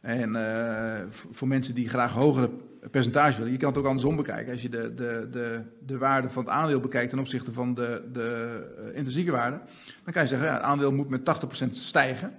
En 0.00 0.30
uh, 0.30 0.94
voor 1.10 1.48
mensen 1.48 1.74
die 1.74 1.88
graag 1.88 2.12
hogere 2.12 2.50
percentage 2.90 3.36
willen, 3.36 3.52
je 3.52 3.58
kan 3.58 3.68
het 3.68 3.78
ook 3.78 3.86
andersom 3.86 4.16
bekijken. 4.16 4.52
Als 4.52 4.62
je 4.62 4.68
de, 4.68 4.94
de, 4.94 5.28
de, 5.30 5.60
de 5.86 5.98
waarde 5.98 6.28
van 6.28 6.44
het 6.44 6.52
aandeel 6.52 6.80
bekijkt 6.80 7.10
ten 7.10 7.18
opzichte 7.18 7.52
van 7.52 7.74
de, 7.74 8.02
de 8.12 8.60
uh, 8.78 8.96
intrinsieke 8.96 9.30
waarde, 9.30 9.60
dan 10.04 10.12
kan 10.12 10.22
je 10.22 10.28
zeggen, 10.28 10.48
ja, 10.48 10.54
het 10.54 10.62
aandeel 10.62 10.92
moet 10.92 11.08
met 11.08 11.20
80% 11.64 11.70
stijgen 11.70 12.32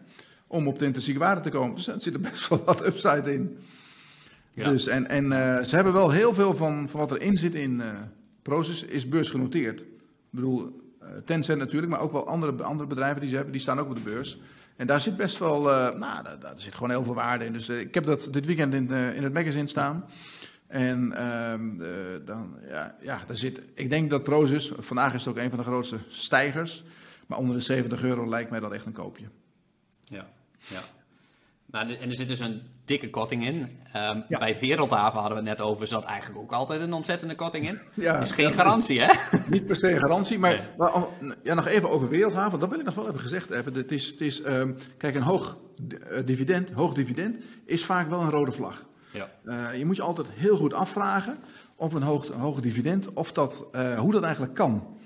om 0.47 0.67
op 0.67 0.79
de 0.79 0.85
intrinsieke 0.85 1.19
waarde 1.19 1.41
te 1.41 1.49
komen. 1.49 1.75
Dus 1.75 1.87
er 1.87 1.99
zit 1.99 2.13
er 2.13 2.19
best 2.19 2.47
wel 2.47 2.63
wat 2.65 2.85
upside 2.85 3.33
in. 3.33 3.57
Ja. 4.53 4.69
Dus, 4.69 4.87
en 4.87 5.09
en 5.09 5.25
uh, 5.25 5.63
ze 5.63 5.75
hebben 5.75 5.93
wel 5.93 6.11
heel 6.11 6.33
veel 6.33 6.55
van, 6.55 6.89
van 6.89 6.99
wat 6.99 7.11
erin 7.11 7.37
zit 7.37 7.53
in 7.53 7.81
Proces, 8.41 8.83
is 8.83 9.09
beursgenoteerd. 9.09 9.81
Ik 9.81 9.87
bedoel, 10.29 10.81
Tencent 11.25 11.59
natuurlijk, 11.59 11.91
maar 11.91 12.01
ook 12.01 12.11
wel 12.11 12.27
andere, 12.27 12.63
andere 12.63 12.89
bedrijven 12.89 13.19
die 13.19 13.29
ze 13.29 13.35
hebben, 13.35 13.53
die 13.53 13.61
staan 13.61 13.79
ook 13.79 13.89
op 13.89 13.95
de 13.95 14.01
beurs. 14.01 14.39
En 14.77 14.87
daar 14.87 15.01
zit 15.01 15.17
best 15.17 15.37
wel, 15.37 15.69
uh, 15.69 15.99
nou, 15.99 16.23
daar, 16.39 16.53
zit 16.55 16.73
gewoon 16.73 16.89
heel 16.89 17.03
veel 17.03 17.13
waarde 17.13 17.45
in. 17.45 17.53
Dus 17.53 17.69
uh, 17.69 17.79
ik 17.79 17.93
heb 17.93 18.05
dat 18.05 18.27
dit 18.31 18.45
weekend 18.45 18.73
in, 18.73 18.91
uh, 18.91 19.15
in 19.15 19.23
het 19.23 19.33
magazine 19.33 19.67
staan. 19.67 20.05
En 20.67 21.13
ehm, 21.13 21.77
dan, 22.25 22.57
ja, 22.67 22.95
ja, 23.01 23.21
daar 23.27 23.35
zit, 23.35 23.61
ik 23.73 23.89
denk 23.89 24.09
dat 24.09 24.23
Prozus, 24.23 24.71
vandaag 24.77 25.13
is 25.13 25.25
het 25.25 25.35
ook 25.35 25.43
een 25.43 25.49
van 25.49 25.59
de 25.59 25.65
grootste 25.65 25.97
stijgers. 26.07 26.83
Maar 27.27 27.37
onder 27.37 27.55
de 27.55 27.61
70 27.61 28.03
euro 28.03 28.29
lijkt 28.29 28.49
mij 28.49 28.59
dat 28.59 28.71
echt 28.71 28.85
een 28.85 28.91
koopje. 28.91 29.25
Ja, 30.01 30.27
ja. 30.67 30.81
Nou, 31.71 31.93
en 31.93 32.09
er 32.09 32.15
zit 32.15 32.27
dus 32.27 32.39
een 32.39 32.61
dikke 32.85 33.09
korting 33.09 33.45
in. 33.45 33.55
Um, 33.55 34.23
ja. 34.27 34.39
Bij 34.39 34.57
Wereldhaven 34.59 35.19
hadden 35.19 35.43
we 35.43 35.49
het 35.49 35.57
net 35.57 35.67
over, 35.67 35.87
zat 35.87 36.05
eigenlijk 36.05 36.39
ook 36.39 36.51
altijd 36.51 36.81
een 36.81 36.93
ontzettende 36.93 37.35
korting 37.35 37.67
in. 37.67 37.79
Ja, 38.03 38.19
is 38.19 38.31
geen 38.31 38.53
garantie, 38.53 39.01
hè? 39.01 39.13
Niet 39.49 39.65
per 39.65 39.75
se 39.75 39.97
garantie, 39.97 40.39
maar, 40.39 40.55
nee. 40.55 40.67
maar 40.77 40.91
ja, 41.43 41.53
nog 41.53 41.67
even 41.67 41.89
over 41.89 42.09
Wereldhaven. 42.09 42.59
Dat 42.59 42.69
wil 42.69 42.79
ik 42.79 42.85
nog 42.85 42.95
wel 42.95 43.07
even 43.07 43.19
gezegd 43.19 43.49
hebben. 43.49 43.73
Het 43.73 43.91
is, 43.91 44.07
het 44.07 44.21
is 44.21 44.45
um, 44.45 44.77
kijk, 44.97 45.15
een 45.15 45.21
hoog 45.21 45.57
uh, 46.11 46.25
dividend, 46.25 46.71
hoog 46.71 46.93
dividend 46.93 47.37
is 47.65 47.85
vaak 47.85 48.09
wel 48.09 48.21
een 48.21 48.29
rode 48.29 48.51
vlag. 48.51 48.85
Ja. 49.11 49.29
Uh, 49.45 49.77
je 49.77 49.85
moet 49.85 49.95
je 49.95 50.01
altijd 50.01 50.27
heel 50.31 50.57
goed 50.57 50.73
afvragen 50.73 51.37
of 51.75 51.93
een 51.93 52.03
hoog, 52.03 52.29
een 52.29 52.39
hoog 52.39 52.61
dividend, 52.61 53.13
of 53.13 53.31
dat, 53.31 53.65
uh, 53.71 53.99
hoe 53.99 54.11
dat 54.11 54.23
eigenlijk 54.23 54.53
kan. 54.53 54.96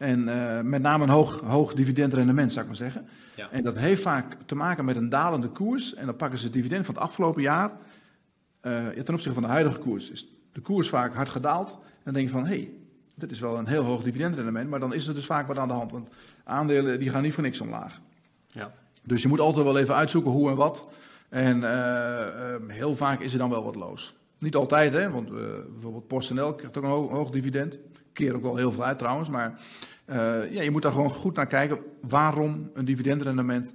En 0.00 0.28
uh, 0.28 0.60
met 0.60 0.82
name 0.82 1.02
een 1.04 1.10
hoog, 1.10 1.40
hoog 1.40 1.74
dividendrendement, 1.74 2.52
zou 2.52 2.60
ik 2.60 2.66
maar 2.66 2.76
zeggen. 2.76 3.08
Ja. 3.36 3.50
En 3.50 3.62
dat 3.62 3.76
heeft 3.76 4.02
vaak 4.02 4.36
te 4.46 4.54
maken 4.54 4.84
met 4.84 4.96
een 4.96 5.08
dalende 5.08 5.48
koers. 5.48 5.94
En 5.94 6.06
dan 6.06 6.16
pakken 6.16 6.38
ze 6.38 6.44
het 6.44 6.52
dividend 6.52 6.86
van 6.86 6.94
het 6.94 7.02
afgelopen 7.02 7.42
jaar. 7.42 7.70
Uh, 8.62 8.86
ten 8.86 9.14
opzichte 9.14 9.32
van 9.32 9.42
de 9.42 9.48
huidige 9.48 9.78
koers 9.78 10.10
is 10.10 10.26
de 10.52 10.60
koers 10.60 10.88
vaak 10.88 11.14
hard 11.14 11.28
gedaald. 11.28 11.72
En 11.72 12.00
dan 12.04 12.14
denk 12.14 12.26
je 12.26 12.32
van, 12.32 12.46
hé, 12.46 12.54
hey, 12.54 12.70
dit 13.14 13.30
is 13.30 13.40
wel 13.40 13.58
een 13.58 13.66
heel 13.66 13.84
hoog 13.84 14.02
dividendrendement, 14.02 14.70
maar 14.70 14.80
dan 14.80 14.94
is 14.94 15.06
er 15.06 15.14
dus 15.14 15.26
vaak 15.26 15.46
wat 15.46 15.58
aan 15.58 15.68
de 15.68 15.74
hand. 15.74 15.92
Want 15.92 16.08
aandelen 16.44 16.98
die 16.98 17.10
gaan 17.10 17.22
niet 17.22 17.34
voor 17.34 17.42
niks 17.42 17.60
omlaag. 17.60 18.00
Ja. 18.46 18.72
Dus 19.02 19.22
je 19.22 19.28
moet 19.28 19.40
altijd 19.40 19.64
wel 19.64 19.78
even 19.78 19.94
uitzoeken 19.94 20.30
hoe 20.30 20.50
en 20.50 20.56
wat. 20.56 20.88
En 21.28 21.62
heel 22.68 22.96
vaak 22.96 23.20
is 23.20 23.32
er 23.32 23.38
dan 23.38 23.50
wel 23.50 23.64
wat 23.64 23.74
loos. 23.74 24.14
Niet 24.38 24.56
altijd, 24.56 24.92
hè, 24.92 25.10
want 25.10 25.30
bijvoorbeeld 25.72 26.06
PostNL 26.06 26.54
krijgt 26.54 26.76
ook 26.76 26.84
een 26.84 26.90
hoog, 26.90 27.10
hoog 27.10 27.30
dividend. 27.30 27.78
Keer 28.12 28.34
ook 28.34 28.42
wel 28.42 28.56
heel 28.56 28.72
veel 28.72 28.84
uit 28.84 28.98
trouwens, 28.98 29.28
maar 29.28 29.60
ja, 30.50 30.62
je 30.62 30.70
moet 30.70 30.82
daar 30.82 30.92
gewoon 30.92 31.10
goed 31.10 31.36
naar 31.36 31.46
kijken 31.46 31.78
waarom 32.00 32.70
een 32.74 32.84
dividendrendement 32.84 33.74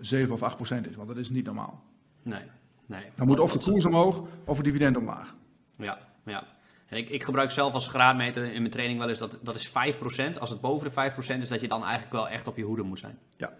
7 0.00 0.34
of 0.34 0.42
8 0.42 0.56
procent 0.56 0.88
is. 0.88 0.96
Want 0.96 1.08
dat 1.08 1.16
is 1.16 1.30
niet 1.30 1.44
normaal. 1.44 1.84
Nee, 2.22 2.42
nee. 2.86 3.04
Dan 3.14 3.26
moet 3.26 3.40
of 3.40 3.52
de 3.52 3.70
koers 3.70 3.84
omhoog 3.84 4.24
of 4.44 4.56
het 4.56 4.64
dividend 4.64 4.96
omlaag. 4.96 5.34
Ja, 5.76 5.98
ja. 6.24 6.44
En 6.86 6.96
ik, 6.96 7.08
ik 7.08 7.22
gebruik 7.22 7.50
zelf 7.50 7.72
als 7.72 7.88
graadmeter 7.88 8.44
in 8.44 8.60
mijn 8.60 8.70
training 8.70 8.98
wel 8.98 9.08
eens 9.08 9.18
dat, 9.18 9.38
dat 9.42 9.54
is 9.54 9.68
5%. 9.68 10.38
Als 10.38 10.50
het 10.50 10.60
boven 10.60 10.90
de 10.94 11.12
5% 11.12 11.38
is, 11.38 11.48
dat 11.48 11.60
je 11.60 11.68
dan 11.68 11.82
eigenlijk 11.82 12.12
wel 12.12 12.28
echt 12.28 12.46
op 12.46 12.56
je 12.56 12.62
hoede 12.62 12.82
moet 12.82 12.98
zijn. 12.98 13.18
Ja. 13.36 13.52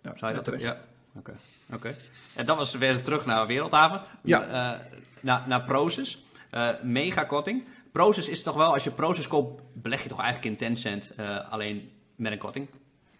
ja 0.00 0.12
Zou 0.16 0.34
je 0.34 0.42
dat 0.42 0.60
Ja. 0.60 0.76
Oké. 1.14 1.32
Oké. 1.72 1.94
En 2.34 2.46
dat 2.46 2.56
was 2.56 2.74
weer 2.74 3.02
terug 3.02 3.26
naar 3.26 3.46
Wereldhaven. 3.46 4.00
Ja. 4.22 4.46
Uh, 4.46 4.80
naar, 5.20 5.44
naar 5.46 5.64
Proces. 5.64 6.24
Uh, 6.54 6.68
mega 6.82 7.24
korting. 7.24 7.64
Proces 7.92 8.28
is 8.28 8.42
toch 8.42 8.56
wel, 8.56 8.72
als 8.72 8.84
je 8.84 8.90
Proces 8.90 9.28
koopt, 9.28 9.62
beleg 9.72 10.02
je 10.02 10.08
toch 10.08 10.20
eigenlijk 10.20 10.50
in 10.50 10.66
Tencent 10.66 11.12
uh, 11.20 11.52
alleen 11.52 11.90
met 12.16 12.32
een 12.32 12.38
korting? 12.38 12.66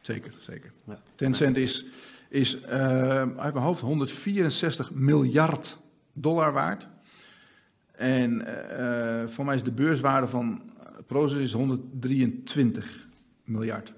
Zeker, 0.01 0.33
zeker. 0.41 0.73
Ja. 0.85 0.99
Tencent 1.15 1.57
is, 1.57 1.85
is 2.29 2.67
uit 2.67 3.37
mijn 3.37 3.57
hoofd 3.57 3.81
164 3.81 4.91
miljard 4.91 5.79
dollar 6.13 6.53
waard. 6.53 6.89
En 7.93 8.45
uh, 8.81 9.29
voor 9.29 9.45
mij 9.45 9.55
is 9.55 9.63
de 9.63 9.73
beurswaarde 9.73 10.27
van 10.27 10.63
Proces 11.07 11.39
is 11.39 11.53
123 11.53 13.09
miljard. 13.45 13.93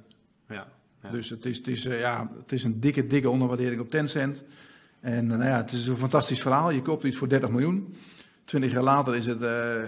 Ja, 0.49 0.67
ja. 1.03 1.11
Dus 1.11 1.31
het 1.31 1.45
is, 1.45 1.57
het, 1.57 1.69
is, 1.69 1.85
uh, 1.85 2.01
ja, 2.01 2.31
het 2.39 2.53
is 2.53 2.65
een 2.65 2.81
dikke, 2.81 3.07
dikke 3.07 3.31
onderwaardering 3.31 3.81
op 3.81 3.91
Tencent. 3.91 4.45
En 5.01 5.25
uh, 5.25 5.31
nou 5.31 5.45
ja, 5.45 5.57
het 5.57 5.73
is 5.73 5.87
een 5.87 5.97
fantastisch 5.97 6.41
verhaal. 6.41 6.71
Je 6.71 6.83
koopt 6.83 7.05
iets 7.05 7.17
voor 7.17 7.29
30 7.29 7.51
miljoen. 7.51 7.95
20 8.45 8.73
jaar 8.73 8.83
later 8.83 9.15
is 9.15 9.27
het, 9.27 9.41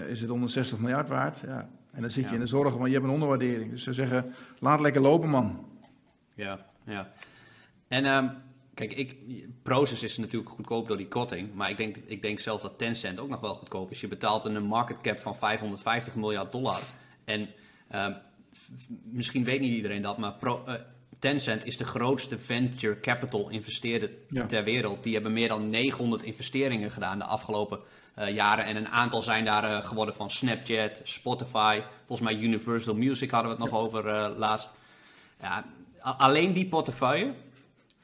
is 0.08 0.20
het 0.20 0.30
160 0.30 0.78
miljard 0.78 1.08
waard. 1.08 1.40
Ja. 1.46 1.68
En 1.92 2.00
dan 2.00 2.10
zit 2.10 2.22
je 2.22 2.28
ja. 2.28 2.34
in 2.34 2.40
de 2.40 2.46
zorgen, 2.46 2.78
want 2.78 2.86
je 2.86 2.92
hebt 2.92 3.04
een 3.04 3.12
onderwaardering. 3.12 3.70
Dus 3.70 3.82
ze 3.82 3.92
zeggen, 3.92 4.34
laat 4.58 4.80
lekker 4.80 5.00
lopen 5.00 5.28
man. 5.28 5.66
Ja, 6.34 6.66
ja. 6.84 7.12
En 7.88 8.06
um, 8.06 8.30
Kijk, 8.76 8.92
ik, 8.92 9.16
Proces 9.62 10.02
is 10.02 10.16
natuurlijk 10.16 10.50
goedkoop 10.50 10.88
door 10.88 10.96
die 10.96 11.08
korting. 11.08 11.54
Maar 11.54 11.70
ik 11.70 11.76
denk, 11.76 11.96
ik 12.06 12.22
denk 12.22 12.40
zelf 12.40 12.60
dat 12.60 12.78
Tencent 12.78 13.20
ook 13.20 13.28
nog 13.28 13.40
wel 13.40 13.54
goedkoop 13.54 13.90
is. 13.90 14.00
Je 14.00 14.08
betaalt 14.08 14.44
een 14.44 14.62
market 14.62 15.00
cap 15.00 15.20
van 15.20 15.36
550 15.36 16.14
miljard 16.14 16.52
dollar. 16.52 16.80
En 17.24 17.48
uh, 17.94 18.16
misschien 19.04 19.44
weet 19.44 19.60
niet 19.60 19.74
iedereen 19.74 20.02
dat, 20.02 20.18
maar 20.18 20.32
Pro, 20.32 20.64
uh, 20.68 20.74
Tencent 21.18 21.64
is 21.64 21.76
de 21.76 21.84
grootste 21.84 22.38
venture 22.38 23.00
capital 23.00 23.48
investeerder 23.48 24.10
ja. 24.28 24.46
ter 24.46 24.64
wereld. 24.64 25.02
Die 25.02 25.14
hebben 25.14 25.32
meer 25.32 25.48
dan 25.48 25.68
900 25.68 26.22
investeringen 26.22 26.90
gedaan 26.90 27.18
de 27.18 27.24
afgelopen 27.24 27.80
uh, 28.18 28.34
jaren. 28.34 28.64
En 28.64 28.76
een 28.76 28.88
aantal 28.88 29.22
zijn 29.22 29.44
daar 29.44 29.82
geworden 29.82 30.14
van 30.14 30.30
Snapchat, 30.30 31.00
Spotify. 31.02 31.80
Volgens 32.06 32.28
mij 32.28 32.38
Universal 32.38 32.94
Music 32.94 33.30
hadden 33.30 33.56
we 33.56 33.62
het 33.62 33.70
nog 33.70 33.80
over 33.80 34.28
laatst. 34.28 34.70
Ja, 35.40 35.64
alleen 36.00 36.52
die 36.52 36.66
portefeuille 36.66 37.32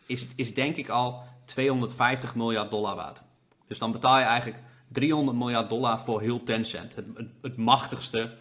is, 0.06 0.26
is 0.36 0.54
denk 0.54 0.76
ik 0.76 0.88
al 0.88 1.22
250 1.44 2.34
miljard 2.34 2.70
dollar 2.70 2.96
waard. 2.96 3.22
Dus 3.66 3.78
dan 3.78 3.92
betaal 3.92 4.18
je 4.18 4.24
eigenlijk 4.24 4.62
300 4.88 5.38
miljard 5.38 5.68
dollar 5.68 5.98
voor 5.98 6.20
heel 6.20 6.42
Tencent. 6.42 6.94
Het, 6.94 7.06
het, 7.14 7.28
het 7.42 7.56
machtigste 7.56 8.34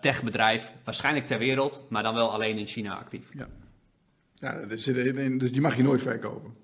techbedrijf, 0.00 0.72
waarschijnlijk 0.84 1.26
ter 1.26 1.38
wereld, 1.38 1.82
maar 1.88 2.02
dan 2.02 2.14
wel 2.14 2.32
alleen 2.32 2.58
in 2.58 2.66
China 2.66 2.94
actief. 2.98 3.28
Ja, 3.32 3.48
ja 4.34 4.66
dus, 4.66 4.84
dus 4.84 5.52
die 5.52 5.60
mag 5.60 5.76
je 5.76 5.82
nooit 5.82 6.02
verkopen. 6.02 6.54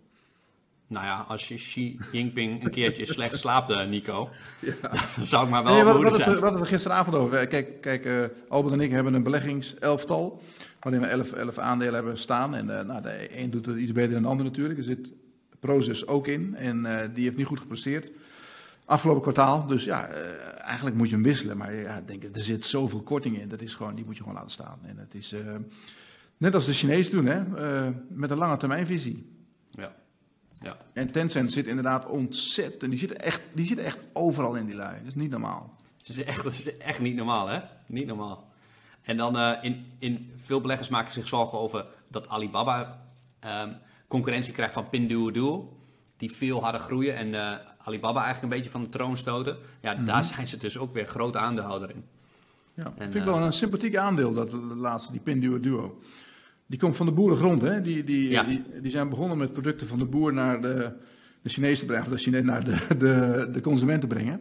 Nou 0.95 1.07
ja, 1.07 1.25
als 1.29 1.49
je 1.49 1.55
Xi 1.55 1.99
Jinping 2.13 2.65
een 2.65 2.71
keertje 2.71 3.05
slecht 3.15 3.39
slaapt, 3.39 3.89
Nico, 3.89 4.31
ja. 4.61 4.73
dan 5.17 5.27
zou 5.33 5.45
ik 5.45 5.51
maar 5.51 5.65
wel 5.65 5.75
nee, 5.75 5.85
wat, 5.85 6.03
wat, 6.03 6.15
zijn. 6.15 6.41
Wat 6.41 6.59
we 6.59 6.65
gisteravond 6.65 7.17
over. 7.17 7.47
Kijk, 7.47 7.81
kijk 7.81 8.07
uh, 8.07 8.23
Albert 8.49 8.75
en 8.75 8.81
ik 8.81 8.91
hebben 8.91 9.15
een 9.15 9.23
beleggingselftal 9.23 10.43
waarin 10.81 11.01
we 11.01 11.07
11, 11.07 11.33
11 11.33 11.59
aandelen 11.59 11.95
hebben 11.95 12.19
staan. 12.19 12.55
En 12.55 12.69
uh, 12.69 12.81
nou, 12.81 13.03
de 13.03 13.39
een 13.39 13.51
doet 13.51 13.67
het 13.67 13.77
iets 13.77 13.93
beter 13.93 14.13
dan 14.13 14.23
de 14.23 14.29
ander 14.29 14.45
natuurlijk. 14.45 14.79
Er 14.79 14.85
zit 14.85 15.13
Prozus 15.61 16.07
ook 16.07 16.29
in 16.29 16.55
en 16.57 16.85
uh, 16.85 17.01
die 17.15 17.25
heeft 17.25 17.37
niet 17.37 17.47
goed 17.47 17.61
gepresteerd. 17.61 18.11
Afgelopen 18.85 19.23
kwartaal, 19.23 19.67
dus 19.67 19.85
ja, 19.85 20.09
eigenlijk 20.59 20.97
moet 20.97 21.09
je 21.09 21.15
hem 21.15 21.25
wisselen. 21.25 21.57
Maar 21.57 21.75
ja, 21.75 22.03
denk, 22.07 22.23
er 22.23 22.41
zit 22.41 22.67
zoveel 22.67 23.03
korting 23.03 23.41
in, 23.41 23.49
dat 23.49 23.61
is 23.61 23.75
gewoon, 23.75 23.95
die 23.95 24.05
moet 24.05 24.17
je 24.17 24.23
gewoon 24.23 24.37
laten 24.37 24.51
staan. 24.51 24.79
En 24.83 24.99
het 24.99 25.15
is 25.15 25.35
net 26.37 26.55
als 26.55 26.67
de 26.67 26.73
Chinezen 26.73 27.13
doen, 27.13 27.27
hè, 27.27 27.43
met 28.09 28.31
een 28.31 28.39
lange 28.39 28.57
termijnvisie. 28.57 29.34
Ja. 30.61 30.77
En 30.93 31.11
Tencent 31.11 31.53
zit 31.53 31.67
inderdaad 31.67 32.07
ontzettend, 32.07 32.91
die 32.91 33.01
zitten 33.01 33.21
echt, 33.21 33.41
die 33.53 33.67
zitten 33.67 33.85
echt 33.85 33.99
overal 34.13 34.55
in 34.55 34.67
die 34.67 34.75
lijn. 34.75 34.99
Dat 34.99 35.09
is 35.09 35.15
niet 35.15 35.31
normaal. 35.31 35.75
Dat 35.99 36.09
is 36.09 36.25
echt, 36.25 36.43
dat 36.43 36.53
is 36.53 36.77
echt 36.77 37.01
niet 37.01 37.17
normaal, 37.17 37.49
hè? 37.49 37.61
Niet 37.87 38.07
normaal. 38.07 38.53
En 39.03 39.17
dan 39.17 39.37
uh, 39.37 39.53
in, 39.63 39.87
in 39.99 40.33
veel 40.37 40.61
beleggers 40.61 40.89
maken 40.89 41.13
zich 41.13 41.29
zorgen 41.29 41.59
over 41.59 41.87
dat 42.09 42.29
Alibaba 42.29 43.07
um, 43.63 43.77
concurrentie 44.09 44.53
krijgt 44.53 44.75
van 44.75 44.89
Pinduoduo. 44.89 45.77
Die 46.17 46.33
veel 46.33 46.63
harder 46.63 46.81
groeien 46.81 47.17
en 47.17 47.29
uh, 47.29 47.55
Alibaba 47.79 48.23
eigenlijk 48.23 48.43
een 48.43 48.59
beetje 48.59 48.71
van 48.71 48.83
de 48.83 48.89
troon 48.89 49.17
stoten. 49.17 49.57
Ja, 49.81 49.91
mm 49.91 49.97
-hmm. 49.97 50.07
daar 50.07 50.25
zijn 50.25 50.49
ze 50.49 50.57
dus 50.57 50.79
ook 50.79 50.93
weer 50.93 51.07
grote 51.07 51.39
aandeelhouder 51.39 51.91
in. 51.91 52.05
Ja, 52.75 52.85
en, 52.85 52.93
vind 52.97 53.15
ik 53.15 53.25
wel 53.25 53.43
een 53.43 53.53
sympathiek 53.53 53.97
aandeel, 53.97 54.33
dat 54.33 54.51
de 54.51 54.57
laatste, 54.57 55.13
die 55.13 55.21
Pinduoduo. 55.21 56.01
Die 56.67 56.79
komt 56.79 56.97
van 56.97 57.07
de 57.07 57.13
boerengrond, 57.13 57.63
hè? 57.63 57.83
Die, 57.83 58.05
die, 58.05 58.29
ja. 58.29 58.43
die, 58.43 58.65
die, 58.83 58.91
zijn 58.91 59.09
begonnen 59.09 59.39
met 59.39 59.53
producten 59.53 59.87
van 59.87 59.99
de 59.99 60.05
boer 60.05 60.33
naar 60.33 60.63
de, 60.63 60.93
de 61.43 61.49
Chinees 61.49 61.79
te 61.79 61.87
brengen, 61.87 62.05
of 62.05 62.13
de 62.13 62.19
Chinees 62.19 62.43
naar 62.43 62.65
de, 62.65 62.97
de, 62.99 63.49
de 63.53 63.61
consument 63.61 64.01
te 64.01 64.07
brengen. 64.07 64.41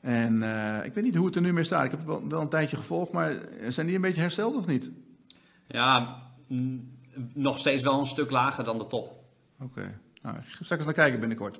En 0.00 0.42
uh, 0.42 0.84
ik 0.84 0.94
weet 0.94 1.04
niet 1.04 1.14
hoe 1.14 1.26
het 1.26 1.36
er 1.36 1.42
nu 1.42 1.52
mee 1.52 1.64
staat. 1.64 1.84
Ik 1.84 1.90
heb 1.90 2.00
het 2.00 2.08
wel, 2.08 2.28
wel, 2.28 2.40
een 2.40 2.48
tijdje 2.48 2.76
gevolgd, 2.76 3.12
maar 3.12 3.38
zijn 3.68 3.86
die 3.86 3.94
een 3.94 4.02
beetje 4.02 4.20
hersteld 4.20 4.56
of 4.56 4.66
niet? 4.66 4.90
Ja, 5.66 6.16
nog 7.32 7.58
steeds 7.58 7.82
wel 7.82 8.00
een 8.00 8.06
stuk 8.06 8.30
lager 8.30 8.64
dan 8.64 8.78
de 8.78 8.86
top. 8.86 9.24
Oké, 9.60 9.80
okay. 9.80 9.94
nou, 10.22 10.36
ik 10.36 10.42
ga 10.66 10.76
eens 10.76 10.84
naar 10.84 10.94
kijken 10.94 11.20
binnenkort. 11.20 11.58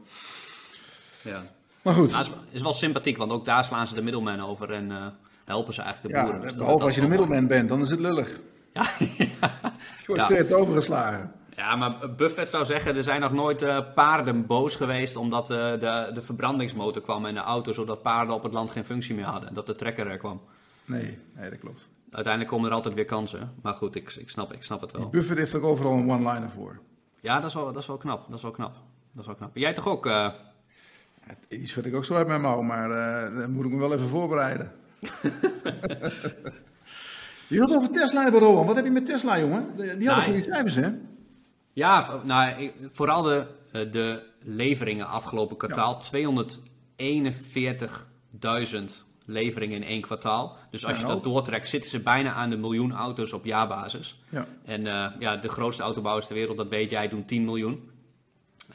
Ja. 1.24 1.42
Maar 1.82 1.94
goed. 1.94 2.10
Nou, 2.10 2.24
het 2.24 2.32
is, 2.32 2.54
is, 2.54 2.62
wel 2.62 2.72
sympathiek, 2.72 3.16
want 3.16 3.32
ook 3.32 3.44
daar 3.44 3.64
slaan 3.64 3.88
ze 3.88 3.94
de 3.94 4.02
middelman 4.02 4.40
over 4.40 4.70
en 4.70 4.90
uh, 4.90 5.06
helpen 5.44 5.74
ze 5.74 5.82
eigenlijk 5.82 6.14
de 6.14 6.20
boeren. 6.20 6.40
Ja, 6.40 6.46
dus 6.46 6.56
behalve 6.56 6.84
als 6.84 6.94
je 6.94 7.00
de 7.00 7.08
middelman 7.08 7.46
bent, 7.46 7.68
dan 7.68 7.80
is 7.80 7.90
het 7.90 8.00
lullig. 8.00 8.40
Ja. 8.72 8.86
je 8.98 10.04
wordt 10.06 10.24
steeds 10.24 10.52
overgeslagen. 10.52 11.32
Ja, 11.60 11.76
maar 11.76 12.14
Buffett 12.16 12.48
zou 12.48 12.64
zeggen, 12.64 12.96
er 12.96 13.02
zijn 13.02 13.20
nog 13.20 13.32
nooit 13.32 13.62
uh, 13.62 13.80
paarden 13.94 14.46
boos 14.46 14.76
geweest 14.76 15.16
omdat 15.16 15.50
uh, 15.50 15.56
de, 15.56 16.10
de 16.14 16.22
verbrandingsmotor 16.22 17.02
kwam 17.02 17.26
in 17.26 17.34
de 17.34 17.40
auto, 17.40 17.72
zodat 17.72 18.02
paarden 18.02 18.34
op 18.34 18.42
het 18.42 18.52
land 18.52 18.70
geen 18.70 18.84
functie 18.84 19.14
meer 19.14 19.24
hadden 19.24 19.48
en 19.48 19.54
dat 19.54 19.66
de 19.66 19.74
trekker 19.74 20.06
er 20.06 20.16
kwam. 20.16 20.40
Nee, 20.84 21.18
nee, 21.34 21.50
dat 21.50 21.58
klopt. 21.58 21.88
Uiteindelijk 22.10 22.52
komen 22.52 22.68
er 22.68 22.76
altijd 22.76 22.94
weer 22.94 23.04
kansen, 23.04 23.54
maar 23.62 23.74
goed, 23.74 23.94
ik, 23.94 24.12
ik, 24.12 24.30
snap, 24.30 24.52
ik 24.52 24.62
snap 24.62 24.80
het 24.80 24.92
wel. 24.92 25.08
Buffett 25.08 25.38
heeft 25.38 25.54
ook 25.54 25.64
overal 25.64 25.92
een 25.92 26.10
one-liner 26.10 26.50
voor. 26.50 26.80
Ja, 27.20 27.34
dat 27.34 27.44
is, 27.44 27.54
wel, 27.54 27.72
dat 27.72 27.82
is 27.82 27.86
wel 27.86 27.96
knap, 27.96 28.26
dat 28.26 28.36
is 28.36 28.42
wel 28.42 28.50
knap. 28.50 28.72
Dat 29.12 29.20
is 29.20 29.26
wel 29.26 29.34
knap. 29.34 29.56
Jij 29.56 29.72
toch 29.72 29.86
ook? 29.86 30.06
Uh... 30.06 30.28
Iets 31.48 31.74
wat 31.74 31.84
ik 31.84 31.94
ook 31.94 32.04
zo 32.04 32.14
uit 32.14 32.26
mijn 32.26 32.40
mouw, 32.40 32.62
maar 32.62 32.88
dan 33.34 33.50
moet 33.50 33.64
ik 33.64 33.70
me 33.70 33.78
wel 33.78 33.92
even 33.92 34.08
voorbereiden. 34.08 34.72
je 37.50 37.58
wilt 37.58 37.74
over 37.74 37.90
Tesla 37.90 38.22
hebben, 38.22 38.40
Rowan. 38.40 38.66
Wat 38.66 38.76
heb 38.76 38.84
je 38.84 38.90
met 38.90 39.06
Tesla, 39.06 39.38
jongen? 39.38 39.66
Die 39.76 40.08
hadden 40.08 40.24
goede 40.24 40.42
cijfers, 40.42 40.74
hè? 40.74 40.88
Ja, 41.72 42.20
nou, 42.24 42.70
vooral 42.90 43.22
de, 43.22 43.46
eh, 43.72 43.90
de 43.90 44.22
leveringen 44.42 45.08
afgelopen 45.08 45.56
kwartaal. 45.56 45.92
Ja. 45.92 45.98
241.000 46.96 49.04
leveringen 49.24 49.76
in 49.76 49.88
één 49.88 50.00
kwartaal. 50.00 50.56
Dus 50.70 50.86
als 50.86 51.00
je 51.00 51.06
dat 51.06 51.24
doortrekt, 51.24 51.68
zitten 51.68 51.90
ze 51.90 52.00
bijna 52.00 52.32
aan 52.32 52.50
de 52.50 52.56
miljoen 52.56 52.92
auto's 52.92 53.32
op 53.32 53.44
jaarbasis. 53.44 54.20
Ja. 54.28 54.46
En 54.64 54.80
uh, 54.80 55.06
ja, 55.18 55.36
de 55.36 55.48
grootste 55.48 55.82
autobouwers 55.82 56.26
ter 56.26 56.36
wereld, 56.36 56.56
dat 56.56 56.68
weet 56.68 56.90
jij, 56.90 57.08
doen 57.08 57.24
10 57.24 57.44
miljoen. 57.44 57.90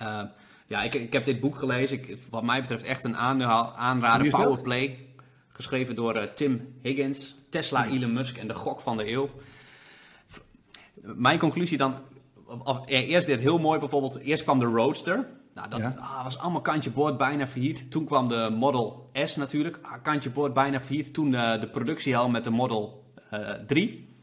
Uh, 0.02 0.22
ja, 0.68 0.84
ik, 0.84 0.94
ik 0.94 1.14
heb 1.14 1.26
dit 1.26 1.40
boek 1.40 1.56
gelezen. 1.56 1.98
Ik, 1.98 2.18
wat 2.30 2.44
mij 2.44 2.62
betreft 2.62 2.84
echt 2.84 3.04
een 3.04 3.18
aanrader. 3.18 4.30
Powerplay. 4.30 5.00
Geschreven 5.56 5.96
door 5.96 6.16
uh, 6.16 6.24
Tim 6.24 6.76
Higgins, 6.82 7.36
Tesla, 7.50 7.88
Elon 7.88 8.14
Musk 8.14 8.38
en 8.38 8.48
de 8.48 8.54
gok 8.54 8.82
van 8.82 8.98
de 8.98 9.12
eeuw. 9.12 9.30
Mijn 11.02 11.40
conclusie 11.40 11.78
dan, 11.78 11.96
eerst 12.86 13.28
dit 13.28 13.40
heel 13.40 13.58
mooi 13.58 13.80
bijvoorbeeld. 13.80 14.20
Eerst 14.20 14.44
kwam 14.44 14.60
de 14.60 14.66
Roadster. 14.66 15.28
Nou, 15.54 15.70
dat 15.70 15.80
ja. 15.80 15.96
ah, 16.00 16.24
was 16.24 16.38
allemaal 16.38 16.62
kantje 16.62 16.90
boord, 16.90 17.18
bijna 17.18 17.48
failliet. 17.48 17.92
Toen 17.92 18.06
kwam 18.06 18.28
de 18.28 18.50
Model 18.58 19.10
S 19.14 19.36
natuurlijk. 19.36 19.80
Ah, 19.82 20.04
kantje 20.04 20.30
boord, 20.30 20.54
bijna 20.54 20.80
failliet. 20.80 21.14
Toen 21.14 21.34
uh, 21.34 21.60
de 21.60 21.68
productiehel 21.68 22.30
met 22.30 22.44
de 22.44 22.50
Model 22.50 23.06
uh, 23.34 23.50
3. 23.50 24.14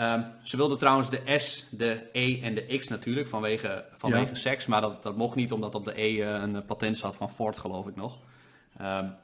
Um, 0.00 0.24
ze 0.42 0.56
wilden 0.56 0.78
trouwens 0.78 1.10
de 1.10 1.38
S, 1.38 1.66
de 1.70 2.08
E 2.12 2.40
en 2.40 2.54
de 2.54 2.76
X 2.76 2.88
natuurlijk 2.88 3.28
vanwege, 3.28 3.84
vanwege 3.92 4.28
ja. 4.28 4.34
seks. 4.34 4.66
Maar 4.66 4.80
dat, 4.80 5.02
dat 5.02 5.16
mocht 5.16 5.34
niet 5.34 5.52
omdat 5.52 5.74
op 5.74 5.84
de 5.84 6.02
E 6.02 6.12
uh, 6.12 6.28
een 6.42 6.64
patent 6.64 6.96
zat 6.96 7.16
van 7.16 7.30
Ford 7.30 7.58
geloof 7.58 7.86
ik 7.86 7.96
nog. 7.96 8.18
Um, 8.80 9.14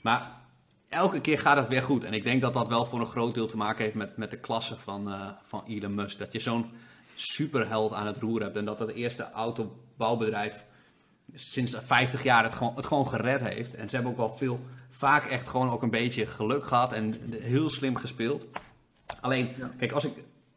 maar 0.00 0.41
elke 0.92 1.20
keer 1.20 1.38
gaat 1.38 1.56
het 1.56 1.68
weer 1.68 1.82
goed. 1.82 2.04
En 2.04 2.12
ik 2.12 2.24
denk 2.24 2.40
dat 2.40 2.54
dat 2.54 2.68
wel 2.68 2.86
voor 2.86 3.00
een 3.00 3.06
groot 3.06 3.34
deel 3.34 3.46
te 3.46 3.56
maken 3.56 3.84
heeft 3.84 3.96
met, 3.96 4.16
met 4.16 4.30
de 4.30 4.38
klasse 4.38 4.78
van, 4.78 5.08
uh, 5.08 5.28
van 5.42 5.64
Elon 5.66 5.94
Musk. 5.94 6.18
Dat 6.18 6.32
je 6.32 6.38
zo'n 6.38 6.70
superheld 7.14 7.92
aan 7.92 8.06
het 8.06 8.16
roer 8.16 8.42
hebt. 8.42 8.56
En 8.56 8.64
dat 8.64 8.78
het 8.78 8.90
eerste 8.90 9.30
autobouwbedrijf 9.30 10.64
sinds 11.34 11.76
50 11.82 12.22
jaar 12.22 12.42
het 12.42 12.54
gewoon, 12.54 12.76
het 12.76 12.86
gewoon 12.86 13.08
gered 13.08 13.42
heeft. 13.42 13.74
En 13.74 13.88
ze 13.88 13.94
hebben 13.94 14.12
ook 14.12 14.18
wel 14.18 14.36
veel, 14.36 14.60
vaak 14.90 15.24
echt 15.24 15.48
gewoon 15.48 15.70
ook 15.70 15.82
een 15.82 15.90
beetje 15.90 16.26
geluk 16.26 16.66
gehad 16.66 16.92
en 16.92 17.14
heel 17.30 17.68
slim 17.68 17.96
gespeeld. 17.96 18.46
Alleen, 19.20 19.48
kijk, 19.78 19.92
als 19.92 20.04
ik 20.04 20.12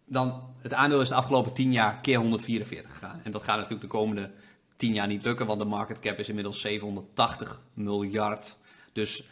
dan, 0.06 0.42
het 0.62 0.74
aandeel 0.74 1.02
is 1.02 1.08
de 1.08 1.16
afgelopen 1.16 1.54
10 1.54 1.72
jaar 1.72 2.00
keer 2.02 2.18
144 2.18 2.92
gegaan. 2.92 3.22
En 3.24 3.32
dat 3.32 3.44
gaat 3.44 3.56
natuurlijk 3.56 3.82
de 3.82 3.98
komende 3.98 4.32
10 4.76 4.94
jaar 4.94 5.08
niet 5.08 5.24
lukken, 5.24 5.46
want 5.46 5.60
de 5.60 5.66
market 5.66 6.00
cap 6.00 6.20
is 6.20 6.30
inmiddels 6.30 6.62
780 6.62 7.62
miljard. 7.74 8.58
Dus 8.94 9.30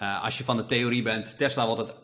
uh, 0.00 0.24
als 0.24 0.38
je 0.38 0.44
van 0.44 0.56
de 0.56 0.66
theorie 0.66 1.02
bent, 1.02 1.36
Tesla 1.36 1.66
wordt 1.66 1.80
het 1.80 1.94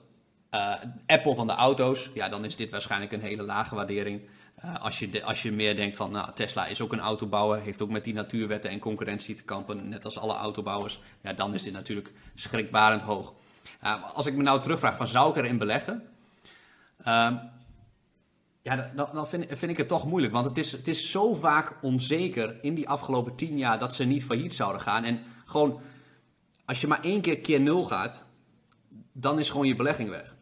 uh, 0.55 0.75
Apple 1.07 1.35
van 1.35 1.47
de 1.47 1.53
auto's, 1.53 2.11
ja, 2.15 2.29
dan 2.29 2.45
is 2.45 2.57
dit 2.57 2.71
waarschijnlijk 2.71 3.13
een 3.13 3.21
hele 3.21 3.43
lage 3.43 3.75
waardering. 3.75 4.21
Uh, 4.65 4.83
als, 4.83 4.99
je 4.99 5.25
als 5.25 5.43
je 5.43 5.53
meer 5.53 5.77
denkt 5.77 5.97
van, 5.97 6.11
nou, 6.11 6.33
Tesla 6.35 6.67
is 6.67 6.81
ook 6.81 6.93
een 6.93 7.01
autobouwer, 7.01 7.61
heeft 7.61 7.83
ook 7.83 7.91
met 7.91 8.05
die 8.05 8.15
natuurwetten 8.15 8.71
en 8.71 8.79
concurrentie 8.79 9.35
te 9.35 9.45
kampen, 9.45 9.89
net 9.89 10.05
als 10.05 10.19
alle 10.19 10.35
autobouwers, 10.35 11.01
ja, 11.21 11.33
dan 11.33 11.55
is 11.55 11.63
dit 11.63 11.73
natuurlijk 11.73 12.13
schrikbarend 12.35 13.03
hoog. 13.03 13.33
als 14.15 14.27
ik 14.27 14.35
me 14.35 14.43
nou 14.43 14.61
terugvraag 14.61 14.97
van, 14.97 15.09
zou 15.09 15.31
ik 15.31 15.37
erin 15.37 15.59
beleggen? 15.59 16.03
Uh, 17.01 17.31
ja, 18.69 18.91
dan, 18.95 19.09
dan 19.13 19.29
vind, 19.29 19.47
vind, 19.49 19.71
ik 19.71 19.77
het 19.77 19.89
toch 19.89 20.07
moeilijk. 20.07 20.33
Want 20.33 20.45
het 20.45 20.59
is, 20.59 20.73
het 20.73 20.89
is 20.89 21.11
zo 21.11 21.35
vaak 21.35 21.75
onzeker 21.83 22.57
in 22.63 22.75
die 22.75 22.89
afgelopen 22.89 23.35
tien 23.35 23.59
jaar 23.59 23.79
dat 23.79 23.95
ze 23.95 24.05
niet 24.05 24.25
failliet 24.25 24.55
zouden 24.55 24.81
gaan. 24.81 25.05
En 25.05 25.21
gewoon, 25.45 25.81
als 26.69 26.81
je 26.81 26.87
maar 26.87 27.03
één 27.03 27.21
keer 27.21 27.39
keer 27.39 27.61
nul 27.61 27.85
gaat, 27.85 28.25
dan 29.13 29.39
is 29.39 29.51
gewoon 29.51 29.67
je 29.67 29.75
belegging 29.75 30.09
weg. 30.09 30.35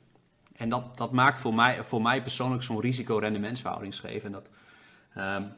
En 0.52 0.68
dat, 0.68 0.96
dat 0.96 1.12
maakt 1.12 1.38
voor 1.38 1.54
mij, 1.54 1.84
voor 1.84 2.02
mij 2.02 2.22
persoonlijk 2.22 2.62
zo'n 2.62 2.80
risico-rendementsverhouding 2.80 3.94
scheef. 3.94 4.24
En 4.24 4.32
dat, 4.32 4.48
um, 5.16 5.52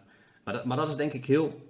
maar, 0.45 0.55
dat, 0.55 0.65
maar 0.65 0.77
dat 0.77 0.89
is 0.89 0.97
denk 0.97 1.13
ik 1.13 1.25
heel 1.25 1.67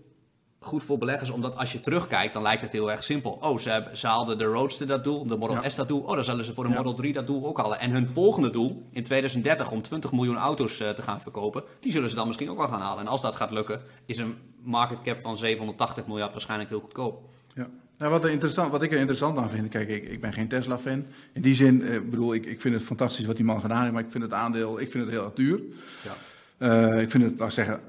goed 0.59 0.83
voor 0.83 0.99
beleggers, 0.99 1.31
omdat 1.31 1.57
als 1.57 1.73
je 1.73 1.81
terugkijkt, 1.81 2.33
dan 2.33 2.43
lijkt 2.43 2.63
het 2.63 2.73
heel 2.73 2.91
erg 2.91 3.05
simpel. 3.05 3.31
Oh, 3.31 3.59
ze, 3.59 3.71
hebben, 3.71 3.97
ze 3.97 4.07
haalden 4.07 4.39
de 4.39 4.45
Roadster 4.45 4.87
dat 4.87 5.05
doel, 5.05 5.27
de 5.27 5.37
Model 5.37 5.71
S 5.71 5.75
dat 5.75 5.89
doel. 5.89 6.01
Oh, 6.01 6.15
dan 6.15 6.25
zullen 6.25 6.45
ze 6.45 6.55
voor 6.55 6.65
de 6.65 6.75
Model 6.75 6.95
3 6.95 7.13
dat 7.13 7.27
doel 7.27 7.47
ook 7.47 7.59
halen. 7.59 7.81
En 7.81 7.91
hun 7.91 8.09
volgende 8.09 8.51
doel 8.51 8.87
in 8.93 9.05
2030 9.05 9.71
om 9.71 9.83
20 9.83 10.13
miljoen 10.13 10.37
auto's 10.37 10.81
uh, 10.81 10.91
te 10.91 11.03
gaan 11.03 11.21
verkopen, 11.21 11.63
die 11.81 11.93
zullen 11.93 12.11
ze 12.11 12.17
dan 12.17 12.27
misschien 12.27 12.51
ook 12.51 12.57
wel 12.57 12.69
gaan 12.69 12.81
halen. 12.81 13.01
En 13.01 13.09
als 13.09 13.21
dat 13.21 13.37
gaat 13.37 13.51
lukken, 13.51 13.83
is 14.07 14.19
een 14.19 14.37
market 14.63 15.01
cap 15.01 15.21
van 15.21 15.37
780 15.37 16.07
miljard 16.07 16.33
waarschijnlijk 16.33 16.71
heel 16.71 16.81
goedkoop. 16.81 17.29
Ja. 17.55 17.69
Nou, 17.99 18.13
wat, 18.13 18.27
interessant, 18.27 18.71
wat 18.71 18.83
ik 18.83 18.93
er 18.93 18.99
interessant 18.99 19.39
aan 19.39 19.51
vind, 19.51 19.69
kijk, 19.69 19.89
ik, 19.89 20.09
ik 20.09 20.21
ben 20.21 20.33
geen 20.33 20.49
Tesla-fan. 20.49 21.05
In 21.33 21.43
die 21.43 21.55
zin, 21.55 21.83
eh, 21.83 22.01
bedoel, 22.01 22.35
ik, 22.35 22.47
ik 22.47 22.61
vind 22.61 22.75
het 22.75 22.83
fantastisch 22.83 23.27
wat 23.27 23.37
die 23.37 23.45
man 23.45 23.61
gedaan 23.61 23.81
heeft, 23.81 23.93
maar 23.93 24.05
ik 24.05 24.11
vind 24.11 24.25
het 24.25 24.33
aandeel, 24.33 24.81
ik 24.81 24.91
vind 24.91 25.05
het 25.05 25.13
heel 25.13 25.25
erg 25.25 25.35
duur. 25.35 25.61
Ja. 26.03 26.95
Uh, 26.95 27.03
ik 27.03 27.11
vind 27.11 27.25
het, 27.25 27.39
laat 27.39 27.49
ik 27.49 27.55
zeggen, 27.55 27.81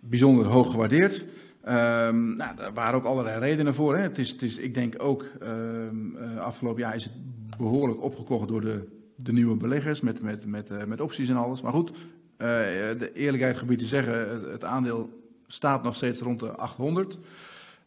bijzonder 0.00 0.46
hoog 0.46 0.70
gewaardeerd. 0.70 1.24
Um, 1.68 2.36
nou, 2.36 2.56
daar 2.56 2.72
waren 2.74 2.94
ook 2.94 3.04
allerlei 3.04 3.38
redenen 3.38 3.74
voor. 3.74 3.96
Hè. 3.96 4.02
Het 4.02 4.18
is, 4.18 4.30
het 4.30 4.42
is, 4.42 4.56
ik 4.56 4.74
denk 4.74 4.94
ook, 4.98 5.24
um, 5.42 6.16
uh, 6.16 6.40
afgelopen 6.40 6.80
jaar 6.80 6.94
is 6.94 7.04
het 7.04 7.12
behoorlijk 7.58 8.02
opgekocht 8.02 8.48
door 8.48 8.60
de, 8.60 8.86
de 9.16 9.32
nieuwe 9.32 9.56
beleggers 9.56 10.00
met, 10.00 10.22
met, 10.22 10.46
met, 10.46 10.70
uh, 10.70 10.84
met 10.84 11.00
opties 11.00 11.28
en 11.28 11.36
alles. 11.36 11.62
Maar 11.62 11.72
goed, 11.72 11.90
de 12.36 13.10
eerlijkheid 13.14 13.56
gebied 13.56 13.78
te 13.78 13.84
zeggen, 13.84 14.42
het 14.50 14.64
aandeel 14.64 15.10
staat 15.46 15.82
nog 15.82 15.94
steeds 15.94 16.20
rond 16.20 16.40
de 16.40 16.50
800. 16.50 17.18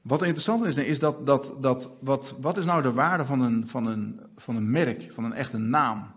Wat 0.03 0.21
interessant 0.21 0.65
is, 0.65 0.75
is 0.75 0.99
dat, 0.99 1.25
dat, 1.25 1.53
dat 1.59 1.89
wat, 1.99 2.35
wat 2.41 2.57
is 2.57 2.65
nou 2.65 2.81
de 2.81 2.93
waarde 2.93 3.25
van 3.25 3.41
een, 3.41 3.67
van, 3.67 3.85
een, 3.85 4.19
van 4.37 4.55
een 4.55 4.71
merk, 4.71 5.11
van 5.13 5.23
een 5.23 5.33
echte 5.33 5.57
naam? 5.57 6.11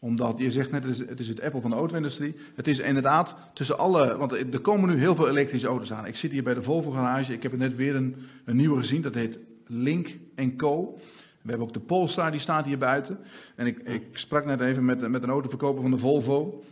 Omdat 0.00 0.38
je 0.38 0.50
zegt 0.50 0.70
net, 0.70 0.84
het 0.84 0.92
is, 0.92 0.98
het 0.98 1.20
is 1.20 1.28
het 1.28 1.40
Apple 1.40 1.60
van 1.60 1.70
de 1.70 1.76
auto-industrie. 1.76 2.36
Het 2.54 2.68
is 2.68 2.78
inderdaad 2.78 3.36
tussen 3.54 3.78
alle. 3.78 4.16
Want 4.16 4.32
er 4.32 4.60
komen 4.60 4.88
nu 4.88 4.96
heel 4.96 5.14
veel 5.14 5.28
elektrische 5.28 5.66
auto's 5.66 5.92
aan. 5.92 6.06
Ik 6.06 6.16
zit 6.16 6.30
hier 6.30 6.42
bij 6.42 6.54
de 6.54 6.62
Volvo 6.62 6.90
garage. 6.90 7.32
Ik 7.32 7.42
heb 7.42 7.52
er 7.52 7.58
net 7.58 7.76
weer 7.76 7.94
een, 7.94 8.16
een 8.44 8.56
nieuwe 8.56 8.78
gezien. 8.78 9.02
Dat 9.02 9.14
heet 9.14 9.38
Link 9.66 10.16
Co. 10.56 10.98
We 11.42 11.48
hebben 11.48 11.66
ook 11.66 11.74
de 11.74 11.80
Polestar, 11.80 12.30
die 12.30 12.40
staat 12.40 12.64
hier 12.64 12.78
buiten. 12.78 13.18
En 13.54 13.66
ik, 13.66 13.78
ik 13.78 14.02
sprak 14.12 14.44
net 14.44 14.60
even 14.60 14.84
met, 14.84 15.08
met 15.08 15.22
een 15.22 15.30
autoverkoper 15.30 15.82
van 15.82 15.90
de 15.90 15.98
Volvo. 15.98 16.64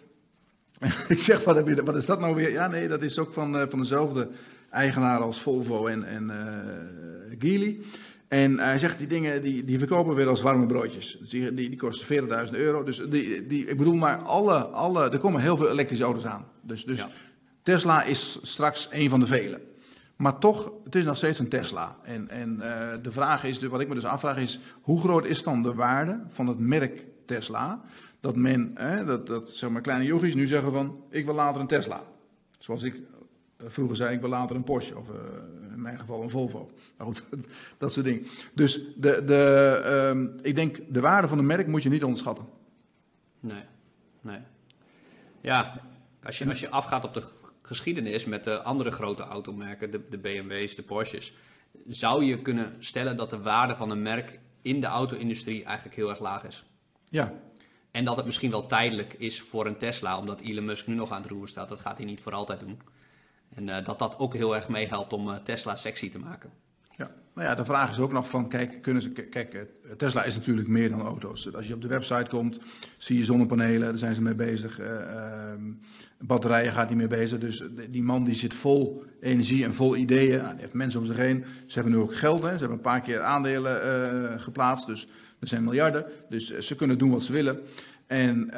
Ik 1.09 1.19
zeg, 1.19 1.45
wat, 1.45 1.81
wat 1.85 1.97
is 1.97 2.07
dat 2.07 2.21
nou 2.21 2.35
weer? 2.35 2.53
Ja, 2.53 2.67
nee, 2.67 2.89
dat 2.89 3.03
is 3.03 3.19
ook 3.19 3.33
van, 3.33 3.57
uh, 3.57 3.63
van 3.69 3.79
dezelfde 3.79 4.29
eigenaar 4.71 5.21
als 5.21 5.41
Volvo 5.41 5.87
en, 5.87 6.05
en 6.05 6.25
uh, 6.25 7.37
Geely. 7.39 7.79
En 8.29 8.59
hij 8.59 8.79
zegt, 8.79 8.99
die 8.99 9.07
dingen 9.07 9.43
die, 9.43 9.65
die 9.65 9.79
verkopen 9.79 10.15
weer 10.15 10.29
als 10.29 10.43
warme 10.43 10.67
broodjes. 10.67 11.17
Dus 11.19 11.29
die, 11.29 11.55
die, 11.55 11.69
die 11.69 11.79
kosten 11.79 12.47
40.000 12.47 12.53
euro. 12.53 12.83
Dus 12.85 13.03
die, 13.09 13.47
die, 13.47 13.67
ik 13.67 13.77
bedoel 13.77 13.95
maar, 13.95 14.17
alle, 14.17 14.55
alle, 14.65 15.11
er 15.11 15.19
komen 15.19 15.41
heel 15.41 15.57
veel 15.57 15.71
elektrische 15.71 16.05
auto's 16.05 16.27
aan. 16.27 16.45
Dus, 16.61 16.85
dus 16.85 17.07
Tesla 17.63 18.03
is 18.03 18.39
straks 18.43 18.89
een 18.91 19.11
van 19.11 19.21
de 19.21 19.27
vele. 19.27 19.61
Maar 20.17 20.39
toch, 20.39 20.73
het 20.85 20.95
is 20.95 21.05
nog 21.05 21.17
steeds 21.17 21.39
een 21.39 21.49
Tesla. 21.49 21.97
En, 22.03 22.29
en 22.29 22.57
uh, 22.59 22.89
de 23.03 23.13
vraag 23.13 23.45
is, 23.45 23.59
wat 23.59 23.81
ik 23.81 23.89
me 23.89 23.95
dus 23.95 24.05
afvraag 24.05 24.37
is, 24.37 24.61
hoe 24.81 25.01
groot 25.01 25.25
is 25.25 25.43
dan 25.43 25.63
de 25.63 25.75
waarde 25.75 26.21
van 26.29 26.47
het 26.47 26.59
merk 26.59 27.05
Tesla? 27.27 27.81
Dat 28.21 28.37
men, 28.37 28.77
eh, 28.77 29.07
dat, 29.07 29.27
dat 29.27 29.51
zeg 29.51 29.71
maar 29.71 29.81
kleine 29.81 30.05
yogis 30.05 30.35
nu 30.35 30.47
zeggen 30.47 30.73
van, 30.73 31.05
ik 31.09 31.25
wil 31.25 31.35
later 31.35 31.61
een 31.61 31.67
Tesla. 31.67 32.03
Zoals 32.59 32.83
ik 32.83 32.95
vroeger 33.67 33.97
zei, 33.97 34.15
ik 34.15 34.21
wil 34.21 34.29
later 34.29 34.57
een 34.57 34.65
Porsche. 34.65 34.99
Of 34.99 35.09
uh, 35.09 35.15
in 35.73 35.83
mijn 35.83 35.99
geval 35.99 36.23
een 36.23 36.31
Volvo. 36.31 36.71
Maar 36.97 37.07
goed, 37.07 37.25
dat 37.79 37.93
soort 37.93 38.07
dingen. 38.07 38.27
Dus 38.55 38.81
de, 38.97 39.25
de, 39.25 40.13
uh, 40.15 40.39
ik 40.43 40.55
denk, 40.55 40.79
de 40.89 41.01
waarde 41.01 41.29
van 41.29 41.39
een 41.39 41.47
merk 41.47 41.67
moet 41.67 41.83
je 41.83 41.89
niet 41.89 42.05
onderschatten. 42.05 42.47
Nee, 43.41 43.63
nee. 44.21 44.41
Ja, 45.41 45.81
als 46.23 46.39
je, 46.39 46.49
als 46.49 46.61
je 46.61 46.71
afgaat 46.71 47.05
op 47.05 47.15
de 47.15 47.23
geschiedenis 47.63 48.25
met 48.25 48.45
de 48.45 48.63
andere 48.63 48.91
grote 48.91 49.23
automerken, 49.23 49.91
de, 49.91 50.09
de 50.09 50.19
BMW's, 50.19 50.75
de 50.75 50.83
Porsches, 50.83 51.35
zou 51.87 52.25
je 52.25 52.43
kunnen 52.43 52.75
stellen 52.79 53.17
dat 53.17 53.31
de 53.31 53.41
waarde 53.41 53.77
van 53.77 53.91
een 53.91 54.03
merk 54.03 54.41
in 54.63 54.81
de 54.81 54.87
auto-industrie 54.87 55.65
eigenlijk 55.65 55.97
heel 55.97 56.09
erg 56.09 56.21
laag 56.21 56.45
is. 56.45 56.65
Ja. 57.09 57.33
En 57.91 58.05
dat 58.05 58.17
het 58.17 58.27
misschien 58.27 58.51
wel 58.51 58.67
tijdelijk 58.67 59.13
is 59.13 59.41
voor 59.41 59.67
een 59.67 59.77
Tesla, 59.77 60.19
omdat 60.19 60.41
Elon 60.41 60.65
Musk 60.65 60.87
nu 60.87 60.95
nog 60.95 61.11
aan 61.11 61.23
het 61.23 61.31
roer 61.31 61.49
staat. 61.49 61.69
Dat 61.69 61.81
gaat 61.81 61.97
hij 61.97 62.07
niet 62.07 62.21
voor 62.21 62.33
altijd 62.33 62.61
doen. 62.61 62.81
En 63.55 63.69
uh, 63.69 63.85
dat 63.85 63.99
dat 63.99 64.19
ook 64.19 64.35
heel 64.35 64.55
erg 64.55 64.69
meehelpt 64.69 65.13
om 65.13 65.29
uh, 65.29 65.35
Tesla 65.37 65.77
sexy 65.77 66.11
te 66.11 66.19
maken. 66.19 66.51
Ja, 66.97 67.11
nou 67.35 67.49
ja, 67.49 67.55
de 67.55 67.65
vraag 67.65 67.91
is 67.91 67.99
ook 67.99 68.13
nog 68.13 68.29
van, 68.29 68.49
kijk, 68.49 68.83
kunnen 68.83 69.03
ze, 69.03 69.11
kijk, 69.11 69.55
eh, 69.55 69.61
Tesla 69.97 70.25
is 70.25 70.37
natuurlijk 70.37 70.69
meer 70.69 70.91
dan 70.91 71.01
auto's. 71.01 71.55
Als 71.55 71.67
je 71.67 71.75
op 71.75 71.81
de 71.83 71.89
website 71.89 72.27
komt, 72.29 72.59
zie 72.99 73.19
je 73.19 73.25
zonnepanelen, 73.25 73.89
daar 73.89 73.99
zijn 73.99 74.15
ze 74.15 74.23
mee 74.23 74.35
bezig. 74.35 74.81
Uh, 74.81 74.87
batterijen 76.19 76.73
gaat 76.73 76.89
niet 76.89 76.99
mee 76.99 77.07
bezig. 77.07 77.39
Dus 77.39 77.63
die 77.91 78.03
man 78.03 78.25
die 78.25 78.35
zit 78.35 78.55
vol 78.55 79.05
energie 79.21 79.65
en 79.65 79.75
vol 79.75 79.97
ideeën. 79.97 80.39
Nou, 80.39 80.51
die 80.51 80.61
heeft 80.61 80.73
mensen 80.73 81.01
om 81.01 81.07
zich 81.07 81.17
heen. 81.17 81.45
Ze 81.67 81.75
hebben 81.75 81.93
nu 81.93 81.99
ook 81.99 82.15
geld, 82.15 82.43
hè. 82.43 82.53
ze 82.53 82.59
hebben 82.59 82.77
een 82.77 82.81
paar 82.81 83.01
keer 83.01 83.21
aandelen 83.21 84.41
geplaatst. 84.41 84.87
Dus 84.87 85.09
er 85.39 85.49
zijn 85.49 85.65
miljarden. 85.65 86.05
Dus 86.29 86.59
ze 86.59 86.77
kunnen 86.77 86.99
doen 86.99 87.11
wat 87.11 87.23
ze 87.23 87.33
willen. 87.33 87.61
En 88.07 88.49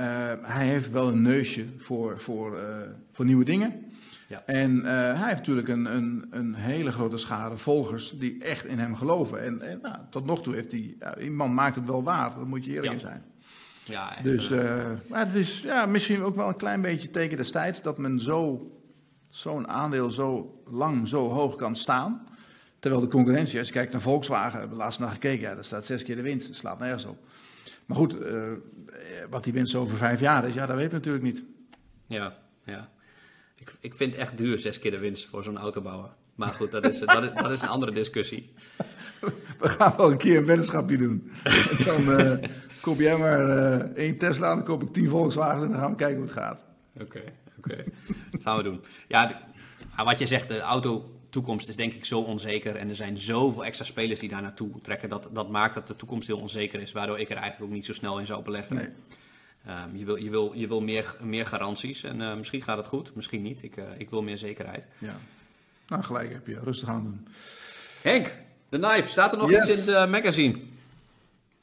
hij 0.43 0.67
heeft 0.67 0.91
wel 0.91 1.09
een 1.09 1.23
neusje 1.23 1.65
voor, 1.77 2.19
voor, 2.19 2.59
voor 3.11 3.25
nieuwe 3.25 3.45
dingen. 3.45 3.92
Ja. 4.33 4.43
En 4.47 4.77
uh, 4.77 4.85
hij 4.85 5.29
heeft 5.29 5.37
natuurlijk 5.37 5.69
een, 5.69 5.85
een, 5.97 6.27
een, 6.31 6.55
hele 6.55 6.93
grote 6.93 7.17
schare 7.17 7.57
volgers 7.57 8.11
die 8.19 8.45
echt 8.45 8.65
in 8.65 8.79
hem 8.79 8.97
geloven. 8.97 9.43
En, 9.43 9.63
en 9.63 9.79
nou, 9.83 9.97
tot 10.11 10.25
nog 10.25 10.43
toe 10.43 10.55
heeft 10.55 10.73
hij, 10.73 10.97
ja, 10.99 11.13
die 11.13 11.31
man 11.31 11.55
maakt 11.55 11.75
het 11.75 11.87
wel 11.87 12.03
waar, 12.03 12.35
daar 12.35 12.47
moet 12.47 12.65
je 12.65 12.71
eerlijk 12.71 12.87
ja. 12.87 12.93
in 12.93 13.01
zijn. 13.01 13.25
Ja, 13.85 14.15
echt, 14.17 14.25
dus 14.25 14.51
uh, 14.51 14.91
maar 15.09 15.27
het 15.27 15.35
is 15.35 15.61
ja, 15.61 15.87
misschien 15.87 16.23
ook 16.23 16.37
wel 16.37 16.49
een 16.49 16.57
klein 16.57 16.81
beetje 16.81 17.11
teken 17.11 17.37
destijds 17.37 17.83
dat 17.83 17.99
men 17.99 18.21
zo, 18.21 18.71
zo'n 19.29 19.69
aandeel 19.69 20.11
zo 20.11 20.63
lang, 20.67 21.09
zo 21.09 21.29
hoog 21.29 21.57
kan 21.57 21.77
staan. 21.77 22.27
Terwijl 22.79 23.03
de 23.03 23.09
concurrentie, 23.09 23.59
als 23.59 23.67
je 23.67 23.73
kijkt 23.73 23.93
naar 23.93 24.01
Volkswagen, 24.01 24.59
hebben 24.59 24.77
we 24.77 24.83
laatst 24.83 25.01
naar 25.01 25.11
gekeken, 25.11 25.49
ja, 25.49 25.55
daar 25.55 25.65
staat 25.65 25.87
zes 25.87 26.03
keer 26.03 26.17
de 26.17 26.23
winst, 26.23 26.47
dat 26.47 26.57
slaat 26.57 26.79
nergens 26.79 27.05
op. 27.05 27.19
Maar 27.87 27.97
goed, 27.97 28.21
uh, 28.21 28.53
wat 29.31 29.45
die 29.45 29.53
winst 29.53 29.75
over 29.75 29.97
vijf 29.97 30.21
jaar 30.21 30.45
is, 30.45 30.55
ja, 30.55 30.67
dat 30.67 30.77
weten 30.77 30.91
we 30.91 30.97
natuurlijk 30.97 31.25
niet. 31.25 31.43
Ja, 32.07 32.37
ja. 32.65 32.89
Ik, 33.63 33.73
ik 33.81 33.95
vind 33.95 34.13
het 34.13 34.21
echt 34.21 34.39
duur, 34.39 34.59
zes 34.59 34.79
keer 34.79 34.91
de 34.91 34.99
winst 34.99 35.27
voor 35.27 35.45
zo'n 35.45 35.59
autobouwer. 35.59 36.11
Maar 36.35 36.49
goed, 36.49 36.71
dat 36.71 36.89
is, 36.89 36.99
dat, 36.99 37.23
is, 37.23 37.31
dat 37.35 37.51
is 37.51 37.63
een 37.63 37.69
andere 37.69 37.93
discussie. 37.93 38.53
We 39.61 39.69
gaan 39.69 39.95
wel 39.97 40.11
een 40.11 40.17
keer 40.17 40.37
een 40.37 40.47
weddenschapje 40.47 40.97
doen. 40.97 41.33
Dan 41.87 42.21
uh, 42.21 42.49
koop 42.81 42.99
jij 42.99 43.17
maar 43.17 43.49
uh, 43.49 43.75
één 43.75 44.19
Tesla, 44.19 44.55
dan 44.55 44.65
koop 44.65 44.83
ik 44.83 44.93
tien 44.93 45.09
Volkswagen 45.09 45.65
en 45.65 45.71
dan 45.71 45.81
gaan 45.81 45.91
we 45.91 45.97
kijken 45.97 46.17
hoe 46.17 46.27
het 46.27 46.35
gaat. 46.35 46.65
Oké, 46.95 47.23
oké. 47.59 47.73
Okay. 47.73 47.85
gaan 48.41 48.57
we 48.57 48.63
doen. 48.63 48.81
Ja, 49.09 49.41
wat 49.97 50.19
je 50.19 50.27
zegt, 50.27 50.49
de 50.49 50.61
auto 50.61 51.21
toekomst 51.31 51.69
is 51.69 51.77
denk 51.77 51.93
ik 51.93 52.05
zo 52.05 52.21
onzeker. 52.21 52.77
En 52.77 52.89
er 52.89 52.97
zijn 52.97 53.19
zoveel 53.19 53.65
extra 53.65 53.85
spelers 53.85 54.21
die 54.21 54.29
daar 54.29 54.43
naartoe 54.43 54.81
trekken. 54.81 55.09
Dat, 55.09 55.31
dat 55.33 55.51
maakt 55.51 55.75
dat 55.75 55.87
de 55.87 55.97
toekomst 55.97 56.27
heel 56.27 56.39
onzeker 56.39 56.81
is. 56.81 56.93
Waardoor 56.93 57.19
ik 57.19 57.31
er 57.31 57.37
eigenlijk 57.37 57.71
ook 57.71 57.77
niet 57.77 57.87
zo 57.87 57.93
snel 57.93 58.19
in 58.19 58.27
zou 58.27 58.43
beleggen. 58.43 58.77
Nee. 58.77 58.89
Um, 59.69 59.97
je 59.97 60.05
wil, 60.05 60.17
je 60.17 60.31
wil, 60.31 60.53
je 60.55 60.69
wil 60.69 60.81
meer, 60.81 61.17
meer 61.21 61.47
garanties 61.47 62.03
en 62.03 62.21
uh, 62.21 62.35
misschien 62.35 62.63
gaat 62.63 62.77
het 62.77 62.89
goed, 62.89 63.15
misschien 63.15 63.43
niet. 63.43 63.63
Ik, 63.63 63.77
uh, 63.77 63.85
ik 63.97 64.11
wil 64.11 64.23
meer 64.23 64.39
zekerheid. 64.39 64.87
Ja. 64.99 65.17
Nou, 65.89 66.03
gelijk 66.03 66.33
heb 66.33 66.47
je. 66.47 66.59
Rustig 66.65 66.89
aan 66.89 67.05
doen. 67.05 67.27
Henk, 68.03 68.37
de 68.69 68.79
knife. 68.79 69.09
Staat 69.09 69.33
er 69.33 69.39
nog 69.39 69.51
yes. 69.51 69.59
iets 69.59 69.69
in 69.69 69.77
het 69.77 69.89
uh, 69.89 70.11
magazine? 70.11 70.59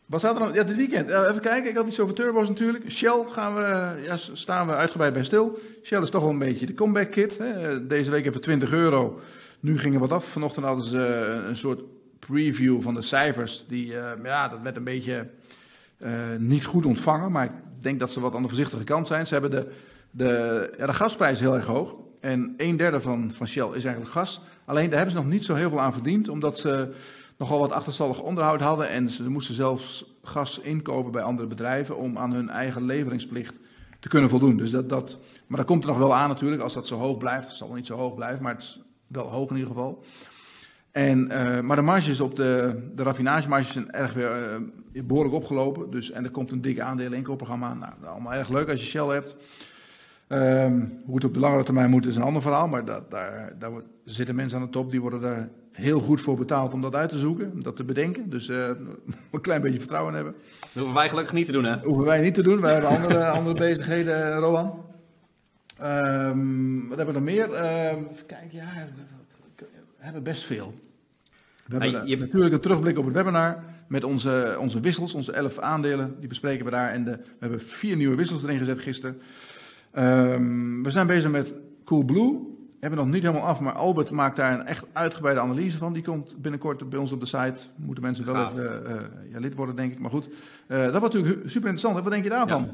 Wat 0.05 0.19
staat 0.19 0.35
er 0.35 0.41
nog? 0.41 0.53
Ja, 0.53 0.63
dit 0.63 0.75
weekend. 0.75 1.09
Uh, 1.09 1.27
even 1.29 1.41
kijken, 1.41 1.69
ik 1.69 1.75
had 1.75 1.87
iets 1.87 1.99
over 1.99 2.15
turbo's 2.15 2.47
natuurlijk. 2.47 2.91
Shell 2.91 3.25
gaan 3.31 3.55
we, 3.55 4.01
ja, 4.03 4.15
staan 4.15 4.67
we 4.67 4.73
uitgebreid 4.73 5.13
bij 5.13 5.23
stil. 5.23 5.59
Shell 5.83 6.01
is 6.01 6.09
toch 6.09 6.21
wel 6.21 6.31
een 6.31 6.39
beetje 6.39 6.65
de 6.65 6.73
comeback 6.73 7.11
kit. 7.11 7.37
Hè? 7.37 7.87
Deze 7.87 8.11
week 8.11 8.25
even 8.25 8.41
20 8.41 8.71
euro. 8.71 9.19
Nu 9.59 9.79
ging 9.79 9.93
er 9.93 9.99
wat 9.99 10.11
af. 10.11 10.25
Vanochtend 10.25 10.65
hadden 10.65 10.85
ze 10.85 11.37
uh, 11.41 11.47
een 11.47 11.55
soort 11.55 11.81
preview 12.19 12.81
van 12.81 12.93
de 12.93 13.01
cijfers. 13.01 13.65
Die, 13.67 13.85
uh, 13.85 14.11
ja, 14.23 14.47
dat 14.47 14.61
werd 14.61 14.75
een 14.75 14.83
beetje 14.83 15.29
niet 16.37 16.65
goed 16.65 16.85
ontvangen. 16.85 17.31
Maar 17.31 17.45
ik 17.45 17.51
denk 17.83 17.99
dat 17.99 18.11
ze 18.11 18.19
wat 18.19 18.35
aan 18.35 18.41
de 18.41 18.47
voorzichtige 18.47 18.83
kant 18.83 19.07
zijn. 19.07 19.27
Ze 19.27 19.33
hebben 19.33 19.51
de, 19.51 19.71
de, 20.11 20.73
ja, 20.77 20.85
de 20.85 20.93
gasprijs 20.93 21.39
heel 21.39 21.55
erg 21.55 21.65
hoog. 21.65 21.95
En 22.19 22.53
een 22.57 22.77
derde 22.77 23.01
van, 23.01 23.31
van 23.33 23.47
Shell 23.47 23.67
is 23.73 23.85
eigenlijk 23.85 24.13
gas. 24.13 24.41
Alleen 24.65 24.89
daar 24.89 24.97
hebben 24.97 25.15
ze 25.15 25.21
nog 25.21 25.31
niet 25.31 25.45
zo 25.45 25.55
heel 25.55 25.69
veel 25.69 25.81
aan 25.81 25.93
verdiend. 25.93 26.29
Omdat 26.29 26.59
ze 26.59 26.93
nogal 27.37 27.59
wat 27.59 27.71
achterstallig 27.71 28.21
onderhoud 28.21 28.61
hadden. 28.61 28.89
En 28.89 29.09
ze 29.09 29.29
moesten 29.29 29.55
zelfs 29.55 30.05
gas 30.23 30.59
inkopen 30.59 31.11
bij 31.11 31.21
andere 31.21 31.47
bedrijven 31.47 31.97
om 31.97 32.17
aan 32.17 32.33
hun 32.33 32.49
eigen 32.49 32.85
leveringsplicht 32.85 33.55
te 33.99 34.07
kunnen 34.07 34.29
voldoen. 34.29 34.57
Dus 34.57 34.71
dat, 34.71 34.89
dat, 34.89 35.17
maar 35.47 35.57
dat 35.57 35.67
komt 35.67 35.83
er 35.83 35.89
nog 35.89 35.97
wel 35.97 36.15
aan 36.15 36.29
natuurlijk, 36.29 36.61
als 36.61 36.73
dat 36.73 36.87
zo 36.87 36.97
hoog 36.97 37.17
blijft. 37.17 37.47
Het 37.47 37.57
zal 37.57 37.73
niet 37.73 37.85
zo 37.85 37.97
hoog 37.97 38.15
blijven, 38.15 38.43
maar 38.43 38.53
het 38.53 38.63
is 38.63 38.81
wel 39.07 39.25
hoog 39.25 39.49
in 39.49 39.55
ieder 39.55 39.71
geval. 39.71 40.03
En, 40.91 41.31
uh, 41.31 41.59
maar 41.59 41.75
de 41.75 41.81
marges 41.81 42.19
op 42.19 42.35
de, 42.35 42.79
de 42.95 43.03
raffinagemarges 43.03 43.71
zijn 43.71 43.91
erg 43.91 44.13
weer 44.13 44.49
uh, 44.49 44.55
behoorlijk 44.91 45.35
opgelopen. 45.35 45.91
Dus, 45.91 46.11
en 46.11 46.23
er 46.23 46.31
komt 46.31 46.51
een 46.51 46.61
dikke 46.61 46.81
aandelen 46.81 47.17
inkoopprogramma. 47.17 47.73
Nou, 47.73 47.93
allemaal 48.05 48.33
erg 48.33 48.49
leuk 48.49 48.69
als 48.69 48.79
je 48.79 48.85
Shell 48.85 49.07
hebt. 49.07 49.35
Um, 50.27 51.01
hoe 51.05 51.15
het 51.15 51.23
op 51.23 51.33
de 51.33 51.39
langere 51.39 51.63
termijn 51.63 51.89
moet 51.89 52.05
is 52.05 52.15
een 52.15 52.21
ander 52.21 52.41
verhaal. 52.41 52.67
Maar 52.67 52.85
dat, 52.85 53.11
daar, 53.11 53.55
daar 53.59 53.71
zitten 54.05 54.35
mensen 54.35 54.59
aan 54.59 54.65
de 54.65 54.71
top 54.71 54.91
die 54.91 55.01
worden 55.01 55.21
daar 55.21 55.49
heel 55.71 55.99
goed 55.99 56.21
voor 56.21 56.37
betaald 56.37 56.73
om 56.73 56.81
dat 56.81 56.95
uit 56.95 57.09
te 57.09 57.17
zoeken, 57.17 57.51
om 57.51 57.63
dat 57.63 57.75
te 57.75 57.83
bedenken. 57.83 58.29
Dus 58.29 58.49
uh, 58.49 58.67
een 59.31 59.41
klein 59.41 59.61
beetje 59.61 59.79
vertrouwen 59.79 60.13
hebben. 60.13 60.33
Dat 60.59 60.73
hoeven 60.73 60.93
wij 60.93 61.09
gelukkig 61.09 61.33
niet 61.33 61.45
te 61.45 61.51
doen, 61.51 61.63
hè? 61.63 61.75
Dat 61.75 61.83
hoeven 61.83 62.05
wij 62.05 62.21
niet 62.21 62.33
te 62.33 62.43
doen. 62.43 62.61
Wij 62.61 62.73
hebben 62.73 62.89
andere, 62.89 63.27
andere 63.39 63.55
bezigheden, 63.55 64.37
Rowan. 64.37 64.87
Um, 65.83 66.87
wat 66.87 66.97
hebben 66.97 67.15
we 67.15 67.21
nog 67.21 67.29
meer? 67.29 67.49
Uh, 67.49 67.85
even 67.85 68.25
kijken, 68.25 68.57
ja, 68.57 68.87
we 69.55 69.65
hebben 69.97 70.23
best 70.23 70.43
veel. 70.43 70.73
We 71.65 71.77
hebben 71.77 72.07
je... 72.07 72.17
natuurlijk 72.17 72.53
een 72.53 72.59
terugblik 72.59 72.97
op 72.97 73.05
het 73.05 73.13
webinar 73.13 73.63
met 73.89 74.03
onze, 74.03 74.57
onze 74.59 74.79
wissels, 74.79 75.13
onze 75.13 75.31
elf 75.31 75.59
aandelen. 75.59 76.15
Die 76.19 76.29
bespreken 76.29 76.65
we 76.65 76.71
daar. 76.71 76.89
En 76.89 77.03
de, 77.03 77.11
we 77.11 77.37
hebben 77.39 77.61
vier 77.61 77.95
nieuwe 77.95 78.15
wissels 78.15 78.43
erin 78.43 78.57
gezet 78.57 78.79
gisteren. 78.79 79.21
Um, 79.97 80.83
we 80.83 80.91
zijn 80.91 81.07
bezig 81.07 81.31
met 81.31 81.55
Coolblue 81.85 82.57
hebben 82.79 82.99
we 82.99 83.05
nog 83.05 83.13
niet 83.13 83.23
helemaal 83.23 83.47
af, 83.47 83.59
maar 83.59 83.73
Albert 83.73 84.11
maakt 84.11 84.35
daar 84.35 84.59
een 84.59 84.65
echt 84.65 84.85
uitgebreide 84.93 85.41
analyse 85.41 85.77
van. 85.77 85.93
Die 85.93 86.03
komt 86.03 86.41
binnenkort 86.41 86.89
bij 86.89 86.99
ons 86.99 87.11
op 87.11 87.19
de 87.19 87.25
site. 87.25 87.61
Moeten 87.75 88.03
mensen 88.03 88.25
wel 88.25 88.47
even 88.47 88.83
uh, 88.89 89.31
ja, 89.31 89.39
lid 89.39 89.55
worden, 89.55 89.75
denk 89.75 89.91
ik. 89.91 89.99
Maar 89.99 90.09
goed, 90.09 90.29
uh, 90.67 90.83
dat 90.83 90.99
wordt 90.99 91.15
natuurlijk 91.15 91.41
super 91.41 91.69
interessant. 91.69 91.93
Wat 92.03 92.11
denk 92.11 92.23
je 92.23 92.29
daarvan? 92.29 92.71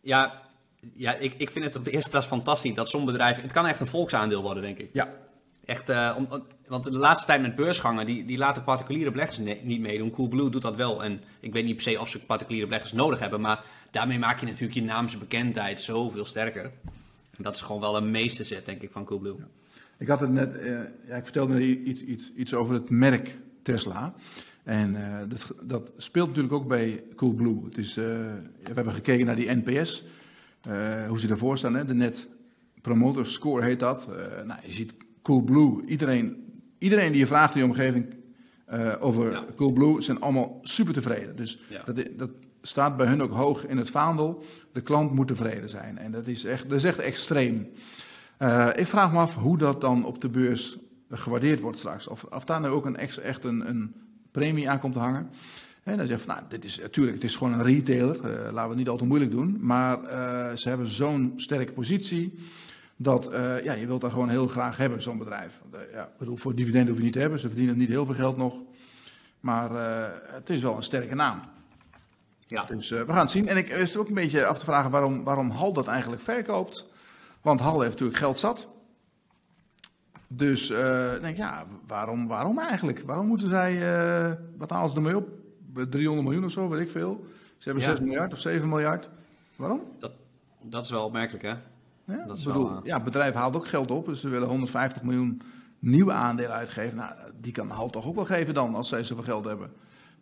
Ja, 0.00 0.42
ja, 0.80 0.92
ja 0.94 1.14
ik, 1.14 1.34
ik 1.36 1.50
vind 1.50 1.64
het 1.64 1.76
op 1.76 1.84
de 1.84 1.90
eerste 1.90 2.10
plaats 2.10 2.26
fantastisch 2.26 2.74
dat 2.74 2.88
zo'n 2.88 3.04
bedrijf... 3.04 3.40
Het 3.42 3.52
kan 3.52 3.66
echt 3.66 3.80
een 3.80 3.86
volksaandeel 3.86 4.42
worden, 4.42 4.62
denk 4.62 4.78
ik. 4.78 4.90
Ja. 4.92 5.08
Echt, 5.70 6.16
om, 6.16 6.28
want 6.66 6.84
de 6.84 6.92
laatste 6.92 7.26
tijd 7.26 7.42
met 7.42 7.54
beursgangen, 7.54 8.06
die, 8.06 8.24
die 8.24 8.38
laten 8.38 8.64
particuliere 8.64 9.10
beleggers 9.10 9.38
ne 9.38 9.58
niet 9.62 9.80
meedoen. 9.80 10.10
Coolblue 10.10 10.50
doet 10.50 10.62
dat 10.62 10.76
wel. 10.76 11.04
En 11.04 11.20
ik 11.40 11.52
weet 11.52 11.64
niet 11.64 11.74
per 11.74 11.82
se 11.82 12.00
of 12.00 12.08
ze 12.08 12.20
particuliere 12.20 12.66
beleggers 12.66 12.92
nodig 12.92 13.18
hebben, 13.18 13.40
maar 13.40 13.64
daarmee 13.90 14.18
maak 14.18 14.40
je 14.40 14.46
natuurlijk 14.46 14.74
je 14.74 14.82
naamsbekendheid 14.82 15.80
zoveel 15.80 16.24
sterker 16.24 16.70
dat 17.42 17.54
is 17.54 17.60
gewoon 17.60 17.80
wel 17.80 17.96
een 17.96 18.10
meesterzet, 18.10 18.66
denk 18.66 18.82
ik, 18.82 18.90
van 18.90 19.04
Coolblue. 19.04 19.36
Ik 19.98 20.08
had 20.08 20.20
het 20.20 20.30
net, 20.30 20.56
uh, 20.56 20.80
ja, 21.06 21.16
ik 21.16 21.24
vertelde 21.24 21.78
iets, 21.78 22.00
iets, 22.00 22.32
iets 22.36 22.54
over 22.54 22.74
het 22.74 22.90
merk 22.90 23.36
Tesla. 23.62 24.14
En 24.62 24.94
uh, 24.94 25.18
dat, 25.28 25.52
dat, 25.62 25.92
speelt 25.96 26.28
natuurlijk 26.28 26.54
ook 26.54 26.68
bij 26.68 27.02
Coolblue. 27.16 27.64
Het 27.64 27.78
is, 27.78 27.94
we 27.94 28.40
hebben 28.62 28.92
gekeken 28.92 29.26
naar 29.26 29.36
die 29.36 29.50
NPS, 29.50 30.04
hoe 31.08 31.20
ze 31.20 31.28
ervoor 31.28 31.58
staan. 31.58 31.74
Hè? 31.74 31.84
De 31.84 31.94
Net 31.94 32.28
Promoter 32.80 33.26
Score 33.26 33.64
heet 33.64 33.80
dat. 33.80 34.08
nou, 34.46 34.60
je 34.64 34.72
ziet 34.72 34.94
Coolblue, 35.22 35.86
iedereen, 35.86 36.36
iedereen 36.78 37.10
die 37.10 37.20
je 37.20 37.26
vraagt 37.26 37.54
in 37.54 37.60
je 37.60 37.66
omgeving 37.66 38.14
over 39.00 39.30
ja. 39.30 39.44
Coolblue, 39.56 40.00
zijn 40.00 40.20
allemaal 40.20 40.58
super 40.62 40.94
tevreden. 40.94 41.36
Dus 41.36 41.60
ja. 41.68 41.82
dat, 41.84 42.06
dat 42.16 42.30
staat 42.62 42.96
bij 42.96 43.06
hun 43.06 43.22
ook 43.22 43.32
hoog 43.32 43.66
in 43.66 43.76
het 43.76 43.90
vaandel. 43.90 44.44
De 44.72 44.80
klant 44.80 45.12
moet 45.12 45.28
tevreden 45.28 45.68
zijn. 45.68 45.98
En 45.98 46.12
dat 46.12 46.26
is 46.26 46.44
echt, 46.44 46.68
dat 46.68 46.78
is 46.78 46.84
echt 46.84 46.98
extreem. 46.98 47.68
Uh, 48.38 48.68
ik 48.74 48.86
vraag 48.86 49.12
me 49.12 49.18
af 49.18 49.34
hoe 49.34 49.58
dat 49.58 49.80
dan 49.80 50.04
op 50.04 50.20
de 50.20 50.28
beurs 50.28 50.78
gewaardeerd 51.10 51.60
wordt 51.60 51.78
straks. 51.78 52.08
Of, 52.08 52.24
of 52.24 52.44
daar 52.44 52.60
nou 52.60 52.74
ook 52.74 52.86
een, 52.86 52.96
echt 52.96 53.44
een, 53.44 53.68
een 53.68 53.94
premie 54.30 54.70
aan 54.70 54.78
komt 54.78 54.92
te 54.92 54.98
hangen. 54.98 55.30
En 55.82 55.96
dan 55.96 56.06
zeg 56.06 56.20
je, 56.20 56.26
nou, 56.26 56.40
dit 56.48 56.64
is 56.64 56.78
natuurlijk, 56.78 57.16
het 57.16 57.24
is 57.24 57.36
gewoon 57.36 57.52
een 57.52 57.62
retailer. 57.62 58.16
Uh, 58.16 58.22
laten 58.22 58.62
we 58.62 58.68
het 58.68 58.76
niet 58.76 58.88
al 58.88 58.96
te 58.96 59.04
moeilijk 59.04 59.30
doen. 59.30 59.56
Maar 59.60 60.02
uh, 60.02 60.56
ze 60.56 60.68
hebben 60.68 60.86
zo'n 60.86 61.32
sterke 61.36 61.72
positie. 61.72 62.38
Dat 63.02 63.32
uh, 63.32 63.64
ja, 63.64 63.72
je 63.72 63.86
wilt 63.86 64.00
daar 64.00 64.10
gewoon 64.10 64.28
heel 64.28 64.46
graag 64.46 64.76
hebben, 64.76 65.02
zo'n 65.02 65.18
bedrijf. 65.18 65.60
ja, 65.92 66.02
ik 66.02 66.18
bedoel, 66.18 66.36
voor 66.36 66.54
dividenden 66.54 66.88
hoef 66.88 66.96
je 66.96 67.04
niet 67.04 67.12
te 67.12 67.18
hebben. 67.18 67.38
Ze 67.38 67.46
verdienen 67.46 67.78
niet 67.78 67.88
heel 67.88 68.06
veel 68.06 68.14
geld 68.14 68.36
nog. 68.36 68.54
Maar 69.40 69.70
het 70.32 70.50
is 70.50 70.62
wel 70.62 70.76
een 70.76 70.82
sterke 70.82 71.14
naam. 71.14 71.40
Ja. 72.46 72.64
Dus 72.64 72.88
we 72.88 73.04
gaan 73.06 73.16
het 73.16 73.30
zien. 73.30 73.48
En 73.48 73.56
ik 73.56 73.72
wist 73.72 73.96
ook 73.96 74.08
een 74.08 74.14
beetje 74.14 74.46
af 74.46 74.58
te 74.58 74.64
vragen 74.64 74.90
waarom, 74.90 75.24
waarom 75.24 75.50
Hal 75.50 75.72
dat 75.72 75.86
eigenlijk 75.86 76.22
verkoopt. 76.22 76.88
Want 77.40 77.60
Hal 77.60 77.80
heeft 77.80 77.92
natuurlijk 77.92 78.18
geld 78.18 78.38
zat. 78.38 78.68
Dus 80.28 80.66
denk 81.20 81.36
ja, 81.36 81.64
waarom, 81.86 82.28
waarom 82.28 82.58
eigenlijk? 82.58 83.02
Waarom 83.06 83.26
moeten 83.26 83.48
zij, 83.48 83.78
wat 84.56 84.70
halen 84.70 84.90
ze 84.90 84.96
ermee 84.96 85.16
op? 85.16 85.28
300 85.90 86.26
miljoen 86.26 86.44
of 86.44 86.52
zo, 86.52 86.68
weet 86.68 86.80
ik 86.80 86.90
veel. 86.90 87.24
Ze 87.58 87.68
hebben 87.68 87.82
ja. 87.82 87.90
6 87.90 88.00
miljard 88.00 88.32
of 88.32 88.38
7 88.38 88.68
miljard. 88.68 89.10
Waarom? 89.56 89.80
Dat, 89.98 90.12
dat 90.62 90.84
is 90.84 90.90
wel 90.90 91.04
opmerkelijk, 91.04 91.44
hè? 91.44 91.54
Ja, 92.10 92.24
dat 92.26 92.36
is 92.36 92.44
bedoel, 92.44 92.68
wel, 92.68 92.80
ja, 92.84 92.94
het 92.94 93.04
bedrijf 93.04 93.34
haalt 93.34 93.56
ook 93.56 93.66
geld 93.66 93.90
op, 93.90 94.06
dus 94.06 94.20
ze 94.20 94.28
willen 94.28 94.48
150 94.48 95.02
miljoen 95.02 95.42
nieuwe 95.78 96.12
aandelen 96.12 96.52
uitgeven. 96.52 96.96
Nou, 96.96 97.12
die 97.40 97.52
kan 97.52 97.70
Hal 97.70 97.90
toch 97.90 98.06
ook 98.06 98.14
wel 98.14 98.24
geven 98.24 98.54
dan, 98.54 98.74
als 98.74 98.88
zij 98.88 99.04
zoveel 99.04 99.24
geld 99.24 99.44
hebben. 99.44 99.72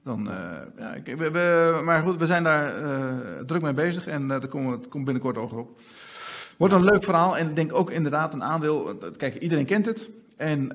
Dan, 0.03 0.29
uh, 0.29 0.35
ja, 0.77 1.17
we, 1.17 1.31
we, 1.31 1.81
maar 1.85 2.03
goed, 2.03 2.17
we 2.17 2.27
zijn 2.27 2.43
daar 2.43 2.83
uh, 2.83 3.19
druk 3.47 3.63
mee 3.63 3.73
bezig 3.73 4.07
en 4.07 4.23
uh, 4.23 4.29
daar 4.29 4.49
komt, 4.49 4.89
komt 4.89 5.05
binnenkort 5.05 5.37
over 5.37 5.59
op. 5.59 5.81
Wordt 6.57 6.75
een 6.75 6.85
leuk 6.85 7.05
verhaal 7.05 7.37
en 7.37 7.49
ik 7.49 7.57
denk 7.57 7.75
ook 7.75 7.91
inderdaad 7.91 8.35
een 8.35 8.43
aandeel. 8.43 8.97
Kijk, 9.17 9.35
iedereen 9.35 9.65
kent 9.65 9.87
het. 9.87 10.11
En 10.37 10.71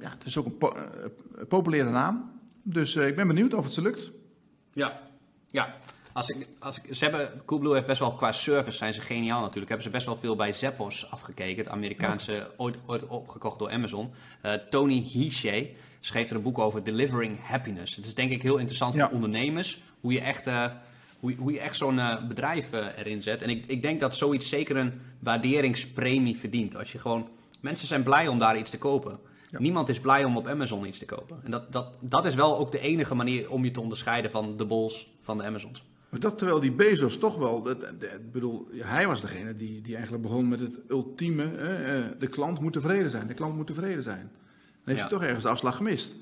ja, 0.00 0.10
het 0.10 0.24
is 0.24 0.38
ook 0.38 0.46
een 0.46 0.58
po 0.58 0.76
populaire 1.48 1.90
naam. 1.90 2.30
Dus 2.62 2.96
ik 2.96 3.16
ben 3.16 3.26
benieuwd 3.26 3.54
of 3.54 3.64
het 3.64 3.72
ze 3.72 3.82
lukt. 3.82 4.12
Ja, 4.72 5.00
ja. 5.46 5.74
Als 6.14 6.30
ik, 6.30 6.48
als 6.58 6.82
ik, 6.82 6.94
ze 6.94 7.04
hebben, 7.04 7.42
Coolblue 7.44 7.74
heeft 7.74 7.86
best 7.86 8.00
wel 8.00 8.12
qua 8.12 8.32
service 8.32 8.76
zijn 8.76 8.94
ze 8.94 9.00
geniaal 9.00 9.40
natuurlijk. 9.40 9.68
Hebben 9.68 9.86
ze 9.86 9.92
best 9.92 10.06
wel 10.06 10.16
veel 10.16 10.36
bij 10.36 10.52
Zappos 10.52 11.10
afgekeken. 11.10 11.64
Het 11.64 11.72
Amerikaanse, 11.72 12.50
ooit, 12.56 12.78
ooit 12.86 13.06
opgekocht 13.06 13.58
door 13.58 13.70
Amazon. 13.70 14.10
Tony 14.70 15.02
Hsieh 15.02 15.66
schreef 16.00 16.30
er 16.30 16.36
een 16.36 16.42
boek 16.42 16.58
over 16.58 16.84
Delivering 16.84 17.38
Happiness. 17.42 17.96
Het 17.96 18.06
is 18.06 18.14
denk 18.14 18.30
ik 18.30 18.42
heel 18.42 18.56
interessant 18.56 18.94
voor 18.94 19.08
ondernemers, 19.08 19.80
hoe 20.00 20.12
je 20.12 20.20
echt, 20.20 20.46
uh, 20.46 20.66
hoe, 21.20 21.34
hoe 21.34 21.52
je 21.52 21.60
echt 21.60 21.76
zo'n 21.76 21.96
uh, 21.96 22.26
bedrijf 22.26 22.72
erin 22.72 23.22
zet. 23.22 23.42
En 23.42 23.50
ik, 23.50 23.66
ik 23.66 23.82
denk 23.82 24.00
dat 24.00 24.16
zoiets 24.16 24.48
zeker 24.48 24.76
een 24.76 25.00
waarderingspremie 25.18 26.36
verdient. 26.36 26.76
Als 26.76 26.92
je 26.92 26.98
gewoon, 26.98 27.28
mensen 27.60 27.86
zijn 27.86 28.02
blij 28.02 28.28
om 28.28 28.38
daar 28.38 28.58
iets 28.58 28.70
te 28.70 28.78
kopen. 28.78 29.18
Ja. 29.50 29.60
Niemand 29.60 29.88
is 29.88 30.00
blij 30.00 30.24
om 30.24 30.36
op 30.36 30.46
Amazon 30.46 30.86
iets 30.86 30.98
te 30.98 31.04
kopen. 31.04 31.40
En 31.44 31.50
dat, 31.50 31.72
dat, 31.72 31.94
dat 32.00 32.24
is 32.24 32.34
wel 32.34 32.58
ook 32.58 32.72
de 32.72 32.80
enige 32.80 33.14
manier 33.14 33.50
om 33.50 33.64
je 33.64 33.70
te 33.70 33.80
onderscheiden 33.80 34.30
van 34.30 34.56
de 34.56 34.64
bols 34.64 35.08
van 35.22 35.38
de 35.38 35.44
Amazons. 35.44 35.84
Maar 36.14 36.22
dat 36.22 36.38
terwijl 36.38 36.60
die 36.60 36.72
Bezos 36.72 37.18
toch 37.18 37.36
wel, 37.36 37.70
ik 37.70 38.32
bedoel, 38.32 38.68
hij 38.76 39.06
was 39.06 39.20
degene 39.20 39.56
die, 39.56 39.80
die 39.80 39.94
eigenlijk 39.94 40.22
begon 40.22 40.48
met 40.48 40.60
het 40.60 40.78
ultieme, 40.88 41.44
de 42.18 42.26
klant 42.26 42.60
moet 42.60 42.72
tevreden 42.72 43.10
zijn, 43.10 43.26
de 43.26 43.34
klant 43.34 43.56
moet 43.56 43.66
tevreden 43.66 44.02
zijn. 44.02 44.30
Dan 44.30 44.94
heeft 44.94 44.98
ja. 44.98 45.04
je 45.04 45.10
toch 45.10 45.22
ergens 45.22 45.42
de 45.42 45.48
afslag 45.48 45.76
gemist. 45.76 46.14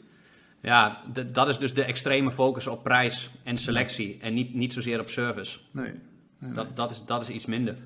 Ja, 0.60 1.00
dat 1.32 1.48
is 1.48 1.58
dus 1.58 1.74
de 1.74 1.84
extreme 1.84 2.30
focus 2.30 2.66
op 2.66 2.82
prijs 2.82 3.30
en 3.42 3.58
selectie 3.58 4.18
en 4.20 4.34
niet, 4.34 4.54
niet 4.54 4.72
zozeer 4.72 5.00
op 5.00 5.08
service. 5.08 5.58
Nee. 5.70 5.92
nee. 6.38 6.52
Dat, 6.52 6.76
dat, 6.76 6.90
is, 6.90 7.02
dat 7.06 7.22
is 7.22 7.28
iets 7.28 7.46
minder. 7.46 7.76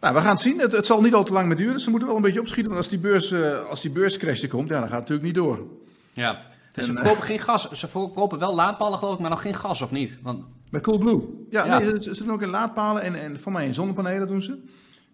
Nou, 0.00 0.14
we 0.14 0.20
gaan 0.20 0.30
het 0.30 0.40
zien. 0.40 0.58
Het, 0.58 0.72
het, 0.72 0.86
zal 0.86 1.00
niet 1.00 1.14
al 1.14 1.24
te 1.24 1.32
lang 1.32 1.46
meer 1.46 1.56
duren. 1.56 1.80
Ze 1.80 1.90
moeten 1.90 2.08
wel 2.08 2.16
een 2.16 2.22
beetje 2.22 2.40
opschieten. 2.40 2.72
Want 2.72 2.84
als 2.84 2.90
die, 2.90 2.98
beurs, 2.98 3.30
uh, 3.30 3.64
als 3.64 3.80
die 3.80 3.90
beurscrash 3.90 4.42
er 4.42 4.48
komt, 4.48 4.68
ja, 4.68 4.80
dan 4.80 4.88
gaat 4.88 4.98
het 4.98 5.08
natuurlijk 5.08 5.26
niet 5.26 5.44
door. 5.44 5.66
Ja. 6.12 6.46
En, 6.72 6.84
ze 6.84 6.92
verkopen 6.92 7.22
geen 7.22 7.38
gas. 7.38 7.70
Ze 7.70 7.88
verkopen 7.88 8.38
wel 8.38 8.54
laadpalen, 8.54 8.98
geloof 8.98 9.14
ik, 9.14 9.20
maar 9.20 9.30
nog 9.30 9.42
geen 9.42 9.54
gas, 9.54 9.82
of 9.82 9.90
niet? 9.90 10.18
Want... 10.22 10.44
Bij 10.70 10.80
Coolblue. 10.80 11.46
Ja, 11.50 11.64
ja. 11.64 11.78
Nee, 11.78 12.02
ze, 12.02 12.14
ze, 12.14 12.24
doen 12.24 12.32
ook 12.32 12.42
in 12.42 12.48
laadpalen 12.48 13.02
en, 13.02 13.20
en 13.20 13.40
van 13.40 13.52
mij 13.52 13.66
in 13.66 13.74
zonnepanelen 13.74 14.28
doen 14.28 14.42
ze. 14.42 14.58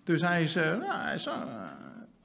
Dus 0.04 0.20
hij 0.20 0.42
is, 0.42 0.56
uh, 0.56 0.62
nou, 0.62 0.84
hij 0.86 1.14
is 1.14 1.26
uh, 1.26 1.32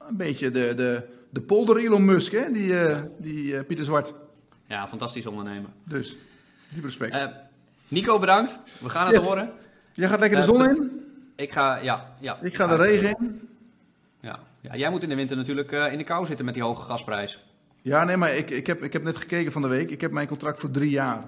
een 0.08 0.16
beetje 0.16 0.50
de, 0.50 0.74
de, 0.74 1.02
de 1.30 1.40
polder 1.40 1.76
Elon 1.76 2.04
Musk, 2.04 2.32
hè? 2.32 2.52
die, 2.52 2.68
uh, 2.68 2.98
die 3.18 3.64
Pieter 3.64 3.84
Zwart. 3.84 4.14
Ja, 4.66 4.88
fantastisch 4.88 5.26
ondernemer. 5.26 5.70
Dus, 5.84 6.16
die 6.68 6.82
respect. 6.82 7.28
Nico, 7.88 8.18
bedankt. 8.18 8.60
We 8.80 8.88
gaan 8.88 9.06
het 9.06 9.16
yes. 9.16 9.26
horen. 9.26 9.50
Jij 9.92 10.08
gaat 10.08 10.20
lekker 10.20 10.38
de 10.38 10.44
zon 10.44 10.68
in? 10.68 11.04
Ik 11.36 11.52
ga, 11.52 11.76
ja. 11.76 12.14
ja 12.18 12.38
ik 12.42 12.54
ga 12.54 12.66
de 12.66 12.76
regen 12.76 13.16
in. 13.20 13.48
Ja. 14.20 14.38
ja, 14.60 14.76
jij 14.76 14.90
moet 14.90 15.02
in 15.02 15.08
de 15.08 15.14
winter 15.14 15.36
natuurlijk 15.36 15.70
in 15.70 15.98
de 15.98 16.04
kou 16.04 16.26
zitten 16.26 16.44
met 16.44 16.54
die 16.54 16.62
hoge 16.62 16.82
gasprijs. 16.82 17.44
Ja, 17.82 18.04
nee, 18.04 18.16
maar 18.16 18.36
ik, 18.36 18.50
ik, 18.50 18.66
heb, 18.66 18.82
ik 18.82 18.92
heb 18.92 19.02
net 19.02 19.16
gekeken 19.16 19.52
van 19.52 19.62
de 19.62 19.68
week. 19.68 19.90
Ik 19.90 20.00
heb 20.00 20.10
mijn 20.10 20.26
contract 20.26 20.60
voor 20.60 20.70
drie 20.70 20.90
jaar. 20.90 21.24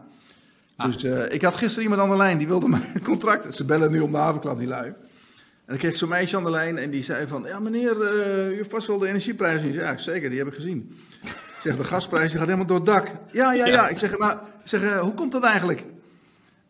Ah. 0.82 0.92
Dus 0.92 1.04
uh, 1.04 1.32
ik 1.32 1.42
had 1.42 1.56
gisteren 1.56 1.82
iemand 1.82 2.02
aan 2.02 2.10
de 2.10 2.16
lijn, 2.16 2.38
die 2.38 2.46
wilde 2.46 2.68
mijn 2.68 3.02
contract. 3.02 3.54
Ze 3.54 3.64
bellen 3.64 3.90
nu 3.90 4.00
om 4.00 4.10
de 4.10 4.16
havenklap, 4.16 4.58
die 4.58 4.68
lui. 4.68 4.86
En 4.86 4.94
dan 5.66 5.76
kreeg 5.76 5.90
ik 5.90 5.96
zo'n 5.96 6.08
meisje 6.08 6.36
aan 6.36 6.44
de 6.44 6.50
lijn 6.50 6.78
en 6.78 6.90
die 6.90 7.02
zei 7.02 7.26
van... 7.26 7.44
Ja 7.46 7.58
meneer, 7.58 7.96
uh, 7.96 8.50
u 8.50 8.56
heeft 8.56 8.70
vast 8.70 8.86
wel 8.86 8.98
de 8.98 9.06
energieprijzen. 9.06 9.72
Ja, 9.72 9.98
zeker, 9.98 10.28
die 10.28 10.38
heb 10.38 10.48
ik 10.48 10.54
gezien. 10.54 10.98
Ik 11.22 11.60
zeg, 11.60 11.76
de 11.76 11.84
gasprijs 11.84 12.30
die 12.30 12.38
gaat 12.38 12.46
helemaal 12.46 12.66
door 12.66 12.76
het 12.76 12.86
dak. 12.86 13.08
Ja, 13.32 13.52
ja, 13.52 13.66
ja. 13.66 13.88
Ik 13.88 13.96
zeg, 13.96 14.18
maar 14.18 14.32
ik 14.34 14.68
zeg, 14.68 14.82
uh, 14.82 15.00
hoe 15.00 15.14
komt 15.14 15.32
dat 15.32 15.42
eigenlijk? 15.42 15.84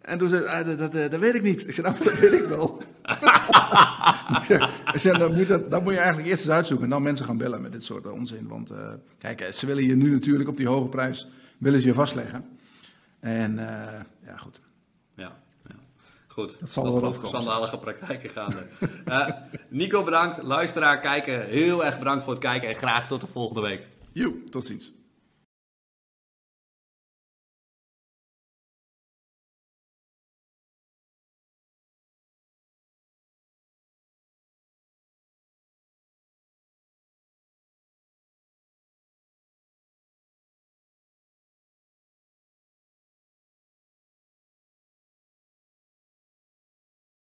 En 0.01 0.19
toen 0.19 0.29
zei 0.29 0.45
hij, 0.47 0.65
dat, 0.65 0.79
dat, 0.79 0.93
dat, 0.93 1.21
weet 1.21 1.35
ik 1.35 1.43
niet. 1.43 1.69
Ik 1.69 1.75
zei, 1.75 1.87
nou, 1.87 2.05
dat 2.05 2.19
weet 2.19 2.33
ik 2.33 2.45
wel. 2.45 2.83
ik 4.93 5.01
zei, 5.01 5.19
dan 5.19 5.35
moet, 5.35 5.49
dat, 5.49 5.71
dan 5.71 5.83
moet 5.83 5.93
je 5.93 5.99
eigenlijk 5.99 6.29
eerst 6.29 6.45
eens 6.45 6.53
uitzoeken. 6.53 6.85
En 6.85 6.91
dan 6.91 7.03
mensen 7.03 7.27
gaan 7.27 7.37
bellen 7.37 7.63
met 7.63 7.73
dit 7.73 7.85
soort 7.85 8.07
onzin. 8.07 8.49
Want 8.49 8.71
uh, 8.71 8.79
kijk, 9.19 9.49
ze 9.53 9.67
willen 9.67 9.87
je 9.87 9.97
nu 9.97 10.11
natuurlijk 10.11 10.49
op 10.49 10.57
die 10.57 10.69
hoge 10.69 10.89
prijs 10.89 11.29
willen 11.59 11.81
ze 11.81 11.87
je 11.87 11.95
vastleggen. 11.95 12.45
En 13.23 13.53
uh, 13.53 13.64
ja, 14.27 14.37
goed. 14.37 14.61
Ja, 15.16 15.33
ja. 15.68 15.75
Goed, 16.29 16.61
dat 16.61 16.70
zal 16.70 16.93
wel 16.93 17.05
over 17.05 17.29
schandalige 17.29 17.79
praktijken 17.79 18.31
gaan. 18.31 18.55
uh, 19.07 19.29
Nico, 19.68 20.05
bedankt. 20.05 20.43
Luisteraar, 20.43 20.99
kijken, 21.01 21.45
heel 21.45 21.85
erg 21.85 21.99
bedankt 21.99 22.25
voor 22.25 22.33
het 22.33 22.43
kijken. 22.43 22.68
En 22.68 22.75
graag 22.75 23.07
tot 23.09 23.20
de 23.20 23.27
volgende 23.27 23.61
week. 23.61 23.87
Joe, 24.12 24.45
tot 24.51 24.64
ziens. 24.64 24.93